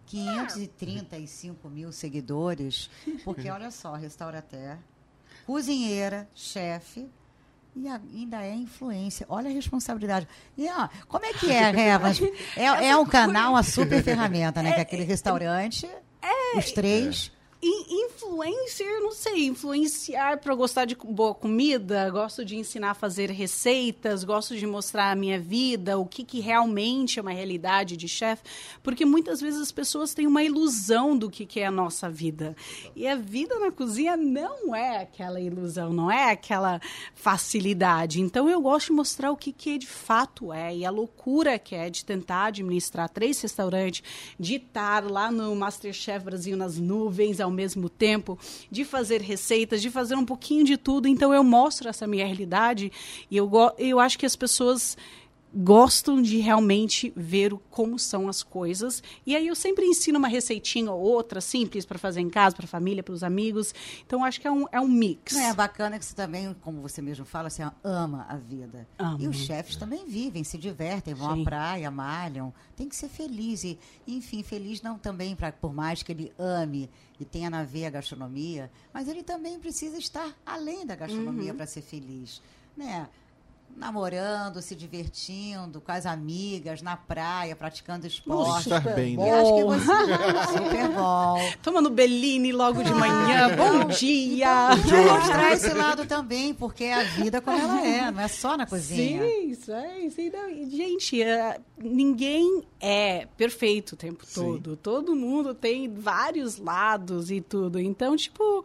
535 0.07 1.69
mil 1.69 1.93
seguidores, 1.93 2.89
porque, 3.25 3.51
olha 3.51 3.71
só, 3.71 3.95
restaurateur, 3.95 4.79
cozinheira, 5.45 6.29
chefe, 6.35 7.09
e 7.75 7.89
ainda 7.89 8.43
é 8.43 8.55
influência. 8.55 9.27
Olha 9.29 9.51
a 9.51 9.53
responsabilidade. 9.53 10.27
E, 10.57 10.67
ó, 10.71 10.89
como 11.09 11.27
é 11.27 11.35
que 11.35 11.51
é, 11.51 11.71
Revas? 11.71 12.21
É, 12.57 12.89
é 12.89 12.97
um 12.97 13.05
canal, 13.05 13.53
uma 13.53 13.63
super 13.63 14.03
ferramenta, 14.03 14.63
né? 14.63 14.73
Que 14.73 14.79
é 14.79 14.83
aquele 14.83 15.05
restaurante, 15.05 15.89
os 16.57 16.73
três... 16.73 17.36
influencer, 17.69 19.01
não 19.01 19.13
sei, 19.13 19.47
influenciar 19.47 20.39
para 20.39 20.55
gostar 20.55 20.85
de 20.85 20.95
boa 20.95 21.35
comida, 21.35 22.09
gosto 22.11 22.45
de 22.45 22.57
ensinar 22.57 22.91
a 22.91 22.95
fazer 22.95 23.31
receitas, 23.31 24.25
gosto 24.25 24.57
de 24.57 24.67
mostrar 24.67 25.11
a 25.11 25.17
minha 25.17 25.41
vida, 25.41 25.99
o 25.99 26.07
que, 26.07 26.25
que 26.25 26.41
realmente 26.41 27.19
é 27.19 27.23
uma 27.23 27.33
realidade 27.33 27.97
de 27.97 28.09
chefe, 28.09 28.43
porque 28.83 29.05
muitas 29.05 29.41
vezes 29.41 29.61
as 29.61 29.73
pessoas 29.73 30.15
têm 30.15 30.27
uma 30.27 30.43
ilusão 30.43 31.17
do 31.17 31.31
que, 31.31 31.47
que 31.47 31.61
é 31.61 31.67
a 31.67 31.71
nossa 31.71 32.09
vida. 32.09 32.57
E 32.95 33.07
a 33.07 33.17
vida 33.17 33.59
na 33.59 33.71
cozinha 33.71 34.17
não 34.17 34.75
é 34.75 35.03
aquela 35.03 35.41
ilusão, 35.41 35.93
não 35.93 36.11
é 36.11 36.31
aquela 36.31 36.81
facilidade. 37.15 38.21
Então 38.21 38.49
eu 38.49 38.61
gosto 38.61 38.89
de 38.89 38.93
mostrar 38.93 39.31
o 39.31 39.37
que, 39.37 39.53
que 39.53 39.79
de 39.79 39.87
fato 39.87 40.53
é 40.53 40.77
e 40.77 40.85
a 40.85 40.91
loucura 40.91 41.59
que 41.59 41.75
é 41.75 41.91
de 41.91 42.05
tentar 42.05 42.47
administrar 42.47 43.09
três 43.09 43.41
restaurantes, 43.41 44.03
de 44.39 44.57
estar 44.57 45.05
lá 45.05 45.31
no 45.31 45.55
Masterchef 45.55 46.25
Brasil 46.25 46.57
nas 46.57 46.79
nuvens 46.79 47.41
ao 47.41 47.51
mesmo 47.57 47.89
tempo, 47.89 48.39
de 48.71 48.85
fazer 48.85 49.21
receitas, 49.21 49.83
de 49.83 49.91
fazer 49.91 50.15
um 50.15 50.25
pouquinho 50.25 50.65
de 50.65 50.77
tudo. 50.77 51.09
Então 51.09 51.35
eu 51.35 51.43
mostro 51.43 51.89
essa 51.89 52.07
minha 52.07 52.25
realidade 52.25 52.93
e 53.31 53.37
eu, 53.37 53.51
eu 53.79 53.99
acho 53.99 54.19
que 54.19 54.27
as 54.27 54.37
pessoas 54.37 54.97
gostam 55.55 56.21
de 56.21 56.39
realmente 56.39 57.13
ver 57.17 57.53
como 57.71 57.99
são 57.99 58.29
as 58.29 58.43
coisas. 58.43 59.03
E 59.25 59.35
aí 59.35 59.47
eu 59.47 59.55
sempre 59.55 59.87
ensino 59.87 60.19
uma 60.19 60.29
receitinha 60.29 60.91
ou 60.91 61.01
outra 61.01 61.41
simples 61.41 61.85
para 61.87 61.99
fazer 61.99 62.21
em 62.21 62.29
casa, 62.29 62.55
para 62.55 62.65
a 62.65 62.69
família, 62.69 63.03
para 63.03 63.15
os 63.15 63.23
amigos. 63.23 63.75
Então 64.05 64.25
acho 64.25 64.41
que 64.41 64.47
é 64.47 64.51
um, 64.51 64.67
é 64.71 64.81
um 64.81 64.89
mix. 64.89 65.35
é 65.35 65.55
bacana 65.55 65.99
que 65.99 66.05
você 66.05 66.15
também, 66.15 66.55
como 66.61 66.81
você 66.81 67.01
mesmo 67.01 67.25
fala, 67.25 67.49
você 67.49 67.63
ama 67.83 68.27
a 68.29 68.37
vida. 68.37 68.87
Amo. 68.99 69.23
E 69.23 69.29
os 69.29 69.37
chefes 69.37 69.77
também 69.77 70.05
vivem, 70.07 70.45
se 70.45 70.59
divertem, 70.59 71.15
vão 71.15 71.35
Sim. 71.35 71.43
à 71.43 71.45
praia, 71.45 71.91
malham. 71.91 72.53
Tem 72.77 72.89
que 72.89 72.97
ser 72.97 73.09
feliz. 73.09 73.65
E, 73.65 73.79
enfim, 74.07 74.43
feliz 74.43 74.83
não 74.83 74.99
também, 74.99 75.35
pra, 75.35 75.53
por 75.53 75.73
mais 75.73 76.03
que 76.03 76.13
ele 76.13 76.33
ame 76.39 76.91
e 77.19 77.25
tenha 77.25 77.49
na 77.49 77.65
veia 77.65 77.89
a 77.89 77.91
gastronomia, 77.91 78.71
mas 78.93 79.09
ele 79.09 79.23
também 79.23 79.59
precisa 79.59 79.97
estar 79.97 80.37
além 80.45 80.85
da 80.85 80.95
gastronomia 80.95 81.53
uhum. 81.53 81.57
para 81.57 81.67
ser 81.67 81.83
feliz. 81.83 82.43
Né? 82.77 83.09
Namorando, 83.77 84.63
se 84.63 84.75
divertindo 84.75 85.81
com 85.81 85.93
as 85.93 86.07
amigas, 86.07 86.81
na 86.81 86.97
praia, 86.97 87.55
praticando 87.55 88.07
esporte. 88.07 88.69
Estar 88.69 88.95
bem, 88.95 89.17
né? 89.17 89.41
acho 89.41 89.55
que 89.55 89.65
você 89.65 90.59
super 90.59 90.89
bom. 90.89 91.53
Tomando 91.63 91.91
Bellini 91.91 92.53
logo 92.53 92.83
de 92.83 92.93
manhã. 92.95 93.55
Bom 93.55 93.85
dia! 93.85 94.71
Então, 94.79 95.05
mostrar 95.05 95.53
esse 95.53 95.73
lado 95.75 96.07
também, 96.07 96.55
porque 96.55 96.85
é 96.85 96.95
a 96.95 97.03
vida 97.03 97.41
como 97.41 97.59
ela 97.59 97.87
é, 97.87 98.11
não 98.11 98.21
é 98.21 98.29
só 98.29 98.57
na 98.57 98.67
cozinha. 98.67 99.23
Sim, 99.23 99.51
isso 99.51 99.73
é. 99.73 99.99
Isso 100.01 100.21
não. 100.33 100.71
Gente, 100.71 101.23
é, 101.23 101.61
ninguém 101.79 102.63
é 102.81 103.27
perfeito 103.37 103.93
o 103.93 103.97
tempo 103.97 104.25
todo. 104.33 104.71
Sim. 104.71 104.79
Todo 104.83 105.15
mundo 105.15 105.55
tem 105.55 105.93
vários 105.93 106.57
lados 106.57 107.31
e 107.31 107.41
tudo. 107.41 107.79
Então, 107.79 108.17
tipo 108.17 108.65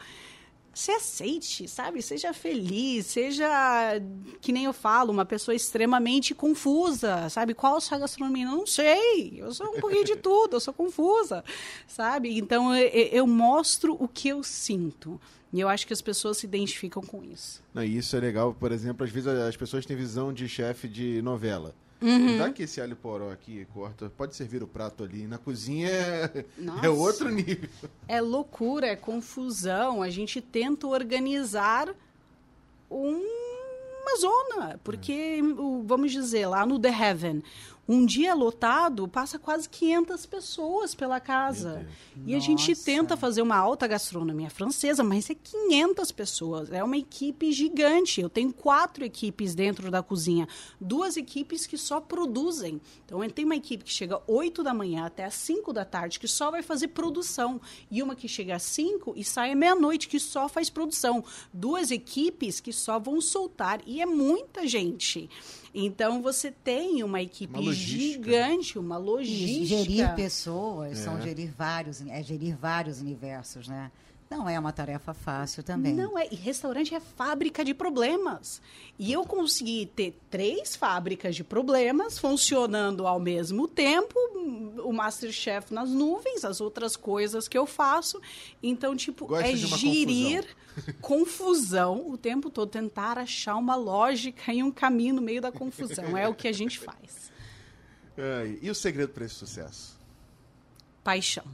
se 0.73 0.91
aceite, 0.91 1.67
sabe? 1.67 2.01
Seja 2.01 2.33
feliz, 2.33 3.07
seja, 3.07 3.45
que 4.39 4.51
nem 4.51 4.65
eu 4.65 4.73
falo, 4.73 5.11
uma 5.11 5.25
pessoa 5.25 5.53
extremamente 5.53 6.33
confusa, 6.33 7.29
sabe? 7.29 7.53
Qual 7.53 7.75
a 7.75 7.81
sua 7.81 7.99
gastronomia? 7.99 8.45
Eu 8.45 8.51
não 8.51 8.67
sei, 8.67 9.33
eu 9.37 9.53
sou 9.53 9.67
um 9.67 9.79
pouquinho 9.81 10.05
de 10.05 10.15
tudo, 10.17 10.55
eu 10.55 10.59
sou 10.59 10.73
confusa, 10.73 11.43
sabe? 11.87 12.37
Então, 12.37 12.75
eu, 12.75 12.87
eu 12.87 13.27
mostro 13.27 13.97
o 13.99 14.07
que 14.07 14.29
eu 14.29 14.43
sinto. 14.43 15.19
E 15.53 15.59
eu 15.59 15.67
acho 15.67 15.85
que 15.85 15.93
as 15.93 16.01
pessoas 16.01 16.37
se 16.37 16.45
identificam 16.45 17.01
com 17.01 17.23
isso. 17.23 17.61
Não, 17.73 17.83
e 17.83 17.97
isso 17.97 18.15
é 18.15 18.19
legal, 18.19 18.53
por 18.53 18.71
exemplo, 18.71 19.05
às 19.05 19.11
vezes 19.11 19.27
as 19.27 19.57
pessoas 19.57 19.85
têm 19.85 19.97
visão 19.97 20.31
de 20.31 20.47
chefe 20.47 20.87
de 20.87 21.21
novela. 21.21 21.75
Uhum. 22.01 22.39
Dá 22.39 22.47
aqui 22.47 22.63
esse 22.63 22.81
alho 22.81 22.95
poró 22.95 23.31
aqui, 23.31 23.65
corta. 23.73 24.09
Pode 24.09 24.35
servir 24.35 24.63
o 24.63 24.67
prato 24.67 25.03
ali. 25.03 25.27
Na 25.27 25.37
cozinha 25.37 25.87
é, 25.87 26.45
é 26.83 26.89
outro 26.89 27.29
nível. 27.29 27.69
É 28.07 28.19
loucura, 28.19 28.87
é 28.87 28.95
confusão. 28.95 30.01
A 30.01 30.09
gente 30.09 30.41
tenta 30.41 30.87
organizar 30.87 31.93
um, 32.89 33.21
uma 34.01 34.19
zona. 34.19 34.79
Porque, 34.83 35.11
é. 35.11 35.41
vamos 35.85 36.11
dizer, 36.11 36.47
lá 36.47 36.65
no 36.65 36.79
The 36.79 36.89
Heaven, 36.89 37.43
um 37.91 38.05
dia 38.05 38.33
lotado, 38.33 39.05
passa 39.05 39.37
quase 39.37 39.67
500 39.67 40.25
pessoas 40.25 40.95
pela 40.95 41.19
casa. 41.19 41.85
E 42.15 42.33
Nossa. 42.33 42.37
a 42.37 42.39
gente 42.39 42.75
tenta 42.75 43.17
fazer 43.17 43.41
uma 43.41 43.57
alta 43.57 43.85
gastronomia 43.85 44.49
francesa, 44.49 45.03
mas 45.03 45.29
é 45.29 45.35
500 45.35 46.11
pessoas. 46.13 46.71
É 46.71 46.81
uma 46.81 46.95
equipe 46.95 47.51
gigante. 47.51 48.21
Eu 48.21 48.29
tenho 48.29 48.53
quatro 48.53 49.03
equipes 49.03 49.53
dentro 49.53 49.91
da 49.91 50.01
cozinha. 50.01 50.47
Duas 50.79 51.17
equipes 51.17 51.67
que 51.67 51.77
só 51.77 51.99
produzem. 51.99 52.79
Então, 53.05 53.19
tem 53.29 53.43
uma 53.43 53.57
equipe 53.57 53.83
que 53.83 53.91
chega 53.91 54.21
8 54.25 54.63
da 54.63 54.73
manhã 54.73 55.05
até 55.05 55.25
às 55.25 55.33
5 55.33 55.73
da 55.73 55.83
tarde, 55.83 56.19
que 56.19 56.27
só 56.29 56.49
vai 56.49 56.63
fazer 56.63 56.89
produção. 56.89 57.59
E 57.89 58.01
uma 58.01 58.15
que 58.15 58.27
chega 58.27 58.55
às 58.55 58.63
5 58.63 59.13
e 59.17 59.23
sai 59.23 59.51
à 59.51 59.55
meia-noite, 59.55 60.07
que 60.07 60.19
só 60.19 60.47
faz 60.47 60.69
produção. 60.69 61.23
Duas 61.53 61.91
equipes 61.91 62.61
que 62.61 62.71
só 62.71 62.97
vão 62.99 63.19
soltar. 63.19 63.81
E 63.85 64.01
é 64.01 64.05
muita 64.05 64.65
gente. 64.65 65.29
Então 65.73 66.21
você 66.21 66.51
tem 66.51 67.03
uma 67.03 67.21
equipe 67.21 67.57
uma 67.57 67.73
gigante, 67.73 68.77
uma 68.77 68.97
logística. 68.97 69.61
E 69.61 69.65
gerir 69.65 70.15
pessoas 70.15 70.99
é. 70.99 71.03
são 71.03 71.21
gerir 71.21 71.51
vários, 71.57 72.01
é 72.01 72.21
gerir 72.21 72.55
vários 72.57 72.99
universos, 72.99 73.67
né? 73.67 73.91
Não 74.31 74.47
é 74.47 74.57
uma 74.57 74.71
tarefa 74.71 75.13
fácil 75.13 75.61
também. 75.61 75.93
Não 75.93 76.17
é. 76.17 76.25
E 76.31 76.35
restaurante 76.35 76.95
é 76.95 77.01
fábrica 77.01 77.65
de 77.65 77.73
problemas. 77.73 78.61
E 78.97 79.11
eu 79.11 79.25
consegui 79.25 79.85
ter 79.93 80.17
três 80.29 80.73
fábricas 80.73 81.35
de 81.35 81.43
problemas 81.43 82.17
funcionando 82.17 83.05
ao 83.05 83.19
mesmo 83.19 83.67
tempo. 83.67 84.17
O 84.85 84.93
Masterchef 84.93 85.73
nas 85.73 85.89
nuvens, 85.89 86.45
as 86.45 86.61
outras 86.61 86.95
coisas 86.95 87.49
que 87.49 87.57
eu 87.57 87.65
faço. 87.65 88.21
Então, 88.63 88.95
tipo, 88.95 89.27
Gosto 89.27 89.43
é 89.43 89.53
gerir 89.53 90.45
confusão. 91.01 91.01
confusão 91.01 92.09
o 92.09 92.17
tempo 92.17 92.49
todo. 92.49 92.69
Tentar 92.69 93.17
achar 93.17 93.57
uma 93.57 93.75
lógica 93.75 94.53
e 94.53 94.63
um 94.63 94.71
caminho 94.71 95.15
no 95.15 95.21
meio 95.21 95.41
da 95.41 95.51
confusão. 95.51 96.17
É 96.17 96.29
o 96.29 96.33
que 96.33 96.47
a 96.47 96.53
gente 96.53 96.79
faz. 96.79 97.29
É, 98.17 98.57
e 98.61 98.69
o 98.69 98.75
segredo 98.75 99.13
para 99.13 99.25
esse 99.25 99.35
sucesso? 99.35 99.97
Paixão 101.01 101.45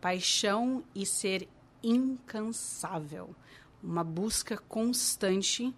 paixão 0.00 0.82
e 0.94 1.04
ser 1.04 1.48
incansável, 1.82 3.34
uma 3.82 4.04
busca 4.04 4.56
constante 4.56 5.74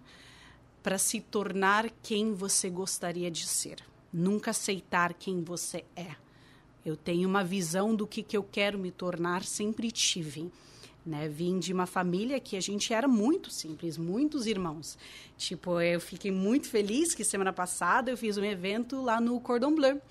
para 0.81 0.97
se 0.97 1.21
tornar 1.21 1.89
quem 2.01 2.33
você 2.33 2.69
gostaria 2.69 3.31
de 3.31 3.45
ser, 3.45 3.77
nunca 4.11 4.51
aceitar 4.51 5.13
quem 5.13 5.41
você 5.41 5.85
é. 5.95 6.15
Eu 6.85 6.97
tenho 6.97 7.29
uma 7.29 7.43
visão 7.43 7.95
do 7.95 8.05
que, 8.05 8.21
que 8.21 8.35
eu 8.35 8.43
quero 8.43 8.77
me 8.77 8.91
tornar, 8.91 9.43
sempre 9.43 9.89
tive. 9.89 10.51
Né? 11.05 11.29
Vim 11.29 11.59
de 11.59 11.71
uma 11.71 11.85
família 11.85 12.39
que 12.39 12.57
a 12.57 12.61
gente 12.61 12.93
era 12.93 13.07
muito 13.07 13.49
simples, 13.49 13.97
muitos 13.97 14.45
irmãos. 14.45 14.97
Tipo, 15.37 15.79
eu 15.79 15.99
fiquei 16.01 16.31
muito 16.31 16.67
feliz 16.67 17.13
que 17.13 17.23
semana 17.23 17.53
passada 17.53 18.11
eu 18.11 18.17
fiz 18.17 18.37
um 18.37 18.43
evento 18.43 19.01
lá 19.01 19.21
no 19.21 19.39
Cordon 19.39 19.75
Bleu 19.75 20.01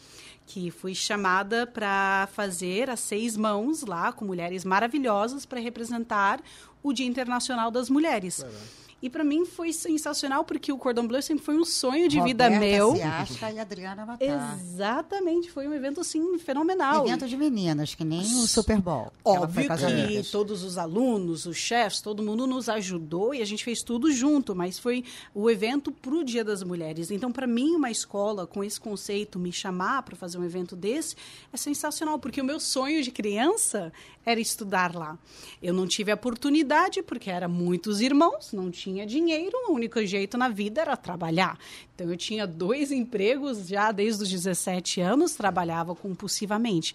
que 0.52 0.70
fui 0.70 0.94
chamada 0.94 1.66
para 1.66 2.28
fazer 2.34 2.90
as 2.90 3.00
seis 3.00 3.38
mãos 3.38 3.84
lá 3.84 4.12
com 4.12 4.22
mulheres 4.22 4.66
maravilhosas 4.66 5.46
para 5.46 5.58
representar 5.58 6.42
o 6.82 6.92
Dia 6.92 7.06
Internacional 7.06 7.70
das 7.70 7.88
Mulheres. 7.88 8.42
Caraca. 8.42 8.81
E 9.02 9.10
para 9.10 9.24
mim 9.24 9.44
foi 9.44 9.72
sensacional, 9.72 10.44
porque 10.44 10.72
o 10.72 10.78
Cordon 10.78 11.08
Bleu 11.08 11.20
sempre 11.20 11.44
foi 11.44 11.56
um 11.56 11.64
sonho 11.64 12.08
de 12.08 12.18
Roberta 12.18 12.48
vida 12.48 12.60
meu. 12.60 12.94
Ciasca 12.94 13.50
e 13.50 13.58
Adriana 13.58 14.06
Matar. 14.06 14.24
Exatamente, 14.24 15.50
foi 15.50 15.66
um 15.66 15.74
evento 15.74 16.00
assim 16.00 16.38
fenomenal. 16.38 17.04
Evento 17.04 17.26
de 17.26 17.36
meninas, 17.36 17.96
que 17.96 18.04
nem 18.04 18.20
o 18.20 18.46
Super 18.46 18.80
Bowl. 18.80 19.12
Óbvio 19.24 19.68
que, 19.68 20.22
que 20.22 20.30
todos 20.30 20.62
os 20.62 20.78
alunos, 20.78 21.46
os 21.46 21.56
chefs, 21.56 22.00
todo 22.00 22.22
mundo 22.22 22.46
nos 22.46 22.68
ajudou 22.68 23.34
e 23.34 23.42
a 23.42 23.44
gente 23.44 23.64
fez 23.64 23.82
tudo 23.82 24.12
junto, 24.12 24.54
mas 24.54 24.78
foi 24.78 25.04
o 25.34 25.50
evento 25.50 25.90
para 25.90 26.14
o 26.14 26.22
Dia 26.22 26.44
das 26.44 26.62
Mulheres. 26.62 27.10
Então, 27.10 27.32
para 27.32 27.46
mim, 27.46 27.74
uma 27.74 27.90
escola 27.90 28.46
com 28.46 28.62
esse 28.62 28.80
conceito 28.80 29.36
me 29.36 29.52
chamar 29.52 30.04
para 30.04 30.14
fazer 30.14 30.38
um 30.38 30.44
evento 30.44 30.76
desse 30.76 31.16
é 31.52 31.56
sensacional, 31.56 32.20
porque 32.20 32.40
o 32.40 32.44
meu 32.44 32.60
sonho 32.60 33.02
de 33.02 33.10
criança 33.10 33.92
era 34.24 34.38
estudar 34.38 34.94
lá. 34.94 35.18
Eu 35.60 35.74
não 35.74 35.88
tive 35.88 36.12
a 36.12 36.14
oportunidade 36.14 37.02
porque 37.02 37.28
era 37.28 37.48
muitos 37.48 38.00
irmãos, 38.00 38.52
não 38.52 38.70
tinha 38.70 38.91
dinheiro, 39.06 39.56
o 39.68 39.72
único 39.72 40.04
jeito 40.04 40.36
na 40.36 40.48
vida 40.48 40.80
era 40.80 40.96
trabalhar. 40.96 41.58
Então 41.94 42.10
eu 42.10 42.16
tinha 42.16 42.46
dois 42.46 42.92
empregos 42.92 43.66
já 43.68 43.90
desde 43.90 44.22
os 44.22 44.30
17 44.30 45.00
anos, 45.00 45.34
trabalhava 45.34 45.94
compulsivamente. 45.94 46.94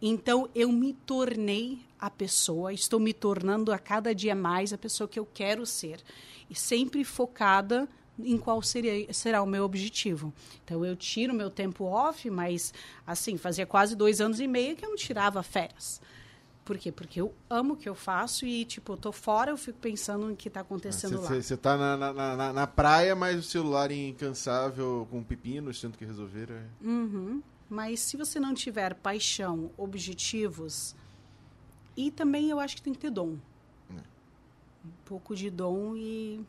Então 0.00 0.48
eu 0.54 0.70
me 0.72 0.92
tornei 0.92 1.78
a 1.98 2.10
pessoa, 2.10 2.72
estou 2.72 2.98
me 2.98 3.12
tornando 3.12 3.72
a 3.72 3.78
cada 3.78 4.14
dia 4.14 4.34
mais 4.34 4.72
a 4.72 4.78
pessoa 4.78 5.08
que 5.08 5.18
eu 5.18 5.26
quero 5.26 5.64
ser 5.64 6.00
e 6.50 6.54
sempre 6.54 7.04
focada 7.04 7.88
em 8.18 8.38
qual 8.38 8.62
seria, 8.62 9.12
será 9.12 9.42
o 9.42 9.46
meu 9.46 9.64
objetivo. 9.64 10.32
Então, 10.64 10.84
eu 10.84 10.94
tiro 10.94 11.34
meu 11.34 11.50
tempo 11.50 11.84
off, 11.84 12.28
mas, 12.30 12.72
assim, 13.06 13.36
fazia 13.36 13.66
quase 13.66 13.96
dois 13.96 14.20
anos 14.20 14.38
e 14.40 14.46
meio 14.46 14.76
que 14.76 14.84
eu 14.84 14.90
não 14.90 14.96
tirava 14.96 15.42
férias. 15.42 16.00
Por 16.64 16.78
quê? 16.78 16.90
Porque 16.90 17.20
eu 17.20 17.34
amo 17.48 17.74
o 17.74 17.76
que 17.76 17.88
eu 17.88 17.94
faço 17.94 18.46
e, 18.46 18.64
tipo, 18.64 18.94
eu 18.94 18.96
tô 18.96 19.12
fora, 19.12 19.50
eu 19.50 19.56
fico 19.56 19.78
pensando 19.78 20.26
no 20.26 20.34
que 20.34 20.48
tá 20.48 20.60
acontecendo 20.60 21.18
cê, 21.18 21.34
lá. 21.34 21.42
Você 21.42 21.56
tá 21.56 21.76
na, 21.76 21.96
na, 21.96 22.36
na, 22.36 22.52
na, 22.52 22.66
praia, 22.66 23.14
mas 23.14 23.38
o 23.38 23.42
celular 23.42 23.90
incansável 23.90 25.06
com 25.10 25.22
pepinos, 25.22 25.78
tendo 25.80 25.98
que 25.98 26.04
resolver. 26.06 26.50
É... 26.50 26.64
Uhum. 26.82 27.42
Mas 27.68 28.00
se 28.00 28.16
você 28.16 28.40
não 28.40 28.54
tiver 28.54 28.94
paixão, 28.94 29.70
objetivos, 29.76 30.94
E 31.96 32.10
também 32.10 32.50
eu 32.50 32.58
acho 32.58 32.76
que 32.76 32.82
tem 32.82 32.94
que 32.94 32.98
ter 32.98 33.10
dom. 33.10 33.36
É. 33.90 34.00
Um 34.86 34.92
pouco 35.04 35.36
de 35.36 35.50
dom 35.50 35.94
e 35.94 36.44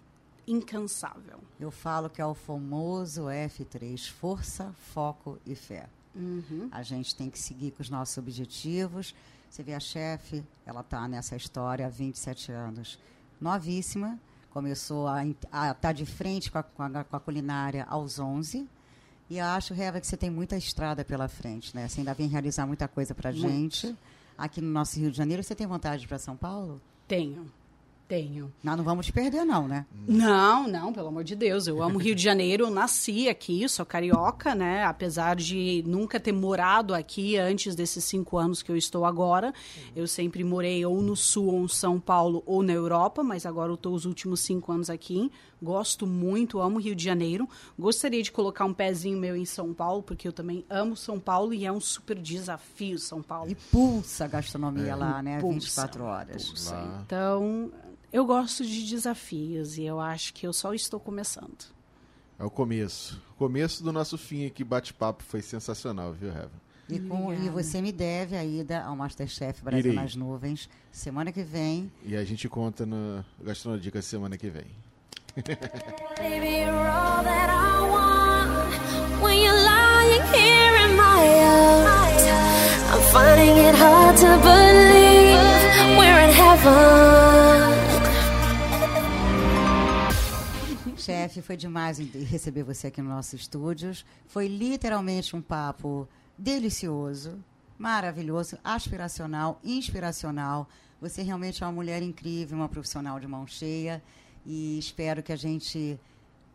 incansável. 0.47 1.39
Eu 1.59 1.71
falo 1.71 2.09
que 2.09 2.21
é 2.21 2.25
o 2.25 2.33
famoso 2.33 3.23
F3, 3.23 4.09
força, 4.09 4.73
foco 4.93 5.37
e 5.45 5.55
fé. 5.55 5.89
Uhum. 6.15 6.69
A 6.71 6.81
gente 6.81 7.15
tem 7.15 7.29
que 7.29 7.37
seguir 7.37 7.71
com 7.71 7.81
os 7.81 7.89
nossos 7.89 8.17
objetivos. 8.17 9.13
Você 9.49 9.63
vê 9.63 9.73
a 9.73 9.79
chefe, 9.79 10.43
ela 10.65 10.81
está 10.81 11.07
nessa 11.07 11.35
história 11.35 11.85
há 11.85 11.89
27 11.89 12.51
anos. 12.51 12.99
Novíssima, 13.39 14.19
começou 14.49 15.07
a 15.07 15.25
estar 15.25 15.73
tá 15.75 15.91
de 15.91 16.05
frente 16.05 16.51
com 16.51 16.57
a, 16.57 16.63
com, 16.63 16.83
a, 16.83 17.03
com 17.03 17.15
a, 17.15 17.19
culinária 17.19 17.85
aos 17.89 18.19
11. 18.19 18.67
E 19.29 19.37
eu 19.37 19.45
acho, 19.45 19.73
Reva, 19.73 19.99
que 19.99 20.07
você 20.07 20.15
tem 20.15 20.29
muita 20.29 20.55
estrada 20.55 21.03
pela 21.03 21.27
frente, 21.27 21.75
né? 21.75 21.87
Você 21.87 22.01
ainda 22.01 22.13
vem 22.13 22.27
realizar 22.27 22.65
muita 22.65 22.87
coisa 22.87 23.15
para 23.15 23.31
gente. 23.31 23.95
Aqui 24.37 24.61
no 24.61 24.69
nosso 24.69 24.99
Rio 24.99 25.11
de 25.11 25.17
Janeiro, 25.17 25.43
você 25.43 25.55
tem 25.55 25.65
vontade 25.65 26.07
para 26.07 26.19
São 26.19 26.35
Paulo? 26.35 26.81
Tenho. 27.07 27.51
Tenho. 28.07 28.53
Nós 28.63 28.77
não 28.77 28.83
vamos 28.83 29.07
te 29.07 29.11
perder, 29.11 29.43
não, 29.43 29.67
né? 29.67 29.83
Não, 30.07 30.67
não, 30.67 30.93
pelo 30.93 31.07
amor 31.07 31.23
de 31.23 31.35
Deus. 31.35 31.65
Eu 31.65 31.81
amo 31.81 31.97
Rio 31.97 32.13
de 32.13 32.21
Janeiro, 32.21 32.65
eu 32.65 32.69
nasci 32.69 33.27
aqui, 33.27 33.67
sou 33.67 33.83
carioca, 33.83 34.53
né? 34.53 34.83
Apesar 34.83 35.35
de 35.35 35.83
nunca 35.87 36.19
ter 36.19 36.31
morado 36.31 36.93
aqui 36.93 37.35
antes 37.35 37.73
desses 37.73 38.03
cinco 38.03 38.37
anos 38.37 38.61
que 38.61 38.71
eu 38.71 38.77
estou 38.77 39.05
agora. 39.05 39.51
Eu 39.95 40.05
sempre 40.05 40.43
morei 40.43 40.85
ou 40.85 41.01
no 41.01 41.15
Sul, 41.15 41.47
ou 41.47 41.65
em 41.65 41.67
São 41.67 41.99
Paulo, 41.99 42.43
ou 42.45 42.61
na 42.61 42.73
Europa, 42.73 43.23
mas 43.23 43.43
agora 43.43 43.71
eu 43.71 43.75
estou 43.75 43.95
os 43.95 44.05
últimos 44.05 44.39
cinco 44.39 44.71
anos 44.71 44.89
aqui. 44.89 45.31
Gosto 45.61 46.05
muito, 46.05 46.59
amo 46.59 46.79
Rio 46.79 46.95
de 46.95 47.03
Janeiro. 47.03 47.47
Gostaria 47.77 48.21
de 48.21 48.31
colocar 48.31 48.65
um 48.65 48.73
pezinho 48.73 49.17
meu 49.17 49.35
em 49.35 49.45
São 49.45 49.73
Paulo, 49.73 50.03
porque 50.03 50.27
eu 50.27 50.33
também 50.33 50.65
amo 50.69 50.95
São 50.95 51.19
Paulo 51.19 51.53
e 51.53 51.65
é 51.65 51.71
um 51.71 51.79
super 51.79 52.17
desafio 52.17 52.99
São 52.99 53.21
Paulo. 53.21 53.49
E 53.49 53.55
pulsa 53.55 54.25
a 54.25 54.27
gastronomia 54.27 54.91
é. 54.91 54.95
lá, 54.95 55.21
né? 55.21 55.39
Pulsa, 55.39 55.59
24 55.59 56.03
horas. 56.03 56.49
Pulsa. 56.49 57.01
Então, 57.05 57.71
eu 58.11 58.25
gosto 58.25 58.65
de 58.65 58.87
desafios 58.87 59.77
e 59.77 59.83
eu 59.83 59.99
acho 59.99 60.33
que 60.33 60.45
eu 60.45 60.53
só 60.53 60.73
estou 60.73 60.99
começando. 60.99 61.73
É 62.37 62.43
o 62.43 62.49
começo. 62.49 63.21
O 63.31 63.35
começo 63.35 63.83
do 63.83 63.91
nosso 63.91 64.17
fim 64.17 64.45
aqui, 64.45 64.63
bate-papo, 64.63 65.23
foi 65.23 65.41
sensacional, 65.41 66.11
viu, 66.13 66.31
Reva? 66.31 66.51
E, 66.87 66.99
com, 66.99 67.33
e, 67.33 67.49
você 67.49 67.81
me 67.81 67.91
deve 67.91 68.35
a 68.35 68.45
ida 68.45 68.83
ao 68.83 68.95
Masterchef 68.95 69.63
Brasil 69.63 69.91
Irei. 69.91 69.95
nas 69.95 70.15
Nuvens 70.15 70.69
semana 70.91 71.31
que 71.31 71.43
vem. 71.43 71.91
E 72.03 72.15
a 72.15 72.23
gente 72.23 72.47
conta 72.47 72.85
no 72.85 73.25
Gastronodica 73.41 74.01
semana 74.01 74.37
que 74.37 74.49
vem. 74.49 74.67
Chefe, 90.97 91.41
foi 91.41 91.57
demais 91.57 91.99
receber 91.99 92.63
você 92.63 92.87
aqui 92.87 93.01
nos 93.01 93.11
nossos 93.11 93.33
estúdios. 93.41 94.05
Foi 94.27 94.47
literalmente 94.47 95.35
um 95.35 95.41
papo 95.41 96.07
delicioso, 96.37 97.43
maravilhoso, 97.77 98.57
aspiracional, 98.63 99.59
inspiracional. 99.63 100.67
Você 101.01 101.21
realmente 101.21 101.61
é 101.61 101.65
uma 101.65 101.73
mulher 101.73 102.01
incrível, 102.01 102.57
uma 102.57 102.69
profissional 102.69 103.19
de 103.19 103.27
mão 103.27 103.45
cheia. 103.45 104.01
E 104.45 104.77
espero 104.77 105.23
que 105.23 105.33
a 105.33 105.35
gente 105.35 105.99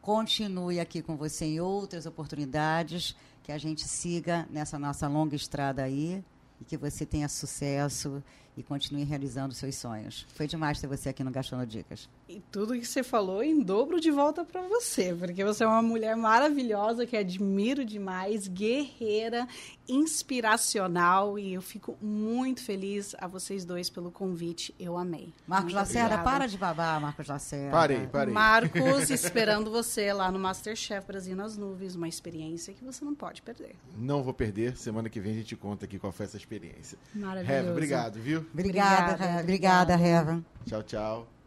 continue 0.00 0.78
aqui 0.78 1.02
com 1.02 1.16
você 1.16 1.44
em 1.44 1.60
outras 1.60 2.06
oportunidades, 2.06 3.16
que 3.42 3.50
a 3.50 3.58
gente 3.58 3.86
siga 3.86 4.46
nessa 4.50 4.78
nossa 4.78 5.08
longa 5.08 5.34
estrada 5.34 5.82
aí 5.82 6.22
e 6.60 6.64
que 6.64 6.76
você 6.76 7.04
tenha 7.04 7.28
sucesso 7.28 8.22
e 8.56 8.62
continue 8.62 9.04
realizando 9.04 9.54
seus 9.54 9.76
sonhos. 9.76 10.26
Foi 10.34 10.46
demais 10.46 10.80
ter 10.80 10.86
você 10.86 11.08
aqui 11.08 11.24
no 11.24 11.30
Gastando 11.30 11.66
Dicas. 11.66 12.08
E 12.28 12.40
tudo 12.52 12.78
que 12.78 12.84
você 12.84 13.02
falou 13.02 13.42
em 13.42 13.60
dobro 13.60 14.00
de 14.00 14.10
volta 14.10 14.44
para 14.44 14.62
você, 14.62 15.14
porque 15.14 15.44
você 15.44 15.64
é 15.64 15.66
uma 15.66 15.82
mulher 15.82 16.16
maravilhosa 16.16 17.06
que 17.06 17.16
admiro 17.16 17.84
demais, 17.84 18.46
guerreira, 18.46 19.48
inspiracional 19.88 21.38
e 21.38 21.54
eu 21.54 21.62
fico 21.62 21.96
muito 22.00 22.62
feliz 22.62 23.14
a 23.18 23.26
vocês 23.26 23.64
dois 23.64 23.90
pelo 23.90 24.10
convite. 24.10 24.74
Eu 24.78 24.96
amei. 24.96 25.32
Marcos 25.46 25.72
muito 25.72 25.76
Lacerda, 25.76 26.14
obrigada. 26.14 26.30
para 26.30 26.46
de 26.46 26.56
babar, 26.58 27.00
Marcos 27.00 27.26
Lacerda. 27.26 27.70
Parei, 27.72 28.06
parei. 28.06 28.32
Marcos, 28.32 29.10
esperando 29.10 29.70
você 29.70 30.12
lá 30.12 30.30
no 30.30 30.38
Masterchef 30.38 31.06
Brasil 31.06 31.34
nas 31.34 31.56
Nuvens, 31.56 31.94
uma 31.96 32.08
experiência 32.08 32.72
que 32.72 32.84
você 32.84 33.04
não 33.04 33.14
pode 33.14 33.42
perder. 33.42 33.74
Não 33.96 34.22
vou 34.22 34.32
perder. 34.32 34.76
Semana 34.76 35.08
que 35.08 35.18
vem 35.18 35.32
a 35.32 35.36
gente 35.36 35.56
conta 35.56 35.84
aqui 35.84 35.98
qual 35.98 36.12
foi 36.12 36.26
essa 36.26 36.36
experiência. 36.36 36.96
Maravilhoso. 37.14 37.52
Reva, 37.52 37.70
obrigado, 37.72 38.20
viu? 38.20 38.39
Obrigada, 38.52 39.40
obrigada, 39.40 39.96
Reva. 39.96 40.42
Tchau, 40.64 40.82
tchau. 40.82 41.39